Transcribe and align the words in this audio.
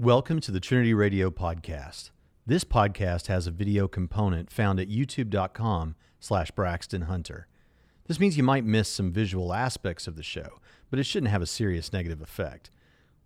Welcome 0.00 0.40
to 0.40 0.50
the 0.50 0.60
Trinity 0.60 0.94
Radio 0.94 1.30
podcast. 1.30 2.08
This 2.46 2.64
podcast 2.64 3.26
has 3.26 3.46
a 3.46 3.50
video 3.50 3.86
component 3.86 4.50
found 4.50 4.80
at 4.80 4.88
youtube.com 4.88 5.94
slash 6.18 6.50
Braxton 6.52 7.02
Hunter. 7.02 7.48
This 8.06 8.18
means 8.18 8.38
you 8.38 8.42
might 8.42 8.64
miss 8.64 8.88
some 8.88 9.12
visual 9.12 9.52
aspects 9.52 10.06
of 10.06 10.16
the 10.16 10.22
show, 10.22 10.58
but 10.88 10.98
it 10.98 11.04
shouldn't 11.04 11.30
have 11.30 11.42
a 11.42 11.46
serious 11.46 11.92
negative 11.92 12.22
effect. 12.22 12.70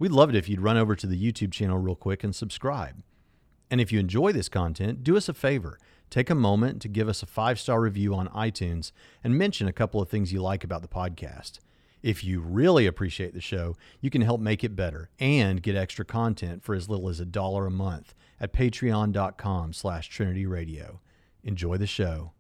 We'd 0.01 0.11
love 0.11 0.31
it 0.31 0.35
if 0.35 0.49
you'd 0.49 0.63
run 0.63 0.77
over 0.77 0.97
to 0.97 1.07
the 1.07 1.17
YouTube 1.17 1.53
channel 1.53 1.79
real 1.79 1.95
quick 1.95 2.25
and 2.25 2.35
subscribe. 2.35 3.05
And 3.71 3.81
if 3.81 3.93
you 3.93 4.01
enjoy 4.01 4.33
this 4.33 4.49
content, 4.49 5.05
do 5.05 5.17
us 5.17 5.29
a 5.29 5.33
favor. 5.33 5.79
Take 6.11 6.29
a 6.29 6.35
moment 6.35 6.83
to 6.83 6.89
give 6.89 7.09
us 7.09 7.23
a 7.23 7.27
five 7.27 7.61
star 7.61 7.81
review 7.81 8.17
on 8.17 8.27
iTunes 8.31 8.91
and 9.23 9.39
mention 9.39 9.69
a 9.69 9.73
couple 9.73 10.03
of 10.03 10.09
things 10.09 10.33
you 10.33 10.43
like 10.43 10.65
about 10.65 10.83
the 10.83 10.89
podcast. 10.89 11.61
If 12.05 12.23
you 12.23 12.41
really 12.41 12.87
appreciate 12.87 13.33
the 13.33 13.41
show, 13.41 13.79
you 14.03 14.11
can 14.11 14.21
help 14.21 14.39
make 14.39 14.63
it 14.63 14.77
better 14.77 15.09
and 15.19 15.63
get 15.63 15.75
extra 15.75 16.05
content 16.05 16.63
for 16.63 16.75
as 16.75 16.87
little 16.87 17.09
as 17.09 17.19
a 17.19 17.25
dollar 17.25 17.67
a 17.67 17.71
month 17.71 18.13
at 18.39 18.53
patreon.com 18.53 19.73
slash 19.73 20.11
Trinity 20.11 20.45
Radio. 20.45 21.01
Enjoy 21.43 21.79
the 21.79 21.87
show. 21.87 22.33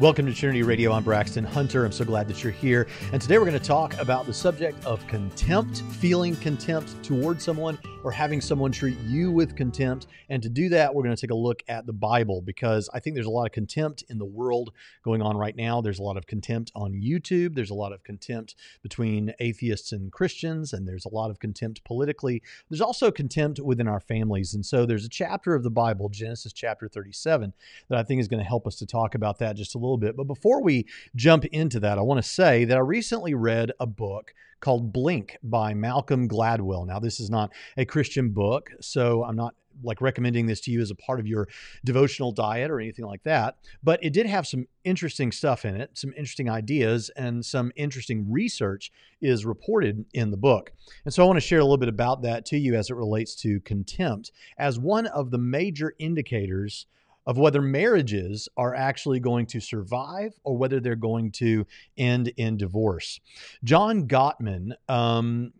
Welcome 0.00 0.26
to 0.26 0.32
Trinity 0.32 0.62
Radio. 0.62 0.92
I'm 0.92 1.02
Braxton 1.02 1.42
Hunter. 1.42 1.84
I'm 1.84 1.90
so 1.90 2.04
glad 2.04 2.28
that 2.28 2.44
you're 2.44 2.52
here. 2.52 2.86
And 3.12 3.20
today 3.20 3.36
we're 3.36 3.46
going 3.46 3.58
to 3.58 3.66
talk 3.66 3.98
about 3.98 4.26
the 4.26 4.32
subject 4.32 4.86
of 4.86 5.04
contempt, 5.08 5.82
feeling 5.90 6.36
contempt 6.36 7.02
towards 7.02 7.42
someone 7.42 7.76
or 8.04 8.12
having 8.12 8.40
someone 8.40 8.70
treat 8.70 8.96
you 9.00 9.32
with 9.32 9.56
contempt. 9.56 10.06
And 10.28 10.40
to 10.40 10.48
do 10.48 10.68
that, 10.68 10.94
we're 10.94 11.02
going 11.02 11.16
to 11.16 11.20
take 11.20 11.32
a 11.32 11.36
look 11.36 11.64
at 11.66 11.84
the 11.84 11.92
Bible 11.92 12.42
because 12.42 12.88
I 12.94 13.00
think 13.00 13.14
there's 13.14 13.26
a 13.26 13.30
lot 13.30 13.46
of 13.46 13.52
contempt 13.52 14.04
in 14.08 14.18
the 14.18 14.24
world 14.24 14.70
going 15.02 15.20
on 15.20 15.36
right 15.36 15.56
now. 15.56 15.80
There's 15.80 15.98
a 15.98 16.04
lot 16.04 16.16
of 16.16 16.28
contempt 16.28 16.70
on 16.76 16.92
YouTube. 16.92 17.56
There's 17.56 17.70
a 17.70 17.74
lot 17.74 17.92
of 17.92 18.04
contempt 18.04 18.54
between 18.84 19.34
atheists 19.40 19.90
and 19.90 20.12
Christians, 20.12 20.72
and 20.72 20.86
there's 20.86 21.06
a 21.06 21.12
lot 21.12 21.28
of 21.28 21.40
contempt 21.40 21.82
politically. 21.82 22.40
There's 22.70 22.80
also 22.80 23.10
contempt 23.10 23.58
within 23.58 23.88
our 23.88 24.00
families. 24.00 24.54
And 24.54 24.64
so 24.64 24.86
there's 24.86 25.04
a 25.04 25.08
chapter 25.08 25.56
of 25.56 25.64
the 25.64 25.70
Bible, 25.70 26.08
Genesis 26.08 26.52
chapter 26.52 26.86
37, 26.86 27.52
that 27.88 27.98
I 27.98 28.04
think 28.04 28.20
is 28.20 28.28
going 28.28 28.42
to 28.42 28.48
help 28.48 28.64
us 28.64 28.76
to 28.76 28.86
talk 28.86 29.16
about 29.16 29.40
that 29.40 29.56
just 29.56 29.74
a 29.74 29.78
little 29.78 29.87
little 29.88 29.98
bit. 29.98 30.16
But 30.16 30.24
before 30.24 30.62
we 30.62 30.86
jump 31.16 31.44
into 31.46 31.80
that, 31.80 31.98
I 31.98 32.02
want 32.02 32.22
to 32.22 32.28
say 32.28 32.64
that 32.64 32.76
I 32.76 32.80
recently 32.80 33.34
read 33.34 33.72
a 33.80 33.86
book 33.86 34.34
called 34.60 34.92
Blink 34.92 35.38
by 35.42 35.74
Malcolm 35.74 36.28
Gladwell. 36.28 36.86
Now, 36.86 36.98
this 36.98 37.20
is 37.20 37.30
not 37.30 37.52
a 37.76 37.84
Christian 37.84 38.30
book, 38.30 38.70
so 38.80 39.24
I'm 39.24 39.36
not 39.36 39.54
like 39.82 40.00
recommending 40.00 40.46
this 40.46 40.60
to 40.62 40.70
you 40.70 40.80
as 40.80 40.90
a 40.90 40.94
part 40.94 41.20
of 41.20 41.26
your 41.26 41.48
devotional 41.84 42.32
diet 42.32 42.70
or 42.70 42.80
anything 42.80 43.04
like 43.04 43.22
that. 43.22 43.58
But 43.82 44.02
it 44.02 44.12
did 44.12 44.26
have 44.26 44.46
some 44.46 44.66
interesting 44.84 45.30
stuff 45.30 45.64
in 45.64 45.80
it, 45.80 45.96
some 45.96 46.12
interesting 46.16 46.50
ideas, 46.50 47.10
and 47.16 47.44
some 47.44 47.72
interesting 47.76 48.30
research 48.30 48.90
is 49.20 49.46
reported 49.46 50.04
in 50.12 50.30
the 50.30 50.36
book. 50.36 50.72
And 51.04 51.12
so 51.12 51.22
I 51.22 51.26
want 51.26 51.36
to 51.36 51.46
share 51.46 51.60
a 51.60 51.64
little 51.64 51.76
bit 51.76 51.88
about 51.88 52.22
that 52.22 52.44
to 52.46 52.58
you 52.58 52.74
as 52.74 52.90
it 52.90 52.96
relates 52.96 53.34
to 53.36 53.60
contempt 53.60 54.32
as 54.58 54.78
one 54.78 55.06
of 55.06 55.30
the 55.30 55.38
major 55.38 55.94
indicators 55.98 56.86
of 57.28 57.36
whether 57.36 57.60
marriages 57.60 58.48
are 58.56 58.74
actually 58.74 59.20
going 59.20 59.44
to 59.44 59.60
survive 59.60 60.32
or 60.44 60.56
whether 60.56 60.80
they're 60.80 60.96
going 60.96 61.30
to 61.30 61.66
end 61.98 62.32
in 62.38 62.56
divorce. 62.56 63.20
John 63.62 64.08
Gottman 64.08 64.72
um, 64.88 65.52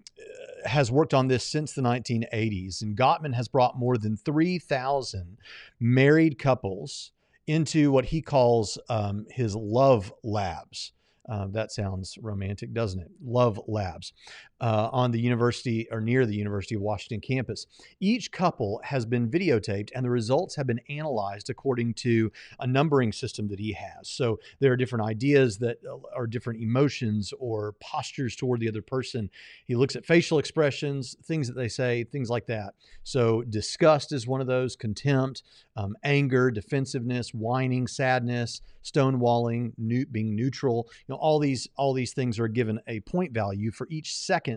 has 0.64 0.90
worked 0.90 1.12
on 1.12 1.28
this 1.28 1.44
since 1.44 1.74
the 1.74 1.82
1980s, 1.82 2.80
and 2.80 2.96
Gottman 2.96 3.34
has 3.34 3.48
brought 3.48 3.78
more 3.78 3.98
than 3.98 4.16
3,000 4.16 5.36
married 5.78 6.38
couples 6.38 7.12
into 7.46 7.92
what 7.92 8.06
he 8.06 8.22
calls 8.22 8.78
um, 8.88 9.26
his 9.30 9.54
love 9.54 10.10
labs. 10.24 10.92
Uh, 11.28 11.46
that 11.48 11.70
sounds 11.70 12.16
romantic, 12.22 12.72
doesn't 12.72 13.00
it? 13.00 13.10
Love 13.22 13.60
Labs 13.68 14.14
uh, 14.60 14.88
on 14.92 15.10
the 15.10 15.20
university 15.20 15.86
or 15.90 16.00
near 16.00 16.26
the 16.26 16.34
University 16.34 16.74
of 16.74 16.80
Washington 16.80 17.20
campus. 17.20 17.66
Each 18.00 18.30
couple 18.30 18.80
has 18.84 19.06
been 19.06 19.30
videotaped 19.30 19.90
and 19.94 20.04
the 20.04 20.10
results 20.10 20.56
have 20.56 20.66
been 20.66 20.80
analyzed 20.88 21.50
according 21.50 21.94
to 21.94 22.32
a 22.58 22.66
numbering 22.66 23.12
system 23.12 23.48
that 23.48 23.60
he 23.60 23.72
has. 23.72 24.08
So 24.08 24.40
there 24.60 24.72
are 24.72 24.76
different 24.76 25.04
ideas 25.04 25.58
that 25.58 25.78
uh, 25.88 25.98
are 26.14 26.26
different 26.26 26.60
emotions 26.60 27.32
or 27.38 27.74
postures 27.80 28.34
toward 28.34 28.60
the 28.60 28.68
other 28.68 28.82
person. 28.82 29.30
He 29.66 29.76
looks 29.76 29.96
at 29.96 30.06
facial 30.06 30.38
expressions, 30.38 31.16
things 31.24 31.46
that 31.48 31.54
they 31.54 31.68
say, 31.68 32.04
things 32.04 32.30
like 32.30 32.46
that. 32.46 32.74
So 33.04 33.42
disgust 33.42 34.12
is 34.12 34.26
one 34.26 34.40
of 34.40 34.46
those, 34.46 34.76
contempt, 34.76 35.42
um, 35.76 35.94
anger, 36.02 36.50
defensiveness, 36.50 37.32
whining, 37.32 37.86
sadness, 37.86 38.62
stonewalling, 38.84 39.72
new, 39.76 40.06
being 40.06 40.34
neutral. 40.34 40.88
You 41.06 41.14
know, 41.14 41.18
all 41.20 41.38
these 41.38 41.68
all 41.76 41.92
these 41.92 42.12
things 42.12 42.38
are 42.38 42.48
given 42.48 42.80
a 42.86 43.00
point 43.00 43.32
value 43.32 43.70
for 43.70 43.86
each 43.90 44.14
second 44.16 44.47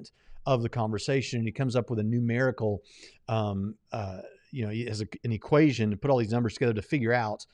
of 0.46 0.62
the 0.64 0.70
conversation, 0.70 1.40
and 1.40 1.48
he 1.48 1.52
comes 1.52 1.76
up 1.76 1.90
with 1.90 2.00
a 2.00 2.04
numerical, 2.04 2.82
um, 3.28 3.76
uh, 3.92 4.20
you 4.52 4.66
know, 4.66 4.72
he 4.72 4.86
has 4.86 5.02
a, 5.02 5.08
an 5.24 5.32
equation 5.32 5.92
to 5.92 5.98
put 5.98 6.10
all 6.10 6.18
these 6.18 6.32
numbers 6.32 6.54
together 6.54 6.74
to 6.74 6.82
figure 6.82 7.14
out 7.14 7.46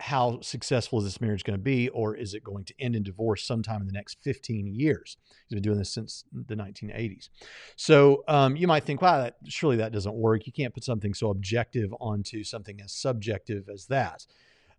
how 0.00 0.40
successful 0.40 0.98
is 0.98 1.04
this 1.04 1.20
marriage 1.20 1.44
going 1.44 1.58
to 1.58 1.62
be, 1.62 1.90
or 1.90 2.16
is 2.16 2.32
it 2.32 2.42
going 2.42 2.64
to 2.64 2.74
end 2.80 2.96
in 2.96 3.02
divorce 3.02 3.44
sometime 3.44 3.82
in 3.82 3.86
the 3.86 3.92
next 3.92 4.16
15 4.22 4.66
years? 4.66 5.18
He's 5.46 5.56
been 5.56 5.62
doing 5.62 5.78
this 5.78 5.92
since 5.92 6.24
the 6.32 6.54
1980s. 6.54 7.28
So 7.76 8.24
um, 8.26 8.56
you 8.56 8.66
might 8.66 8.84
think, 8.84 9.02
wow, 9.02 9.18
that, 9.18 9.36
surely 9.46 9.76
that 9.76 9.92
doesn't 9.92 10.14
work. 10.14 10.46
You 10.46 10.52
can't 10.52 10.72
put 10.72 10.84
something 10.84 11.12
so 11.12 11.30
objective 11.30 11.94
onto 12.00 12.42
something 12.44 12.80
as 12.82 12.92
subjective 12.92 13.68
as 13.68 13.86
that. 13.86 14.26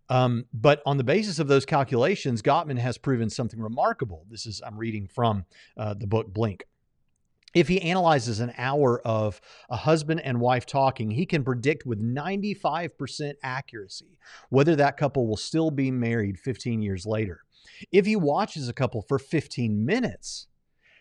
Um, 0.08 0.46
but 0.52 0.82
on 0.84 0.96
the 0.96 1.04
basis 1.04 1.38
of 1.38 1.46
those 1.46 1.64
calculations, 1.64 2.42
Gottman 2.42 2.78
has 2.78 2.98
proven 2.98 3.30
something 3.30 3.60
remarkable. 3.60 4.26
This 4.28 4.44
is, 4.46 4.60
I'm 4.66 4.76
reading 4.76 5.06
from 5.06 5.44
uh, 5.76 5.94
the 5.94 6.08
book 6.08 6.32
Blink. 6.32 6.66
If 7.54 7.68
he 7.68 7.80
analyzes 7.82 8.40
an 8.40 8.52
hour 8.56 9.00
of 9.06 9.40
a 9.68 9.76
husband 9.76 10.20
and 10.20 10.40
wife 10.40 10.64
talking, 10.64 11.10
he 11.10 11.26
can 11.26 11.44
predict 11.44 11.84
with 11.84 12.02
95% 12.02 13.34
accuracy 13.42 14.18
whether 14.48 14.74
that 14.76 14.96
couple 14.96 15.26
will 15.26 15.36
still 15.36 15.70
be 15.70 15.90
married 15.90 16.38
15 16.38 16.80
years 16.82 17.04
later. 17.04 17.40
If 17.90 18.06
he 18.06 18.16
watches 18.16 18.68
a 18.68 18.72
couple 18.72 19.02
for 19.02 19.18
15 19.18 19.84
minutes, 19.84 20.46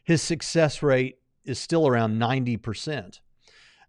his 0.04 0.22
success 0.22 0.84
rate 0.84 1.20
is 1.46 1.60
still 1.60 1.88
around 1.88 2.20
90%. 2.20 3.20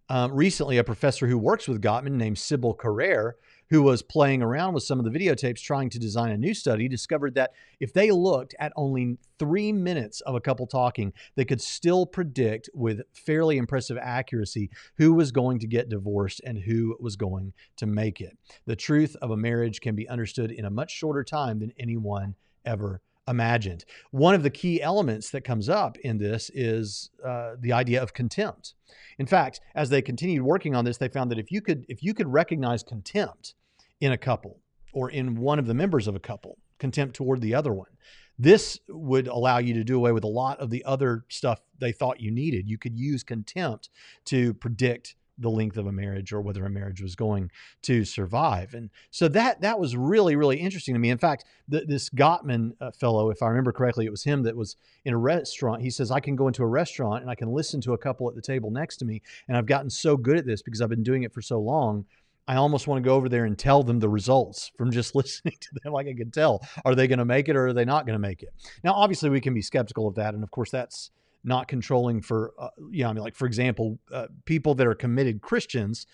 Um, 0.09 0.33
recently, 0.33 0.79
a 0.79 0.85
professor 0.85 1.27
who 1.27 1.39
works 1.39 1.69
with 1.69 1.81
Gottman 1.81 2.13
named 2.13 2.39
Sybil 2.39 2.75
Carrere 2.75 3.37
who 3.73 3.83
was 3.83 4.03
playing 4.03 4.43
around 4.43 4.75
with 4.75 4.83
some 4.83 4.99
of 4.99 5.05
the 5.11 5.19
videotapes 5.19 5.63
trying 5.63 5.89
to 5.89 5.99
design 5.99 6.31
a 6.31 6.37
new 6.37 6.53
study, 6.53 6.89
discovered 6.89 7.35
that 7.35 7.53
if 7.81 7.91
they 7.95 8.11
looked 8.11 8.55
at 8.61 8.71
only 8.77 9.17
three 9.39 9.73
minutes 9.73 10.21
of 10.21 10.35
a 10.35 10.41
couple 10.43 10.67
talking, 10.67 11.11
they 11.37 11.45
could 11.47 11.59
still 11.59 12.05
predict 12.05 12.69
with 12.75 13.01
fairly 13.15 13.57
impressive 13.57 13.97
accuracy 13.97 14.69
who 14.99 15.15
was 15.15 15.33
going 15.33 15.59
to 15.59 15.67
get 15.67 15.89
divorced 15.89 16.43
and 16.45 16.59
who 16.59 16.95
was 17.01 17.17
going 17.17 17.55
to 17.79 17.87
make 17.87 18.21
it. 18.21 18.37
The 18.67 18.77
truth 18.77 19.17
of 19.23 19.31
a 19.31 19.39
marriage 19.39 19.81
can 19.81 19.95
be 19.95 20.07
understood 20.07 20.51
in 20.51 20.67
a 20.67 20.71
much 20.71 20.91
shorter 20.91 21.25
time 21.25 21.59
than 21.59 21.73
anyone 21.79 22.35
ever 22.67 23.01
imagined. 23.27 23.87
One 24.11 24.35
of 24.35 24.43
the 24.43 24.51
key 24.51 24.83
elements 24.83 25.31
that 25.31 25.45
comes 25.45 25.71
up 25.71 25.97
in 25.97 26.19
this 26.19 26.51
is 26.53 27.09
uh, 27.25 27.55
the 27.59 27.73
idea 27.73 28.03
of 28.03 28.13
contempt. 28.13 28.75
In 29.19 29.25
fact, 29.25 29.61
as 29.75 29.89
they 29.89 30.03
continued 30.03 30.43
working 30.43 30.75
on 30.75 30.85
this, 30.85 30.99
they 30.99 31.09
found 31.09 31.31
that 31.31 31.39
if 31.39 31.51
you 31.51 31.63
could 31.63 31.87
if 31.89 32.03
you 32.03 32.13
could 32.13 32.31
recognize 32.31 32.83
contempt 32.83 33.55
in 34.03 34.11
a 34.11 34.19
couple 34.19 34.59
or 34.93 35.11
in 35.11 35.37
one 35.37 35.61
of 35.61 35.67
the 35.67 35.75
members 35.75 36.09
of 36.09 36.17
a 36.17 36.21
couple, 36.21 36.59
contempt 36.79 37.15
toward 37.15 37.41
the 37.41 37.55
other 37.55 37.73
one. 37.73 37.89
This 38.37 38.81
would 38.89 39.29
allow 39.29 39.59
you 39.59 39.75
to 39.75 39.85
do 39.85 39.97
away 39.97 40.11
with 40.11 40.25
a 40.25 40.29
lot 40.29 40.59
of 40.59 40.71
the 40.71 40.85
other 40.85 41.25
stuff 41.29 41.61
they 41.79 41.93
thought 41.93 42.21
you 42.21 42.33
needed. 42.33 42.69
You 42.69 42.79
could 42.79 42.99
use 42.99 43.23
contempt 43.23 43.91
to 44.25 44.55
predict 44.55 45.15
the 45.39 45.49
length 45.49 45.77
of 45.77 45.87
a 45.87 45.93
marriage 45.93 46.33
or 46.33 46.41
whether 46.41 46.65
a 46.65 46.71
marriage 46.71 47.01
was 47.01 47.15
going 47.15 47.51
to 47.83 48.05
survive. 48.05 48.75
And 48.75 48.91
so 49.11 49.29
that 49.29 49.61
that 49.61 49.79
was 49.79 49.97
really 49.97 50.37
really 50.37 50.59
interesting 50.59 50.95
to 50.95 50.99
me. 50.99 51.11
In 51.11 51.19
fact, 51.19 51.45
the, 51.69 51.85
this 51.87 52.11
Gottman 52.11 52.73
uh, 52.81 52.91
fellow, 52.91 53.31
if 53.31 53.43
I 53.43 53.47
remember 53.47 53.73
correctly, 53.73 54.05
it 54.05 54.11
was 54.11 54.25
him 54.25 54.43
that 54.43 54.57
was 54.57 54.77
in 55.05 55.15
a 55.15 55.19
restaurant. 55.19 55.83
He 55.83 55.91
says 55.91 56.11
I 56.11 56.21
can 56.21 56.37
go 56.37 56.49
into 56.49 56.63
a 56.63 56.67
restaurant 56.67 57.23
and 57.23 57.31
I 57.31 57.35
can 57.35 57.51
listen 57.51 57.81
to 57.83 57.95
a 57.95 57.99
couple 57.99 58.29
at 58.29 58.35
the 58.35 58.43
table 58.43 58.71
next 58.71 58.99
to 58.99 59.05
me, 59.05 59.23
and 59.49 59.57
I've 59.57 59.67
gotten 59.67 59.91
so 59.91 60.17
good 60.17 60.37
at 60.37 60.47
this 60.47 60.63
because 60.63 60.83
I've 60.83 60.91
been 60.91 61.03
doing 61.03 61.23
it 61.23 61.33
for 61.33 61.43
so 61.43 61.61
long 61.61 62.05
I 62.49 62.57
almost 62.57 62.87
want 62.87 63.03
to 63.03 63.09
go 63.09 63.15
over 63.15 63.29
there 63.29 63.45
and 63.45 63.59
tell 63.59 63.83
them 63.83 64.01
the 64.01 64.09
results 64.09 64.71
from 64.77 64.91
just 64.91 65.15
listening 65.15 65.55
to 65.61 65.69
them. 65.83 65.93
Like 65.93 66.07
I 66.09 66.15
can 66.15 66.31
tell, 66.31 66.67
are 66.85 66.95
they 66.95 67.07
going 67.07 67.19
to 67.19 67.25
make 67.25 67.49
it 67.49 67.57
or 67.57 67.69
are 67.69 67.73
they 67.73 67.85
not 67.85 68.07
going 68.07 68.15
to 68.15 68.21
make 68.21 68.43
it? 68.43 68.51
Now, 68.83 68.95
obviously, 68.95 69.31
we 69.31 69.41
can 69.41 69.55
be 69.55 69.63
skeptical 69.63 70.09
of 70.09 70.15
that, 70.17 70.35
and 70.35 70.43
of 70.43 70.51
course, 70.51 70.71
that's 70.71 71.11
not 71.45 71.69
controlling 71.69 72.23
for, 72.23 72.53
uh, 72.59 72.69
you 72.91 73.03
know, 73.03 73.11
I 73.11 73.13
mean, 73.15 73.23
like 73.23 73.35
for 73.35 73.47
example, 73.47 73.99
uh, 74.13 74.29
people 74.45 74.75
that 74.77 74.87
are 74.87 74.95
committed 74.95 75.43
Christians 75.43 76.07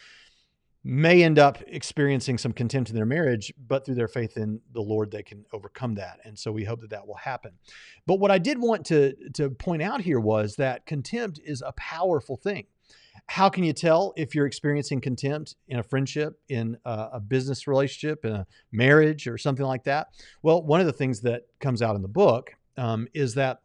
may 0.85 1.23
end 1.23 1.39
up 1.39 1.59
experiencing 1.67 2.39
some 2.39 2.53
contempt 2.53 2.89
in 2.89 2.97
their 2.97 3.05
marriage, 3.05 3.53
but 3.67 3.85
through 3.85 3.97
their 3.97 4.09
faith 4.09 4.37
in 4.37 4.61
the 4.73 4.81
Lord, 4.81 5.11
they 5.11 5.23
can 5.23 5.45
overcome 5.53 5.97
that. 5.97 6.21
And 6.25 6.39
so 6.39 6.51
we 6.51 6.65
hope 6.65 6.81
that 6.81 6.91
that 6.91 7.07
will 7.07 7.17
happen. 7.17 7.53
But 8.07 8.21
what 8.21 8.31
I 8.31 8.39
did 8.39 8.59
want 8.59 8.87
to 8.87 9.15
to 9.35 9.51
point 9.51 9.83
out 9.83 10.01
here 10.01 10.21
was 10.21 10.57
that 10.57 10.87
contempt 10.87 11.41
is 11.45 11.63
a 11.63 11.73
powerful 11.73 12.37
thing 12.37 12.67
how 13.29 13.51
can 13.51 13.63
you 13.63 13.75
tell 13.75 14.15
if 14.17 14.35
you're 14.35 14.47
experiencing 14.47 15.01
contempt 15.03 15.55
in 15.69 15.79
a 15.79 15.83
friendship, 15.83 16.41
in 16.49 16.79
a, 16.87 17.09
a, 17.15 17.21
business 17.21 17.67
relationship, 17.67 18.25
in 18.25 18.33
a 18.33 18.47
marriage, 18.73 19.27
or 19.27 19.37
something 19.37 19.67
like 19.67 19.85
that? 19.85 20.09
Well, 20.43 20.63
one 20.63 20.81
of 20.81 20.87
the 20.87 20.95
things 20.95 21.21
that 21.21 21.43
comes 21.61 21.83
out 21.83 21.95
in 21.95 22.01
the 22.01 22.09
book 22.09 22.51
um, 22.79 23.07
is 23.13 23.35
that 23.35 23.61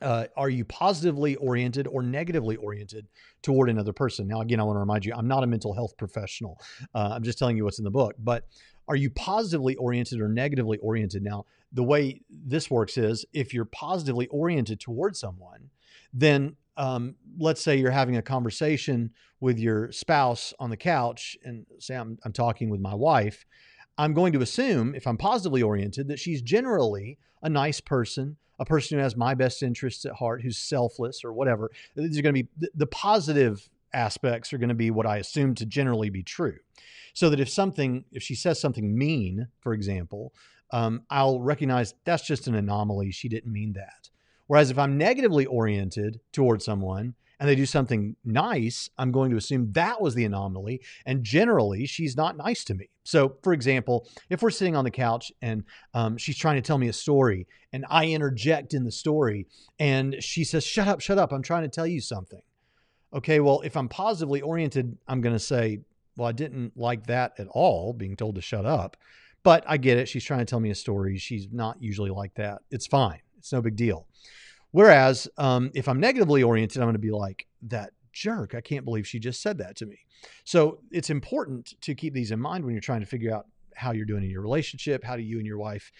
uh, 0.00 0.26
are 0.36 0.48
you 0.48 0.64
positively 0.64 1.34
oriented 1.36 1.88
or 1.88 2.04
negatively 2.04 2.54
oriented 2.54 3.08
toward 3.42 3.68
another 3.68 3.92
person? 3.92 4.28
Now, 4.28 4.42
again, 4.42 4.60
I 4.60 4.62
want 4.62 4.76
to 4.76 4.80
remind 4.80 5.04
you, 5.04 5.12
I'm 5.12 5.26
not 5.26 5.42
a 5.42 5.48
mental 5.48 5.74
health 5.74 5.96
professional. 5.96 6.60
Uh, 6.94 7.10
I'm 7.14 7.24
just 7.24 7.36
telling 7.36 7.56
you 7.56 7.64
what's 7.64 7.78
in 7.78 7.84
the 7.84 7.90
book. 7.90 8.14
But 8.16 8.44
are 8.86 8.94
you 8.94 9.10
positively 9.10 9.74
oriented 9.74 10.20
or 10.20 10.28
negatively 10.28 10.78
oriented? 10.78 11.24
Now, 11.24 11.46
the 11.72 11.82
way 11.82 12.20
this 12.30 12.70
works 12.70 12.96
is 12.96 13.24
if 13.32 13.52
you're 13.52 13.64
positively 13.64 14.28
oriented 14.28 14.78
toward 14.78 15.16
someone, 15.16 15.70
then 16.12 16.56
um, 16.78 17.16
let's 17.38 17.62
say 17.62 17.76
you're 17.76 17.90
having 17.90 18.16
a 18.16 18.22
conversation 18.22 19.10
with 19.40 19.58
your 19.58 19.92
spouse 19.92 20.54
on 20.58 20.70
the 20.70 20.76
couch, 20.76 21.36
and 21.44 21.66
say 21.78 21.94
I'm, 21.94 22.18
I'm 22.24 22.32
talking 22.32 22.70
with 22.70 22.80
my 22.80 22.94
wife. 22.94 23.44
I'm 23.98 24.14
going 24.14 24.32
to 24.32 24.40
assume, 24.40 24.94
if 24.94 25.06
I'm 25.06 25.16
positively 25.16 25.62
oriented, 25.62 26.08
that 26.08 26.18
she's 26.20 26.40
generally 26.40 27.18
a 27.42 27.50
nice 27.50 27.80
person, 27.80 28.36
a 28.58 28.64
person 28.64 28.96
who 28.96 29.02
has 29.02 29.16
my 29.16 29.34
best 29.34 29.62
interests 29.62 30.04
at 30.04 30.12
heart, 30.12 30.42
who's 30.42 30.56
selfless 30.56 31.24
or 31.24 31.32
whatever. 31.32 31.70
These 31.96 32.18
are 32.18 32.22
going 32.22 32.34
to 32.34 32.42
be 32.44 32.48
the, 32.74 32.86
positive 32.86 33.68
aspects 33.92 34.52
are 34.52 34.58
going 34.58 34.68
to 34.68 34.74
be 34.74 34.90
what 34.90 35.06
I 35.06 35.18
assume 35.18 35.54
to 35.56 35.66
generally 35.66 36.10
be 36.10 36.22
true. 36.22 36.58
So 37.12 37.30
that 37.30 37.40
if 37.40 37.48
something, 37.48 38.04
if 38.12 38.22
she 38.22 38.36
says 38.36 38.60
something 38.60 38.96
mean, 38.96 39.48
for 39.60 39.72
example, 39.72 40.32
um, 40.72 41.02
I'll 41.10 41.40
recognize 41.40 41.94
that's 42.04 42.26
just 42.26 42.46
an 42.46 42.54
anomaly. 42.54 43.10
She 43.10 43.28
didn't 43.28 43.52
mean 43.52 43.72
that. 43.72 44.10
Whereas 44.48 44.70
if 44.70 44.78
I'm 44.78 44.98
negatively 44.98 45.46
oriented 45.46 46.20
towards 46.32 46.64
someone 46.64 47.14
and 47.38 47.48
they 47.48 47.54
do 47.54 47.66
something 47.66 48.16
nice, 48.24 48.90
I'm 48.98 49.12
going 49.12 49.30
to 49.30 49.36
assume 49.36 49.72
that 49.72 50.00
was 50.00 50.14
the 50.14 50.24
anomaly. 50.24 50.80
And 51.06 51.22
generally, 51.22 51.86
she's 51.86 52.16
not 52.16 52.36
nice 52.36 52.64
to 52.64 52.74
me. 52.74 52.88
So, 53.04 53.36
for 53.42 53.52
example, 53.52 54.08
if 54.28 54.42
we're 54.42 54.50
sitting 54.50 54.74
on 54.74 54.84
the 54.84 54.90
couch 54.90 55.30
and 55.40 55.64
um, 55.94 56.16
she's 56.16 56.36
trying 56.36 56.56
to 56.56 56.62
tell 56.62 56.78
me 56.78 56.88
a 56.88 56.92
story 56.92 57.46
and 57.72 57.86
I 57.88 58.06
interject 58.06 58.74
in 58.74 58.84
the 58.84 58.90
story 58.90 59.46
and 59.78 60.16
she 60.20 60.44
says, 60.44 60.64
Shut 60.64 60.88
up, 60.88 61.00
shut 61.00 61.18
up, 61.18 61.32
I'm 61.32 61.42
trying 61.42 61.62
to 61.62 61.68
tell 61.68 61.86
you 61.86 62.00
something. 62.00 62.42
Okay, 63.14 63.40
well, 63.40 63.60
if 63.60 63.76
I'm 63.76 63.88
positively 63.88 64.40
oriented, 64.40 64.98
I'm 65.06 65.20
going 65.20 65.34
to 65.34 65.38
say, 65.38 65.80
Well, 66.16 66.28
I 66.28 66.32
didn't 66.32 66.76
like 66.76 67.06
that 67.06 67.34
at 67.38 67.46
all, 67.48 67.92
being 67.92 68.16
told 68.16 68.34
to 68.34 68.40
shut 68.40 68.66
up. 68.66 68.96
But 69.42 69.64
I 69.66 69.76
get 69.76 69.98
it. 69.98 70.08
She's 70.08 70.24
trying 70.24 70.40
to 70.40 70.44
tell 70.44 70.60
me 70.60 70.70
a 70.70 70.74
story. 70.74 71.16
She's 71.18 71.48
not 71.52 71.80
usually 71.80 72.10
like 72.10 72.34
that. 72.34 72.62
It's 72.70 72.86
fine. 72.86 73.20
It's 73.38 73.52
no 73.52 73.62
big 73.62 73.76
deal. 73.76 74.06
Whereas 74.70 75.28
um, 75.38 75.70
if 75.74 75.88
I'm 75.88 76.00
negatively 76.00 76.42
oriented, 76.42 76.80
I'm 76.80 76.86
going 76.86 76.94
to 76.94 76.98
be 76.98 77.10
like, 77.10 77.46
that 77.62 77.92
jerk, 78.12 78.54
I 78.54 78.60
can't 78.60 78.84
believe 78.84 79.06
she 79.06 79.18
just 79.18 79.42
said 79.42 79.58
that 79.58 79.76
to 79.76 79.86
me. 79.86 79.98
So 80.44 80.80
it's 80.90 81.10
important 81.10 81.74
to 81.82 81.94
keep 81.94 82.14
these 82.14 82.30
in 82.30 82.40
mind 82.40 82.64
when 82.64 82.74
you're 82.74 82.80
trying 82.80 83.00
to 83.00 83.06
figure 83.06 83.34
out 83.34 83.46
how 83.74 83.92
you're 83.92 84.06
doing 84.06 84.24
in 84.24 84.30
your 84.30 84.42
relationship. 84.42 85.04
How 85.04 85.16
do 85.16 85.22
you 85.22 85.38
and 85.38 85.46
your 85.46 85.58
wife 85.58 85.92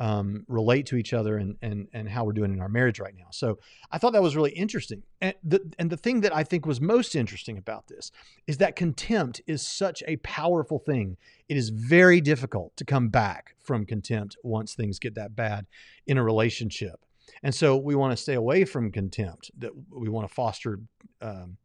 um, 0.00 0.44
relate 0.48 0.86
to 0.86 0.96
each 0.96 1.12
other 1.12 1.36
and, 1.36 1.56
and, 1.62 1.88
and 1.92 2.08
how 2.08 2.24
we're 2.24 2.32
doing 2.32 2.52
in 2.52 2.60
our 2.60 2.68
marriage 2.68 2.98
right 2.98 3.14
now. 3.16 3.28
So 3.30 3.58
I 3.92 3.98
thought 3.98 4.12
that 4.14 4.22
was 4.22 4.34
really 4.34 4.50
interesting. 4.50 5.02
And 5.20 5.34
the, 5.44 5.60
and 5.78 5.88
the 5.88 5.96
thing 5.96 6.20
that 6.22 6.34
I 6.34 6.42
think 6.42 6.66
was 6.66 6.80
most 6.80 7.14
interesting 7.14 7.58
about 7.58 7.86
this 7.86 8.10
is 8.46 8.58
that 8.58 8.76
contempt 8.76 9.40
is 9.46 9.64
such 9.64 10.02
a 10.06 10.16
powerful 10.16 10.78
thing. 10.78 11.16
It 11.48 11.56
is 11.56 11.68
very 11.68 12.20
difficult 12.20 12.76
to 12.76 12.84
come 12.84 13.08
back 13.08 13.54
from 13.60 13.86
contempt 13.86 14.36
once 14.42 14.74
things 14.74 14.98
get 14.98 15.14
that 15.14 15.36
bad 15.36 15.66
in 16.06 16.18
a 16.18 16.24
relationship. 16.24 17.00
And 17.42 17.54
so 17.54 17.76
we 17.76 17.94
want 17.94 18.16
to 18.16 18.22
stay 18.22 18.34
away 18.34 18.64
from 18.64 18.90
contempt. 18.90 19.50
That 19.58 19.72
we 19.90 20.08
want 20.08 20.28
to 20.28 20.34
foster 20.34 20.80
um, 21.20 21.56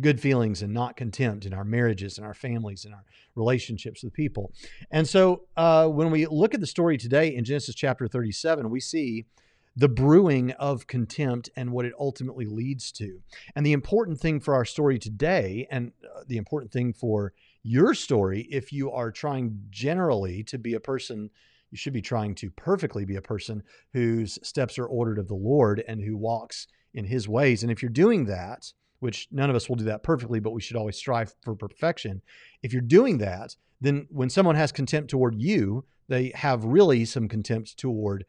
good 0.00 0.20
feelings 0.20 0.62
and 0.62 0.72
not 0.72 0.96
contempt 0.96 1.46
in 1.46 1.52
our 1.52 1.64
marriages 1.64 2.16
and 2.18 2.26
our 2.26 2.34
families 2.34 2.84
and 2.84 2.94
our 2.94 3.04
relationships 3.34 4.02
with 4.02 4.12
people. 4.12 4.52
And 4.90 5.08
so 5.08 5.42
uh, 5.56 5.88
when 5.88 6.10
we 6.10 6.26
look 6.26 6.54
at 6.54 6.60
the 6.60 6.66
story 6.66 6.96
today 6.96 7.34
in 7.34 7.44
Genesis 7.44 7.74
chapter 7.74 8.06
37, 8.06 8.70
we 8.70 8.80
see 8.80 9.26
the 9.76 9.88
brewing 9.88 10.50
of 10.52 10.86
contempt 10.86 11.48
and 11.56 11.70
what 11.70 11.84
it 11.84 11.92
ultimately 11.98 12.44
leads 12.44 12.90
to. 12.92 13.20
And 13.54 13.64
the 13.64 13.72
important 13.72 14.20
thing 14.20 14.40
for 14.40 14.54
our 14.54 14.64
story 14.64 14.98
today, 14.98 15.66
and 15.70 15.92
uh, 16.04 16.22
the 16.26 16.36
important 16.36 16.72
thing 16.72 16.92
for 16.92 17.32
your 17.62 17.94
story, 17.94 18.48
if 18.50 18.72
you 18.72 18.90
are 18.90 19.10
trying 19.10 19.64
generally 19.70 20.42
to 20.44 20.58
be 20.58 20.74
a 20.74 20.80
person 20.80 21.30
you 21.70 21.76
should 21.76 21.92
be 21.92 22.02
trying 22.02 22.34
to 22.36 22.50
perfectly 22.50 23.04
be 23.04 23.16
a 23.16 23.22
person 23.22 23.62
whose 23.92 24.38
steps 24.46 24.78
are 24.78 24.86
ordered 24.86 25.18
of 25.18 25.28
the 25.28 25.34
Lord 25.34 25.82
and 25.86 26.02
who 26.02 26.16
walks 26.16 26.66
in 26.94 27.04
his 27.04 27.28
ways. 27.28 27.62
And 27.62 27.70
if 27.70 27.82
you're 27.82 27.90
doing 27.90 28.24
that, 28.26 28.72
which 28.98 29.28
none 29.30 29.50
of 29.50 29.56
us 29.56 29.68
will 29.68 29.76
do 29.76 29.84
that 29.84 30.02
perfectly, 30.02 30.40
but 30.40 30.50
we 30.50 30.60
should 30.60 30.76
always 30.76 30.96
strive 30.96 31.34
for 31.42 31.54
perfection. 31.54 32.22
If 32.62 32.72
you're 32.72 32.82
doing 32.82 33.18
that, 33.18 33.56
then 33.80 34.06
when 34.10 34.28
someone 34.28 34.56
has 34.56 34.72
contempt 34.72 35.10
toward 35.10 35.40
you, 35.40 35.84
they 36.08 36.32
have 36.34 36.64
really 36.64 37.04
some 37.04 37.28
contempt 37.28 37.78
toward 37.78 38.24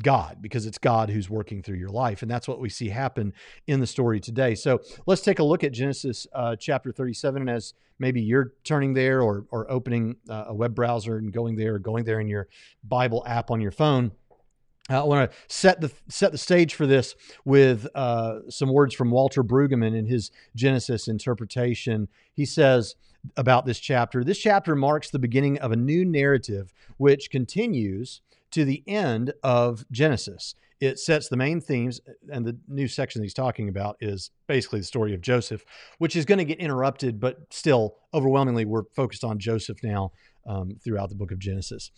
God 0.00 0.38
because 0.40 0.66
it's 0.66 0.78
God 0.78 1.10
who's 1.10 1.28
working 1.28 1.62
through 1.62 1.76
your 1.76 1.90
life. 1.90 2.22
And 2.22 2.30
that's 2.30 2.48
what 2.48 2.60
we 2.60 2.68
see 2.68 2.88
happen 2.88 3.32
in 3.66 3.80
the 3.80 3.86
story 3.86 4.20
today. 4.20 4.54
So 4.54 4.80
let's 5.06 5.22
take 5.22 5.38
a 5.38 5.44
look 5.44 5.64
at 5.64 5.72
Genesis 5.72 6.26
uh, 6.34 6.56
chapter 6.56 6.92
37. 6.92 7.42
And 7.42 7.50
as 7.50 7.74
maybe 7.98 8.20
you're 8.22 8.54
turning 8.64 8.94
there 8.94 9.22
or, 9.22 9.46
or 9.50 9.70
opening 9.70 10.16
uh, 10.28 10.46
a 10.48 10.54
web 10.54 10.74
browser 10.74 11.16
and 11.16 11.32
going 11.32 11.56
there 11.56 11.74
or 11.74 11.78
going 11.78 12.04
there 12.04 12.20
in 12.20 12.28
your 12.28 12.48
Bible 12.84 13.22
app 13.26 13.50
on 13.50 13.60
your 13.60 13.70
phone. 13.70 14.12
I 14.88 15.02
want 15.04 15.30
to 15.30 15.36
set 15.48 15.80
the 15.80 15.92
set 16.08 16.32
the 16.32 16.38
stage 16.38 16.74
for 16.74 16.86
this 16.86 17.14
with 17.44 17.86
uh, 17.94 18.40
some 18.50 18.72
words 18.72 18.94
from 18.94 19.12
Walter 19.12 19.44
Brueggemann 19.44 19.96
in 19.96 20.06
his 20.06 20.32
Genesis 20.56 21.06
interpretation. 21.06 22.08
He 22.34 22.44
says 22.44 22.96
about 23.36 23.64
this 23.64 23.78
chapter: 23.78 24.24
This 24.24 24.38
chapter 24.38 24.74
marks 24.74 25.08
the 25.08 25.20
beginning 25.20 25.58
of 25.58 25.70
a 25.70 25.76
new 25.76 26.04
narrative, 26.04 26.74
which 26.96 27.30
continues 27.30 28.22
to 28.52 28.64
the 28.64 28.82
end 28.86 29.32
of 29.42 29.84
Genesis. 29.90 30.54
It 30.80 30.98
sets 30.98 31.28
the 31.28 31.36
main 31.36 31.60
themes 31.60 32.00
and 32.32 32.44
the 32.44 32.56
new 32.66 32.88
section 32.88 33.22
he's 33.22 33.34
talking 33.34 33.68
about 33.68 33.96
is 34.00 34.30
basically 34.48 34.80
the 34.80 34.84
story 34.84 35.14
of 35.14 35.20
joseph 35.20 35.64
which 35.98 36.16
is 36.16 36.24
going 36.24 36.38
to 36.38 36.44
get 36.44 36.58
interrupted 36.58 37.20
but 37.20 37.36
still 37.50 37.98
overwhelmingly 38.12 38.64
we're 38.64 38.82
focused 38.96 39.22
on 39.22 39.38
joseph 39.38 39.78
now 39.84 40.10
um, 40.44 40.76
throughout 40.82 41.08
the 41.08 41.14
book 41.14 41.30
of 41.30 41.38
genesis. 41.38 41.92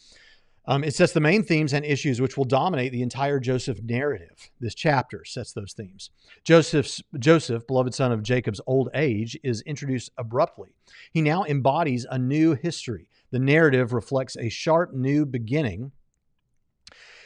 Um, 0.67 0.83
it 0.83 0.95
sets 0.95 1.13
the 1.13 1.21
main 1.21 1.43
themes 1.43 1.75
and 1.75 1.85
issues 1.85 2.21
which 2.21 2.37
will 2.37 2.45
dominate 2.45 2.91
the 2.93 3.03
entire 3.03 3.39
joseph 3.39 3.83
narrative. 3.83 4.51
This 4.61 4.75
chapter 4.75 5.25
sets 5.25 5.53
those 5.53 5.75
themes. 5.75 6.11
Joseph's 6.43 7.03
joseph 7.19 7.67
beloved 7.67 7.95
son 7.95 8.13
of 8.13 8.23
jacob's 8.23 8.63
old 8.67 8.89
age 8.95 9.39
is 9.43 9.63
introduced 9.63 10.11
abruptly. 10.17 10.75
He 11.11 11.21
now 11.21 11.45
embodies 11.45 12.07
a 12.11 12.19
new 12.19 12.55
history. 12.55 13.09
The 13.31 13.39
narrative 13.39 13.93
reflects 13.93 14.37
a 14.37 14.49
sharp 14.49 14.93
new 14.95 15.27
beginning 15.27 15.93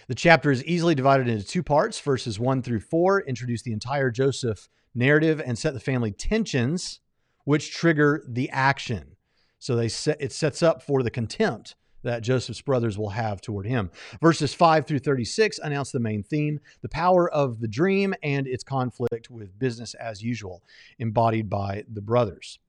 the 0.08 0.14
chapter 0.14 0.50
is 0.50 0.64
easily 0.64 0.94
divided 0.94 1.28
into 1.28 1.46
two 1.46 1.62
parts. 1.62 2.00
Verses 2.00 2.40
one 2.40 2.62
through 2.62 2.80
four 2.80 3.20
introduce 3.20 3.62
the 3.62 3.72
entire 3.72 4.10
Joseph 4.10 4.68
narrative 4.94 5.40
and 5.44 5.58
set 5.58 5.74
the 5.74 5.80
family 5.80 6.10
tensions, 6.10 7.00
which 7.44 7.72
trigger 7.72 8.24
the 8.26 8.50
action. 8.50 9.16
So 9.58 9.76
they 9.76 9.88
set, 9.88 10.20
it 10.20 10.32
sets 10.32 10.62
up 10.62 10.82
for 10.82 11.02
the 11.02 11.10
contempt 11.10 11.74
that 12.02 12.22
Joseph's 12.22 12.60
brothers 12.60 12.96
will 12.96 13.10
have 13.10 13.40
toward 13.40 13.66
him. 13.66 13.90
Verses 14.20 14.54
5 14.54 14.86
through 14.86 15.00
36 15.00 15.58
announce 15.58 15.90
the 15.90 16.00
main 16.00 16.22
theme 16.22 16.60
the 16.80 16.88
power 16.88 17.30
of 17.30 17.60
the 17.60 17.68
dream 17.68 18.14
and 18.22 18.46
its 18.46 18.64
conflict 18.64 19.30
with 19.30 19.58
business 19.58 19.94
as 19.94 20.22
usual, 20.22 20.62
embodied 20.98 21.50
by 21.50 21.84
the 21.92 22.00
brothers. 22.00 22.60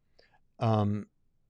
Um, 0.60 1.06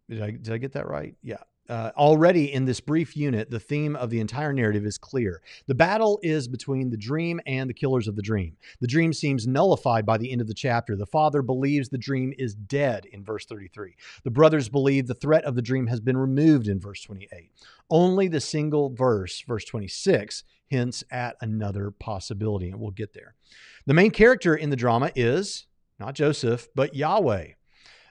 did 0.10 0.22
I, 0.22 0.32
did 0.32 0.54
I 0.54 0.58
get 0.58 0.74
that 0.74 0.88
right? 0.88 1.16
Yeah. 1.24 1.38
Uh, 1.70 1.92
already 1.96 2.52
in 2.52 2.66
this 2.66 2.80
brief 2.80 3.16
unit, 3.16 3.52
the 3.52 3.60
theme 3.60 3.96
of 3.96 4.10
the 4.10 4.20
entire 4.20 4.52
narrative 4.52 4.86
is 4.86 4.98
clear. 4.98 5.42
The 5.68 5.76
battle 5.76 6.20
is 6.24 6.48
between 6.48 6.90
the 6.90 6.98
dream 6.98 7.40
and 7.46 7.70
the 7.70 7.76
killers 7.76 8.08
of 8.08 8.16
the 8.16 8.24
dream. 8.24 8.58
The 8.82 8.88
dream 8.88 9.14
seems 9.14 9.46
nullified 9.46 10.04
by 10.04 10.18
the 10.18 10.32
end 10.32 10.42
of 10.42 10.48
the 10.48 10.56
chapter. 10.56 10.96
The 10.96 11.06
father 11.06 11.44
believes 11.44 11.90
the 11.90 12.00
dream 12.00 12.34
is 12.40 12.56
dead 12.56 13.06
in 13.06 13.24
verse 13.24 13.46
33. 13.46 13.96
The 14.24 14.32
brothers 14.32 14.68
believe 14.68 15.06
the 15.06 15.14
threat 15.14 15.44
of 15.44 15.54
the 15.54 15.62
dream 15.62 15.86
has 15.88 16.00
been 16.00 16.18
removed 16.18 16.68
in 16.68 16.80
verse 16.80 17.04
28. 17.04 17.52
Only 17.92 18.28
the 18.28 18.42
single 18.42 18.90
verse, 18.90 19.42
verse 19.48 19.66
26, 19.66 20.44
hints 20.68 21.04
at 21.12 21.36
another 21.40 21.92
possibility, 21.92 22.70
and 22.70 22.80
we'll 22.80 22.92
get 22.92 23.14
there. 23.14 23.36
The 23.86 23.94
main 23.94 24.12
character 24.12 24.56
in 24.56 24.72
the 24.72 24.76
drama 24.76 25.12
is 25.16 25.68
not 26.00 26.16
Joseph, 26.16 26.70
but 26.74 26.96
Yahweh. 26.96 27.50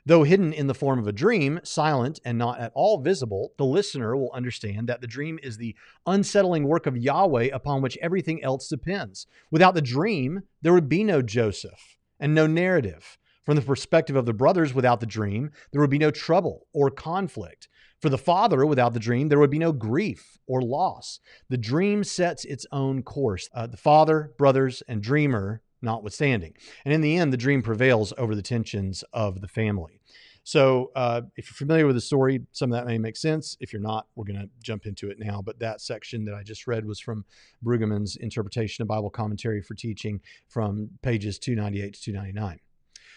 Though 0.09 0.23
hidden 0.23 0.55
in 0.55 0.69
the 0.69 0.75
form 0.75 0.99
of 0.99 1.07
a 1.07 1.13
dream, 1.13 1.61
silent 1.65 2.19
and 2.25 2.39
not 2.39 2.59
at 2.61 2.73
all 2.75 3.03
visible, 3.03 3.53
the 3.59 3.67
listener 3.67 4.17
will 4.17 4.33
understand 4.33 4.89
that 4.89 5.03
the 5.03 5.07
dream 5.07 5.39
is 5.43 5.59
the 5.59 5.77
unsettling 6.07 6.65
work 6.65 6.87
of 6.87 6.97
Yahweh 6.97 7.51
upon 7.53 7.83
which 7.83 7.99
everything 8.01 8.43
else 8.43 8.69
depends. 8.69 9.27
Without 9.51 9.75
the 9.75 9.83
dream, 9.83 10.45
there 10.63 10.73
would 10.73 10.89
be 10.89 11.05
no 11.05 11.21
Joseph 11.21 11.99
and 12.19 12.35
no 12.35 12.47
narrative. 12.47 13.19
From 13.45 13.57
the 13.57 13.61
perspective 13.61 14.17
of 14.17 14.25
the 14.25 14.33
brothers, 14.33 14.73
without 14.73 15.01
the 15.01 15.07
dream, 15.07 15.51
there 15.73 15.81
would 15.83 15.91
be 15.91 15.99
no 15.99 16.11
trouble 16.11 16.69
or 16.73 16.91
conflict. 16.91 17.69
For 18.01 18.09
the 18.09 18.17
father, 18.17 18.65
without 18.65 18.95
the 18.95 19.01
dream, 19.01 19.29
there 19.29 19.39
would 19.39 19.51
be 19.51 19.59
no 19.59 19.73
grief 19.73 20.39
or 20.47 20.63
loss. 20.63 21.21
The 21.51 21.59
dream 21.59 22.03
sets 22.03 22.47
its 22.47 22.65
own 22.73 23.03
course. 23.03 23.51
Uh, 23.53 23.67
the 23.67 23.77
father, 23.77 24.33
brothers, 24.39 24.83
and 24.89 25.03
dreamer 25.03 25.61
notwithstanding. 25.83 26.55
And 26.85 26.93
in 26.93 27.01
the 27.01 27.17
end, 27.17 27.33
the 27.33 27.37
dream 27.37 27.63
prevails 27.63 28.13
over 28.19 28.35
the 28.35 28.43
tensions 28.43 29.05
of 29.13 29.41
the 29.41 29.49
family. 29.49 30.01
So, 30.49 30.93
uh, 30.97 31.21
if 31.37 31.51
you're 31.51 31.57
familiar 31.57 31.87
with 31.87 31.95
the 31.95 32.01
story, 32.01 32.41
some 32.53 32.73
of 32.73 32.79
that 32.79 32.87
may 32.87 32.97
make 32.97 33.19
sense. 33.19 33.55
If 33.61 33.71
you're 33.71 33.83
not, 33.83 34.07
we're 34.15 34.25
going 34.25 34.41
to 34.41 34.49
jump 34.63 34.87
into 34.87 35.11
it 35.11 35.19
now. 35.19 35.43
But 35.43 35.59
that 35.59 35.83
section 35.83 36.25
that 36.25 36.35
I 36.35 36.43
just 36.43 36.67
read 36.67 36.87
was 36.87 36.99
from 36.99 37.27
Brueggemann's 37.63 38.17
interpretation 38.17 38.81
of 38.81 38.89
Bible 38.89 39.11
commentary 39.11 39.61
for 39.61 39.75
teaching 39.75 40.23
from 40.49 40.89
pages 41.03 41.39
298 41.39 41.93
to 41.93 42.01
299. 42.01 42.61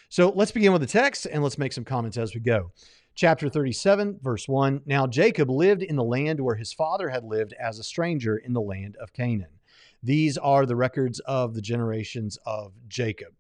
So, 0.10 0.34
let's 0.36 0.51
begin 0.51 0.74
with 0.74 0.82
the 0.82 0.88
text 0.88 1.25
and 1.25 1.41
let's 1.41 1.58
make 1.58 1.72
some 1.72 1.86
comments 1.86 2.18
as 2.18 2.36
we 2.36 2.41
go. 2.41 2.72
Chapter 3.15 3.48
37, 3.48 4.20
verse 4.22 4.50
1 4.50 4.82
Now 4.86 5.08
Jacob 5.08 5.50
lived 5.50 5.84
in 5.84 5.96
the 5.96 6.03
land 6.03 6.41
where 6.41 6.56
his 6.56 6.74
father 6.74 7.08
had 7.08 7.24
lived 7.24 7.53
as 7.53 7.80
a 7.80 7.84
stranger 7.84 8.36
in 8.36 8.51
the 8.51 8.62
land 8.62 8.98
of 9.01 9.13
Canaan. 9.13 9.61
These 10.03 10.38
are 10.38 10.65
the 10.65 10.75
records 10.75 11.20
of 11.22 11.53
the 11.53 11.62
generations 11.62 12.38
of 12.46 12.74
Jacob. 12.88 13.34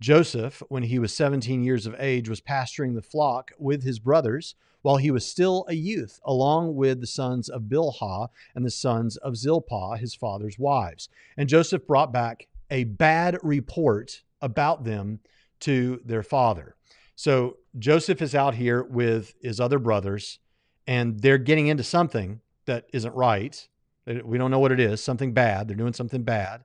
Joseph, 0.00 0.62
when 0.68 0.82
he 0.82 0.98
was 0.98 1.14
17 1.14 1.62
years 1.62 1.86
of 1.86 1.94
age, 1.98 2.28
was 2.28 2.40
pasturing 2.40 2.94
the 2.94 3.02
flock 3.02 3.52
with 3.58 3.82
his 3.82 3.98
brothers 3.98 4.54
while 4.82 4.98
he 4.98 5.10
was 5.10 5.26
still 5.26 5.64
a 5.68 5.74
youth, 5.74 6.20
along 6.24 6.76
with 6.76 7.00
the 7.00 7.06
sons 7.06 7.48
of 7.48 7.62
Bilhah 7.62 8.28
and 8.54 8.64
the 8.64 8.70
sons 8.70 9.16
of 9.16 9.36
Zilpah, 9.36 9.96
his 9.96 10.14
father's 10.14 10.58
wives. 10.58 11.08
And 11.36 11.48
Joseph 11.48 11.86
brought 11.86 12.12
back 12.12 12.46
a 12.70 12.84
bad 12.84 13.38
report 13.42 14.22
about 14.42 14.84
them 14.84 15.20
to 15.60 16.00
their 16.04 16.22
father. 16.22 16.76
So 17.16 17.56
Joseph 17.78 18.20
is 18.20 18.34
out 18.34 18.54
here 18.54 18.82
with 18.82 19.34
his 19.42 19.58
other 19.58 19.78
brothers, 19.78 20.38
and 20.86 21.18
they're 21.20 21.38
getting 21.38 21.68
into 21.68 21.82
something 21.82 22.40
that 22.66 22.84
isn't 22.92 23.14
right. 23.14 23.66
We 24.06 24.38
don't 24.38 24.50
know 24.50 24.58
what 24.58 24.72
it 24.72 24.80
is, 24.80 25.02
something 25.02 25.32
bad. 25.32 25.68
They're 25.68 25.76
doing 25.76 25.92
something 25.92 26.22
bad. 26.22 26.62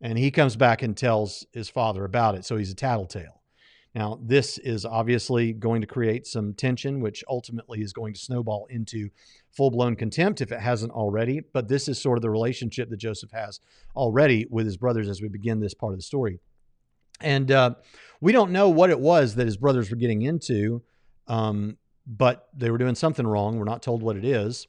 And 0.00 0.18
he 0.18 0.30
comes 0.30 0.56
back 0.56 0.82
and 0.82 0.96
tells 0.96 1.44
his 1.52 1.68
father 1.68 2.04
about 2.04 2.34
it. 2.34 2.44
So 2.44 2.56
he's 2.56 2.70
a 2.70 2.74
tattletale. 2.74 3.40
Now, 3.94 4.20
this 4.22 4.56
is 4.58 4.84
obviously 4.84 5.52
going 5.52 5.80
to 5.80 5.86
create 5.86 6.26
some 6.26 6.54
tension, 6.54 7.00
which 7.00 7.24
ultimately 7.28 7.82
is 7.82 7.92
going 7.92 8.14
to 8.14 8.20
snowball 8.20 8.66
into 8.70 9.10
full 9.50 9.70
blown 9.70 9.96
contempt 9.96 10.40
if 10.40 10.52
it 10.52 10.60
hasn't 10.60 10.92
already. 10.92 11.40
But 11.52 11.68
this 11.68 11.88
is 11.88 12.00
sort 12.00 12.16
of 12.16 12.22
the 12.22 12.30
relationship 12.30 12.88
that 12.88 12.98
Joseph 12.98 13.32
has 13.32 13.60
already 13.96 14.46
with 14.48 14.64
his 14.64 14.76
brothers 14.76 15.08
as 15.08 15.20
we 15.20 15.28
begin 15.28 15.58
this 15.60 15.74
part 15.74 15.92
of 15.92 15.98
the 15.98 16.04
story. 16.04 16.38
And 17.20 17.50
uh, 17.50 17.74
we 18.20 18.32
don't 18.32 18.52
know 18.52 18.68
what 18.68 18.90
it 18.90 19.00
was 19.00 19.34
that 19.34 19.46
his 19.46 19.56
brothers 19.56 19.90
were 19.90 19.96
getting 19.96 20.22
into, 20.22 20.82
um, 21.26 21.76
but 22.06 22.48
they 22.56 22.70
were 22.70 22.78
doing 22.78 22.94
something 22.94 23.26
wrong. 23.26 23.58
We're 23.58 23.64
not 23.64 23.82
told 23.82 24.02
what 24.02 24.16
it 24.16 24.24
is. 24.24 24.68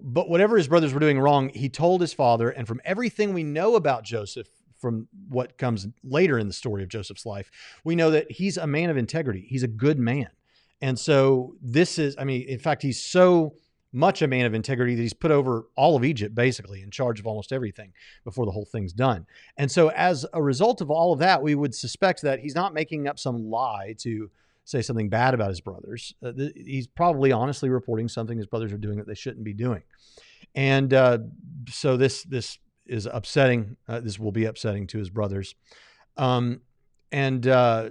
But 0.00 0.28
whatever 0.28 0.56
his 0.56 0.68
brothers 0.68 0.94
were 0.94 1.00
doing 1.00 1.20
wrong, 1.20 1.50
he 1.50 1.68
told 1.68 2.00
his 2.00 2.14
father. 2.14 2.50
And 2.50 2.66
from 2.66 2.80
everything 2.84 3.34
we 3.34 3.42
know 3.42 3.76
about 3.76 4.04
Joseph, 4.04 4.48
from 4.78 5.08
what 5.28 5.58
comes 5.58 5.86
later 6.02 6.38
in 6.38 6.48
the 6.48 6.52
story 6.52 6.82
of 6.82 6.88
Joseph's 6.88 7.26
life, 7.26 7.50
we 7.84 7.94
know 7.94 8.10
that 8.10 8.30
he's 8.30 8.56
a 8.56 8.66
man 8.66 8.90
of 8.90 8.96
integrity. 8.96 9.46
He's 9.48 9.62
a 9.62 9.68
good 9.68 9.98
man. 9.98 10.28
And 10.80 10.98
so 10.98 11.54
this 11.62 11.98
is, 11.98 12.16
I 12.18 12.24
mean, 12.24 12.42
in 12.48 12.58
fact, 12.58 12.82
he's 12.82 13.00
so 13.00 13.54
much 13.92 14.22
a 14.22 14.26
man 14.26 14.46
of 14.46 14.54
integrity 14.54 14.94
that 14.94 15.02
he's 15.02 15.12
put 15.12 15.30
over 15.30 15.66
all 15.76 15.96
of 15.96 16.04
Egypt, 16.04 16.34
basically, 16.34 16.82
in 16.82 16.90
charge 16.90 17.20
of 17.20 17.26
almost 17.26 17.52
everything 17.52 17.92
before 18.24 18.46
the 18.46 18.50
whole 18.50 18.64
thing's 18.64 18.92
done. 18.92 19.26
And 19.56 19.70
so, 19.70 19.88
as 19.90 20.26
a 20.32 20.42
result 20.42 20.80
of 20.80 20.90
all 20.90 21.12
of 21.12 21.18
that, 21.18 21.42
we 21.42 21.54
would 21.54 21.74
suspect 21.74 22.22
that 22.22 22.40
he's 22.40 22.54
not 22.54 22.74
making 22.74 23.06
up 23.06 23.18
some 23.18 23.50
lie 23.50 23.94
to 23.98 24.30
say 24.72 24.82
something 24.82 25.08
bad 25.08 25.34
about 25.34 25.50
his 25.50 25.60
brothers. 25.60 26.14
Uh, 26.24 26.32
th- 26.32 26.52
he's 26.56 26.88
probably 26.88 27.30
honestly 27.30 27.68
reporting 27.68 28.08
something 28.08 28.36
his 28.36 28.46
brothers 28.46 28.72
are 28.72 28.78
doing 28.78 28.96
that 28.96 29.06
they 29.06 29.14
shouldn't 29.14 29.44
be 29.44 29.52
doing. 29.52 29.82
And 30.54 30.92
uh, 30.92 31.18
so 31.68 31.96
this 31.96 32.24
this 32.24 32.58
is 32.86 33.06
upsetting. 33.06 33.76
Uh, 33.88 34.00
this 34.00 34.18
will 34.18 34.32
be 34.32 34.46
upsetting 34.46 34.88
to 34.88 34.98
his 34.98 35.10
brothers. 35.10 35.54
Um, 36.16 36.62
and 37.12 37.46
uh, 37.46 37.90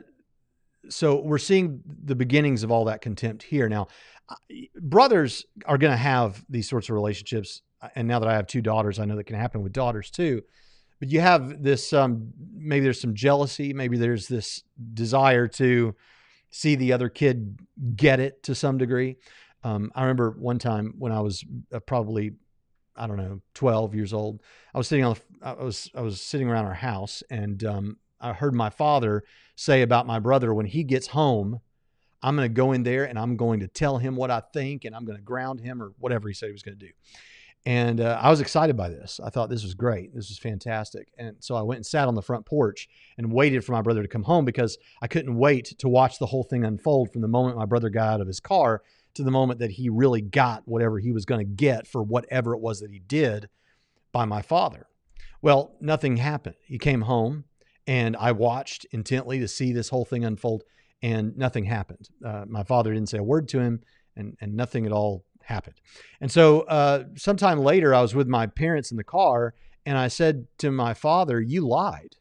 so 0.90 1.22
we're 1.22 1.38
seeing 1.38 1.82
the 2.04 2.16
beginnings 2.16 2.64
of 2.64 2.72
all 2.72 2.86
that 2.86 3.02
contempt 3.02 3.44
here. 3.44 3.70
Now, 3.70 3.88
brothers 4.76 5.46
are 5.66 5.78
going 5.78 5.92
to 5.92 5.98
have 5.98 6.44
these 6.50 6.68
sorts 6.68 6.90
of 6.90 6.96
relationships. 6.96 7.62
And 7.96 8.08
now 8.08 8.20
that 8.20 8.28
I 8.30 8.34
have 8.36 8.48
two 8.48 8.62
daughters, 8.62 9.00
I 9.00 9.06
know 9.06 9.16
that 9.16 9.24
can 9.24 9.36
happen 9.36 9.64
with 9.64 9.74
daughters 9.74 10.12
too. 10.12 10.42
But 11.00 11.10
you 11.10 11.20
have 11.20 11.64
this 11.64 11.94
um, 11.94 12.32
maybe 12.54 12.84
there's 12.84 13.02
some 13.02 13.16
jealousy, 13.16 13.74
maybe 13.74 13.98
there's 13.98 14.28
this 14.28 14.64
desire 14.94 15.48
to 15.48 15.96
see 16.52 16.76
the 16.76 16.94
other 16.94 17.10
kid 17.10 17.60
get 17.96 18.20
it 18.20 18.44
to 18.44 18.54
some 18.54 18.78
degree. 18.78 19.18
Um, 19.64 19.92
I 19.96 20.02
remember 20.02 20.32
one 20.32 20.60
time 20.60 20.94
when 20.98 21.12
I 21.12 21.22
was 21.22 21.44
uh, 21.74 21.80
probably, 21.80 22.34
I 22.96 23.08
don't 23.08 23.18
know, 23.18 23.42
12 23.54 23.96
years 23.96 24.14
old, 24.14 24.42
I 24.74 24.78
was 24.78 24.88
sitting 24.88 25.06
on, 25.06 25.16
the, 25.16 25.48
I 25.48 25.54
was, 25.54 25.90
I 25.96 26.02
was 26.02 26.22
sitting 26.22 26.50
around 26.50 26.66
our 26.66 26.74
house 26.74 27.24
and 27.30 27.64
um, 27.64 27.98
I 28.20 28.34
heard 28.34 28.54
my 28.54 28.70
father 28.70 29.24
say 29.56 29.82
about 29.82 30.08
my 30.08 30.20
brother 30.20 30.54
when 30.54 30.66
he 30.66 30.84
gets 30.84 31.08
home, 31.08 31.60
I'm 32.24 32.36
going 32.36 32.50
to 32.50 32.54
go 32.54 32.72
in 32.72 32.84
there 32.84 33.06
and 33.06 33.18
I'm 33.18 33.36
going 33.36 33.62
to 33.62 33.68
tell 33.68 33.98
him 33.98 34.16
what 34.16 34.30
I 34.30 34.42
think 34.54 34.86
and 34.86 34.96
I'm 34.96 35.06
going 35.06 35.18
to 35.18 35.24
ground 35.24 35.60
him 35.62 35.82
or 35.82 35.94
whatever 35.98 36.28
he 36.28 36.34
said 36.34 36.48
he 36.48 36.52
was 36.52 36.64
going 36.64 36.78
to 36.78 36.86
do. 36.86 36.92
And 37.66 38.02
uh, 38.02 38.20
I 38.20 38.32
was 38.32 38.42
excited 38.42 38.76
by 38.76 38.90
this. 38.90 39.20
I 39.24 39.30
thought 39.30 39.50
this 39.50 39.64
was 39.64 39.76
great. 39.76 40.16
This 40.16 40.30
was 40.30 40.40
fantastic. 40.40 41.10
And 41.18 41.36
so 41.40 41.56
I 41.56 41.62
went 41.62 41.78
and 41.78 41.86
sat 41.86 42.08
on 42.08 42.16
the 42.16 42.22
front 42.22 42.46
porch 42.46 42.90
and 43.18 43.32
waited 43.32 43.64
for 43.64 43.74
my 43.74 43.84
brother 43.84 44.02
to 44.02 44.08
come 44.08 44.24
home 44.24 44.46
because 44.46 44.80
I 45.02 45.08
couldn't 45.08 45.36
wait 45.36 45.78
to 45.78 45.88
watch 45.88 46.18
the 46.18 46.26
whole 46.26 46.44
thing 46.44 46.66
unfold 46.66 47.12
from 47.12 47.22
the 47.22 47.28
moment 47.28 47.58
my 47.58 47.66
brother 47.66 47.90
got 47.90 48.16
out 48.16 48.22
of 48.22 48.28
his 48.28 48.40
car 48.40 48.82
to 49.14 49.24
the 49.24 49.32
moment 49.32 49.60
that 49.60 49.72
he 49.72 49.90
really 49.90 50.22
got 50.22 50.68
whatever 50.68 50.98
he 50.98 51.12
was 51.12 51.26
going 51.26 51.40
to 51.40 51.54
get 51.54 51.86
for 51.86 52.02
whatever 52.02 52.54
it 52.54 52.62
was 52.62 52.80
that 52.80 52.92
he 52.92 53.00
did 53.00 53.48
by 54.12 54.26
my 54.26 54.42
father. 54.42 54.88
Well, 55.42 55.76
nothing 55.80 56.18
happened. 56.18 56.56
He 56.66 56.80
came 56.80 57.02
home 57.02 57.46
and 57.86 58.16
I 58.18 58.32
watched 58.32 58.86
intently 58.92 59.40
to 59.40 59.48
see 59.48 59.72
this 59.72 59.90
whole 59.90 60.06
thing 60.06 60.26
unfold 60.26 60.64
and 61.04 61.38
nothing 61.38 61.66
happened. 61.66 62.10
Uh, 62.26 62.46
my 62.48 62.64
father 62.64 62.94
didn't 62.94 63.10
say 63.10 63.18
a 63.20 63.24
word 63.24 63.48
to 63.50 63.60
him 63.60 63.82
and, 64.16 64.38
and 64.42 64.56
nothing 64.56 64.86
at 64.86 64.92
all 64.92 65.26
happened. 65.44 65.76
And 66.20 66.32
so, 66.32 66.62
uh, 66.62 67.06
sometime 67.16 67.60
later, 67.60 67.94
I 67.94 68.02
was 68.02 68.16
with 68.16 68.28
my 68.28 68.48
parents 68.48 68.92
in 68.92 68.98
the 68.98 69.04
car, 69.04 69.54
and 69.86 69.98
I 69.98 70.08
said 70.08 70.48
to 70.60 70.72
my 70.72 70.94
father, 70.94 71.42
"You 71.42 71.68
lied." 71.68 72.16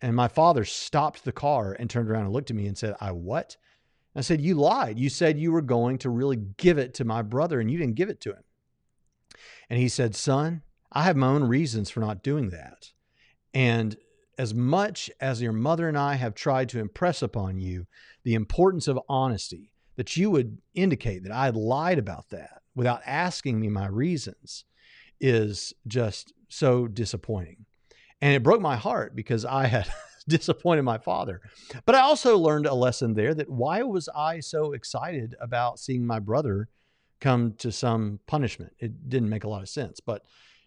And 0.00 0.16
my 0.16 0.28
father 0.28 0.64
stopped 0.64 1.24
the 1.24 1.32
car 1.32 1.76
and 1.78 1.88
turned 1.88 2.10
around 2.10 2.24
and 2.24 2.32
looked 2.32 2.50
at 2.50 2.56
me 2.56 2.66
and 2.66 2.76
said, 2.76 2.94
"I 3.00 3.12
what?" 3.12 3.56
I 4.14 4.20
said, 4.20 4.40
"You 4.40 4.54
lied. 4.54 4.98
You 4.98 5.08
said 5.08 5.38
you 5.38 5.52
were 5.52 5.62
going 5.62 5.98
to 5.98 6.10
really 6.10 6.36
give 6.36 6.76
it 6.78 6.92
to 6.94 7.04
my 7.04 7.22
brother, 7.22 7.60
and 7.60 7.70
you 7.70 7.78
didn't 7.78 7.94
give 7.94 8.10
it 8.10 8.20
to 8.22 8.30
him." 8.32 8.44
And 9.70 9.78
he 9.78 9.88
said, 9.88 10.14
"Son, 10.14 10.62
I 10.90 11.04
have 11.04 11.16
my 11.16 11.28
own 11.28 11.44
reasons 11.44 11.88
for 11.88 12.00
not 12.00 12.22
doing 12.22 12.50
that." 12.50 12.92
And 13.54 13.96
as 14.38 14.54
much 14.54 15.10
as 15.20 15.42
your 15.42 15.52
mother 15.52 15.88
and 15.88 15.96
I 15.96 16.14
have 16.14 16.34
tried 16.34 16.68
to 16.70 16.80
impress 16.80 17.22
upon 17.22 17.60
you 17.60 17.86
the 18.24 18.34
importance 18.34 18.88
of 18.88 18.98
honesty, 19.08 19.71
that 19.96 20.16
you 20.16 20.30
would 20.30 20.58
indicate 20.74 21.24
that 21.24 21.32
I 21.32 21.50
lied 21.50 21.98
about 21.98 22.30
that 22.30 22.62
without 22.74 23.02
asking 23.06 23.60
me 23.60 23.68
my 23.68 23.86
reasons 23.86 24.64
is 25.20 25.72
just 25.86 26.32
so 26.48 26.86
disappointing. 26.86 27.64
And 28.20 28.34
it 28.34 28.42
broke 28.42 28.60
my 28.60 28.76
heart 28.76 29.14
because 29.16 29.44
I 29.44 29.66
had 29.66 29.88
disappointed 30.28 30.82
my 30.82 30.98
father. 30.98 31.40
But 31.84 31.94
I 31.94 32.00
also 32.00 32.38
learned 32.38 32.66
a 32.66 32.74
lesson 32.74 33.14
there 33.14 33.34
that 33.34 33.48
why 33.48 33.82
was 33.82 34.08
I 34.14 34.40
so 34.40 34.72
excited 34.72 35.34
about 35.40 35.78
seeing 35.78 36.06
my 36.06 36.18
brother 36.18 36.68
come 37.20 37.54
to 37.58 37.72
some 37.72 38.20
punishment? 38.26 38.74
It 38.78 39.08
didn't 39.08 39.28
make 39.28 39.44
a 39.44 39.48
lot 39.48 39.62
of 39.62 39.68
sense, 39.68 40.00
but 40.00 40.22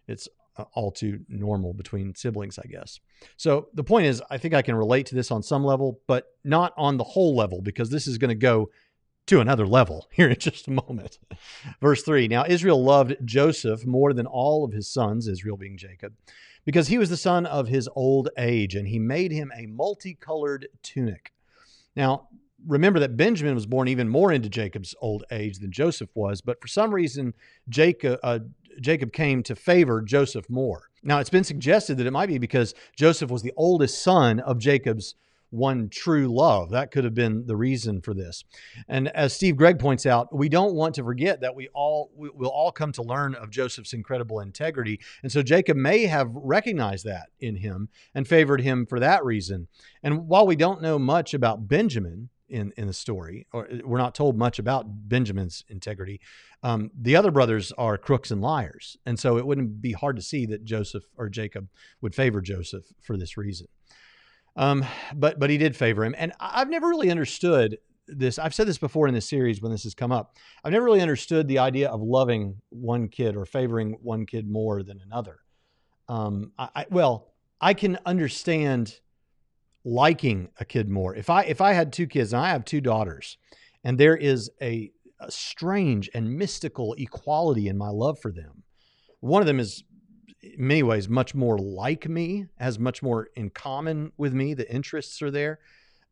it's 0.08 0.28
uh, 0.58 0.66
all 0.74 0.92
too 0.92 1.20
normal 1.28 1.74
between 1.74 2.16
siblings, 2.16 2.60
I 2.60 2.68
guess. 2.68 3.00
So 3.38 3.68
the 3.74 3.84
point 3.84 4.06
is, 4.06 4.22
I 4.30 4.38
think 4.38 4.54
I 4.54 4.62
can 4.62 4.76
relate 4.76 5.06
to 5.08 5.16
this 5.16 5.32
on 5.32 5.44
some 5.44 5.64
level, 5.64 6.00
but 6.08 6.28
not 6.44 6.74
on 6.78 6.98
the 6.98 7.04
whole 7.04 7.36
level 7.36 7.62
because 7.62 7.90
this 7.90 8.08
is 8.08 8.18
going 8.18 8.30
to 8.30 8.36
go 8.36 8.70
to 9.28 9.40
another 9.40 9.68
level 9.68 10.08
here 10.12 10.30
in 10.30 10.38
just 10.38 10.68
a 10.68 10.72
moment. 10.72 11.20
Verse 11.82 12.04
3 12.04 12.28
Now 12.28 12.46
Israel 12.48 12.84
loved 12.84 13.16
Joseph 13.24 13.86
more 13.86 14.14
than 14.14 14.26
all 14.26 14.64
of 14.64 14.74
his 14.74 14.88
sons, 14.88 15.28
Israel 15.28 15.58
being 15.58 15.78
Jacob, 15.78 16.14
because 16.66 16.88
he 16.88 16.98
was 16.98 17.10
the 17.10 17.18
son 17.18 17.46
of 17.46 17.68
his 17.68 17.90
old 17.96 18.30
age, 18.38 18.76
and 18.76 18.88
he 18.88 19.00
made 19.00 19.32
him 19.32 19.52
a 19.56 19.68
multicolored 19.68 20.68
tunic. 20.82 21.32
Now, 21.96 22.28
remember 22.68 23.00
that 23.00 23.18
Benjamin 23.18 23.56
was 23.56 23.66
born 23.66 23.88
even 23.88 24.10
more 24.10 24.32
into 24.32 24.50
Jacob's 24.50 24.96
old 25.00 25.24
age 25.32 25.60
than 25.60 25.72
Joseph 25.72 26.10
was, 26.16 26.42
but 26.42 26.60
for 26.62 26.68
some 26.68 26.94
reason, 26.94 27.34
Jacob, 27.70 28.20
uh, 28.24 28.40
Jacob 28.82 29.14
came 29.14 29.44
to 29.44 29.56
favor 29.56 30.02
Joseph 30.02 30.50
more. 30.50 30.90
Now, 31.04 31.20
it's 31.20 31.30
been 31.30 31.44
suggested 31.44 31.98
that 31.98 32.08
it 32.08 32.12
might 32.12 32.30
be 32.30 32.40
because 32.40 32.74
Joseph 32.98 33.30
was 33.30 33.44
the 33.44 33.54
oldest 33.56 34.02
son 34.02 34.40
of 34.40 34.58
Jacob's 34.58 35.16
one 35.56 35.90
true 35.90 36.28
love. 36.28 36.72
That 36.72 36.92
could 36.92 37.04
have 37.04 37.14
been 37.14 37.46
the 37.46 37.56
reason 37.56 38.02
for 38.02 38.14
this. 38.14 38.44
And 38.88 39.08
as 39.10 39.34
Steve 39.34 39.56
Gregg 39.56 39.80
points 39.80 40.06
out, 40.06 40.36
we 40.36 40.50
don't 40.50 40.76
want 40.76 40.96
to 40.96 41.04
forget 41.04 41.42
that 41.42 41.56
we 41.56 41.70
all 41.74 42.12
we 42.16 42.30
will 42.30 42.50
all 42.50 42.72
come 42.72 42.92
to 42.94 43.02
learn 43.02 43.36
of 43.36 43.50
Joseph's 43.50 43.94
incredible 43.94 44.40
integrity. 44.40 45.00
And 45.24 45.32
so 45.32 45.42
Jacob 45.42 45.78
may 45.78 46.06
have 46.06 46.30
recognized 46.34 47.06
that 47.06 47.30
in 47.40 47.56
him 47.56 47.90
and 48.14 48.28
favored 48.28 48.62
him 48.62 48.86
for 48.86 49.00
that 49.00 49.24
reason. 49.24 49.68
And 50.04 50.28
while 50.28 50.46
we 50.46 50.56
don't 50.56 50.82
know 50.82 51.00
much 51.00 51.34
about 51.34 51.68
Benjamin, 51.68 52.30
in 52.50 52.72
in 52.78 52.88
the 52.88 52.94
story, 52.94 53.48
or 53.52 53.68
we're 53.84 53.98
not 53.98 54.16
told 54.16 54.38
much 54.38 54.60
about 54.60 54.86
Benjamin's 54.88 55.64
integrity. 55.70 56.22
Um, 56.64 56.92
the 57.00 57.16
other 57.16 57.32
brothers 57.32 57.72
are 57.78 57.98
crooks 57.98 58.32
and 58.32 58.42
liars, 58.42 58.98
and 59.06 59.20
so 59.20 59.38
it 59.38 59.46
wouldn't 59.46 59.82
be 59.82 59.94
hard 59.94 60.16
to 60.16 60.22
see 60.22 60.46
that 60.48 60.64
Joseph 60.64 61.04
or 61.18 61.30
Jacob 61.30 61.68
would 62.02 62.16
favor 62.16 62.42
Joseph 62.42 62.86
for 63.02 63.18
this 63.18 63.38
reason. 63.38 63.68
Um, 64.56 64.86
but 65.14 65.40
but 65.40 65.50
he 65.50 65.58
did 65.58 65.76
favor 65.76 66.06
him, 66.06 66.16
and 66.18 66.34
I've 66.40 66.70
never 66.70 66.88
really 66.88 67.12
understood 67.12 67.78
this. 68.08 68.40
I've 68.40 68.54
said 68.54 68.68
this 68.68 68.78
before 68.78 69.08
in 69.08 69.14
this 69.14 69.28
series 69.28 69.62
when 69.62 69.72
this 69.72 69.84
has 69.84 69.94
come 69.94 70.12
up. 70.12 70.38
I've 70.64 70.72
never 70.72 70.86
really 70.86 71.02
understood 71.02 71.48
the 71.48 71.60
idea 71.60 71.90
of 71.90 72.02
loving 72.02 72.62
one 72.70 73.10
kid 73.10 73.36
or 73.36 73.46
favoring 73.46 73.98
one 74.02 74.26
kid 74.26 74.50
more 74.50 74.84
than 74.84 75.02
another. 75.06 75.40
Um, 76.08 76.52
I, 76.58 76.70
I 76.76 76.86
well, 76.90 77.34
I 77.60 77.74
can 77.74 77.98
understand 78.06 79.00
liking 79.84 80.50
a 80.60 80.66
kid 80.66 80.90
more. 80.90 81.16
If 81.16 81.30
I 81.30 81.44
if 81.44 81.62
I 81.62 81.74
had 81.74 81.92
two 81.92 82.08
kids 82.08 82.34
and 82.34 82.42
I 82.42 82.50
have 82.50 82.66
two 82.66 82.82
daughters, 82.82 83.38
and 83.84 83.98
there 83.98 84.18
is 84.18 84.50
a, 84.62 84.92
a 85.20 85.32
strange 85.32 86.10
and 86.14 86.38
mystical 86.38 86.96
equality 86.98 87.68
in 87.68 87.78
my 87.78 87.90
love 87.90 88.20
for 88.20 88.32
them. 88.32 88.64
One 89.20 89.42
of 89.42 89.48
them 89.48 89.60
is 89.60 89.84
in 90.46 90.68
many 90.68 90.84
ways 90.84 91.10
much 91.10 91.34
more 91.34 91.58
like 91.58 92.08
me, 92.08 92.48
has 92.60 92.80
much 92.80 93.02
more 93.02 93.30
in 93.36 93.50
common 93.50 94.12
with 94.18 94.34
me. 94.34 94.54
The 94.54 94.72
interests 94.72 95.22
are 95.22 95.32
there. 95.32 95.60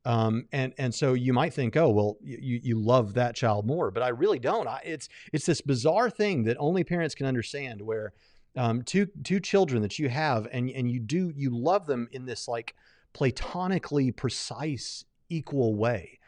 Um, 0.05 0.47
and 0.51 0.73
and 0.77 0.93
so 0.93 1.13
you 1.13 1.31
might 1.31 1.53
think, 1.53 1.77
oh 1.77 1.89
well, 1.89 2.17
you 2.21 2.59
you 2.61 2.77
love 2.77 3.13
that 3.13 3.35
child 3.35 3.65
more, 3.65 3.89
but 3.89 4.03
I 4.03 4.09
really 4.09 4.39
don't. 4.39 4.67
I, 4.67 4.81
it's 4.83 5.07
it's 5.31 5.45
this 5.45 5.61
bizarre 5.61 6.09
thing 6.09 6.43
that 6.43 6.57
only 6.59 6.83
parents 6.83 7.15
can 7.15 7.25
understand, 7.25 7.81
where 7.81 8.13
um, 8.57 8.81
two 8.81 9.07
two 9.23 9.39
children 9.39 9.81
that 9.81 9.99
you 9.99 10.09
have, 10.09 10.47
and 10.51 10.69
and 10.69 10.91
you 10.91 10.99
do 10.99 11.31
you 11.35 11.51
love 11.57 11.85
them 11.85 12.09
in 12.11 12.25
this 12.25 12.49
like 12.49 12.75
platonically 13.13 14.11
precise, 14.11 15.05
equal 15.29 15.75
way. 15.75 16.19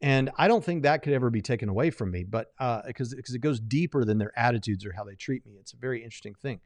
And 0.00 0.30
I 0.38 0.46
don't 0.48 0.64
think 0.64 0.84
that 0.84 1.02
could 1.02 1.12
ever 1.12 1.28
be 1.28 1.42
taken 1.42 1.68
away 1.68 1.90
from 1.90 2.10
me, 2.10 2.24
but 2.24 2.52
because 2.86 3.12
uh, 3.12 3.16
because 3.16 3.34
it 3.34 3.40
goes 3.40 3.60
deeper 3.60 4.04
than 4.04 4.16
their 4.16 4.32
attitudes 4.38 4.86
or 4.86 4.92
how 4.92 5.04
they 5.04 5.16
treat 5.16 5.44
me. 5.44 5.56
It's 5.60 5.74
a 5.74 5.76
very 5.76 6.02
interesting 6.02 6.34
thing. 6.34 6.60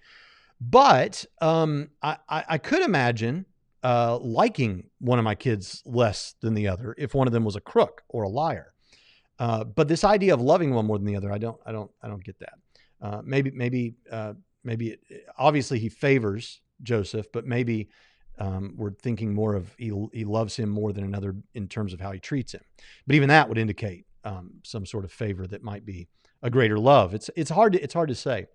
But 0.70 1.24
um, 1.40 1.90
I, 2.02 2.18
I, 2.28 2.58
could 2.58 2.82
imagine 2.82 3.46
uh, 3.82 4.18
liking 4.18 4.84
one 5.00 5.18
of 5.18 5.24
my 5.24 5.34
kids 5.34 5.82
less 5.84 6.36
than 6.40 6.54
the 6.54 6.68
other 6.68 6.94
if 6.98 7.14
one 7.14 7.26
of 7.26 7.32
them 7.32 7.44
was 7.44 7.56
a 7.56 7.60
crook 7.60 8.02
or 8.08 8.22
a 8.22 8.28
liar. 8.28 8.72
Uh, 9.40 9.64
but 9.64 9.88
this 9.88 10.04
idea 10.04 10.32
of 10.32 10.40
loving 10.40 10.72
one 10.72 10.86
more 10.86 10.98
than 10.98 11.06
the 11.06 11.16
other, 11.16 11.32
I 11.32 11.38
don't, 11.38 11.58
I 11.66 11.72
don't, 11.72 11.90
I 12.00 12.06
don't 12.06 12.22
get 12.22 12.38
that. 12.38 12.54
Uh, 13.00 13.22
maybe, 13.24 13.50
maybe, 13.50 13.94
uh, 14.10 14.34
maybe. 14.62 14.90
It, 15.08 15.26
obviously, 15.36 15.80
he 15.80 15.88
favors 15.88 16.60
Joseph, 16.84 17.26
but 17.32 17.44
maybe 17.44 17.88
um, 18.38 18.74
we're 18.76 18.92
thinking 18.92 19.34
more 19.34 19.56
of 19.56 19.74
he, 19.78 19.92
he 20.12 20.24
loves 20.24 20.54
him 20.54 20.68
more 20.68 20.92
than 20.92 21.02
another 21.02 21.34
in 21.54 21.66
terms 21.66 21.92
of 21.92 22.00
how 22.00 22.12
he 22.12 22.20
treats 22.20 22.52
him. 22.52 22.62
But 23.06 23.16
even 23.16 23.28
that 23.30 23.48
would 23.48 23.58
indicate 23.58 24.06
um, 24.22 24.52
some 24.62 24.86
sort 24.86 25.04
of 25.04 25.10
favor 25.10 25.44
that 25.48 25.64
might 25.64 25.84
be 25.84 26.06
a 26.42 26.50
greater 26.50 26.78
love. 26.78 27.14
It's 27.14 27.30
it's 27.34 27.50
hard 27.50 27.72
to 27.72 27.82
it's 27.82 27.94
hard 27.94 28.10
to 28.10 28.14
say. 28.14 28.46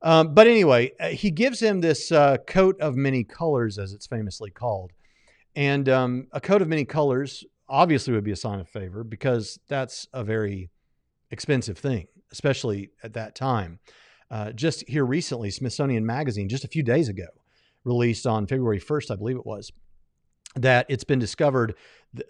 Um, 0.00 0.34
but 0.34 0.46
anyway, 0.46 0.92
uh, 1.00 1.08
he 1.08 1.30
gives 1.30 1.60
him 1.60 1.80
this 1.80 2.12
uh, 2.12 2.36
coat 2.46 2.80
of 2.80 2.96
many 2.96 3.24
colors, 3.24 3.78
as 3.78 3.92
it's 3.92 4.06
famously 4.06 4.50
called. 4.50 4.92
And 5.56 5.88
um, 5.88 6.28
a 6.32 6.40
coat 6.40 6.62
of 6.62 6.68
many 6.68 6.84
colors 6.84 7.44
obviously 7.68 8.14
would 8.14 8.24
be 8.24 8.32
a 8.32 8.36
sign 8.36 8.60
of 8.60 8.68
favor 8.68 9.02
because 9.02 9.58
that's 9.68 10.06
a 10.12 10.22
very 10.22 10.70
expensive 11.30 11.78
thing, 11.78 12.06
especially 12.32 12.90
at 13.02 13.12
that 13.14 13.34
time. 13.34 13.80
Uh, 14.30 14.52
just 14.52 14.86
here 14.88 15.04
recently, 15.04 15.50
Smithsonian 15.50 16.06
Magazine, 16.06 16.48
just 16.48 16.64
a 16.64 16.68
few 16.68 16.82
days 16.82 17.08
ago, 17.08 17.26
released 17.84 18.26
on 18.26 18.46
February 18.46 18.80
1st, 18.80 19.10
I 19.10 19.16
believe 19.16 19.36
it 19.36 19.46
was, 19.46 19.72
that 20.62 20.86
it's 20.88 21.04
been 21.04 21.18
discovered. 21.18 21.74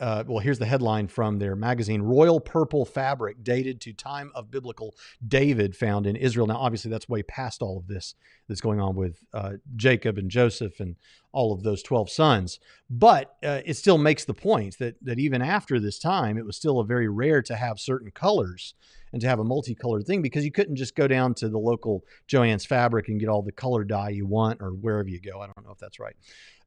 Uh, 0.01 0.25
well, 0.27 0.41
here's 0.41 0.59
the 0.59 0.67
headline 0.67 1.07
from 1.07 1.39
their 1.39 1.55
magazine 1.55 2.03
Royal 2.03 2.41
Purple 2.41 2.85
Fabric, 2.85 3.45
dated 3.45 3.81
to 3.83 3.93
time 3.93 4.33
of 4.35 4.51
biblical 4.51 4.95
David, 5.27 5.77
found 5.77 6.07
in 6.07 6.17
Israel. 6.17 6.47
Now, 6.47 6.57
obviously, 6.57 6.91
that's 6.91 7.09
way 7.09 7.23
past 7.23 7.63
all 7.63 7.79
of 7.79 7.87
this 7.87 8.15
that's 8.49 8.61
going 8.61 8.81
on 8.81 8.97
with 8.97 9.25
uh, 9.33 9.53
Jacob 9.77 10.19
and 10.19 10.31
Joseph 10.31 10.81
and 10.81 10.97
all 11.33 11.53
of 11.53 11.63
those 11.63 11.83
12 11.83 12.11
sons. 12.11 12.59
But 12.91 13.37
uh, 13.45 13.61
it 13.65 13.75
still 13.75 13.99
makes 13.99 14.25
the 14.25 14.35
point 14.35 14.79
that, 14.79 14.97
that 15.03 15.19
even 15.21 15.43
after 15.43 15.79
this 15.79 15.99
time, 15.99 16.39
it 16.39 16.45
was 16.45 16.57
still 16.57 16.81
a 16.81 16.85
very 16.85 17.09
rare 17.09 17.43
to 17.43 17.55
have 17.55 17.79
certain 17.79 18.11
colors 18.11 18.75
and 19.13 19.21
to 19.23 19.29
have 19.29 19.39
a 19.39 19.45
multicolored 19.45 20.07
thing 20.07 20.23
because 20.23 20.45
you 20.45 20.53
couldn't 20.53 20.77
just 20.77 20.95
go 20.95 21.07
down 21.07 21.35
to 21.35 21.49
the 21.49 21.59
local 21.59 22.05
Jo-Ann's 22.27 22.65
Fabric 22.65 23.09
and 23.09 23.21
get 23.21 23.29
all 23.29 23.43
the 23.43 23.53
color 23.53 23.85
dye 23.85 24.11
you 24.11 24.27
want 24.27 24.61
or 24.61 24.71
wherever 24.71 25.09
you 25.09 25.21
go. 25.21 25.41
I 25.41 25.47
don't 25.47 25.65
know 25.65 25.73
if 25.73 25.79
that's 25.79 25.99
right. 25.99 26.17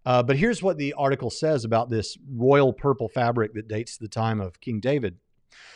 Uh, 0.05 0.23
but 0.23 0.37
here's 0.37 0.63
what 0.63 0.77
the 0.77 0.93
article 0.93 1.29
says 1.29 1.63
about 1.63 1.89
this 1.89 2.17
royal 2.33 2.73
purple 2.73 3.07
fabric 3.07 3.53
that 3.53 3.67
dates 3.67 3.97
to 3.97 4.03
the 4.03 4.09
time 4.09 4.41
of 4.41 4.59
King 4.59 4.79
David. 4.79 5.17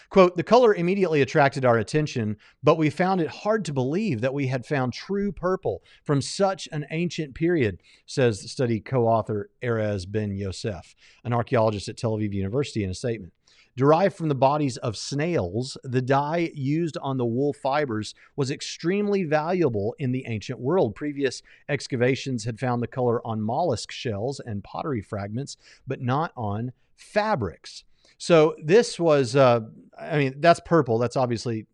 Quote, 0.09 0.37
the 0.37 0.43
color 0.43 0.73
immediately 0.73 1.21
attracted 1.21 1.65
our 1.65 1.77
attention, 1.77 2.37
but 2.63 2.77
we 2.77 2.89
found 2.89 3.21
it 3.21 3.27
hard 3.27 3.65
to 3.65 3.73
believe 3.73 4.21
that 4.21 4.33
we 4.33 4.47
had 4.47 4.65
found 4.65 4.93
true 4.93 5.31
purple 5.31 5.83
from 6.03 6.21
such 6.21 6.69
an 6.71 6.85
ancient 6.91 7.35
period, 7.35 7.81
says 8.05 8.49
study 8.49 8.79
co 8.79 9.07
author 9.07 9.49
Erez 9.61 10.09
Ben 10.09 10.31
Yosef, 10.35 10.95
an 11.23 11.33
archaeologist 11.33 11.89
at 11.89 11.97
Tel 11.97 12.13
Aviv 12.13 12.33
University, 12.33 12.83
in 12.83 12.89
a 12.89 12.93
statement. 12.93 13.33
Derived 13.77 14.15
from 14.15 14.29
the 14.29 14.35
bodies 14.35 14.77
of 14.77 14.95
snails, 14.95 15.77
the 15.83 16.01
dye 16.01 16.49
used 16.53 16.97
on 17.01 17.17
the 17.17 17.25
wool 17.25 17.51
fibers 17.51 18.15
was 18.37 18.49
extremely 18.49 19.25
valuable 19.25 19.93
in 19.99 20.13
the 20.13 20.25
ancient 20.27 20.59
world. 20.59 20.95
Previous 20.95 21.41
excavations 21.67 22.45
had 22.45 22.57
found 22.57 22.81
the 22.81 22.87
color 22.87 23.25
on 23.27 23.41
mollusk 23.41 23.91
shells 23.91 24.39
and 24.39 24.63
pottery 24.63 25.01
fragments, 25.01 25.57
but 25.85 26.01
not 26.01 26.31
on 26.37 26.71
fabrics. 26.95 27.83
So 28.17 28.55
this 28.63 28.97
was, 28.97 29.35
uh, 29.35 29.61
I 29.99 30.17
mean, 30.17 30.35
that's 30.39 30.61
purple. 30.65 30.97
That's 30.97 31.17
obviously 31.17 31.67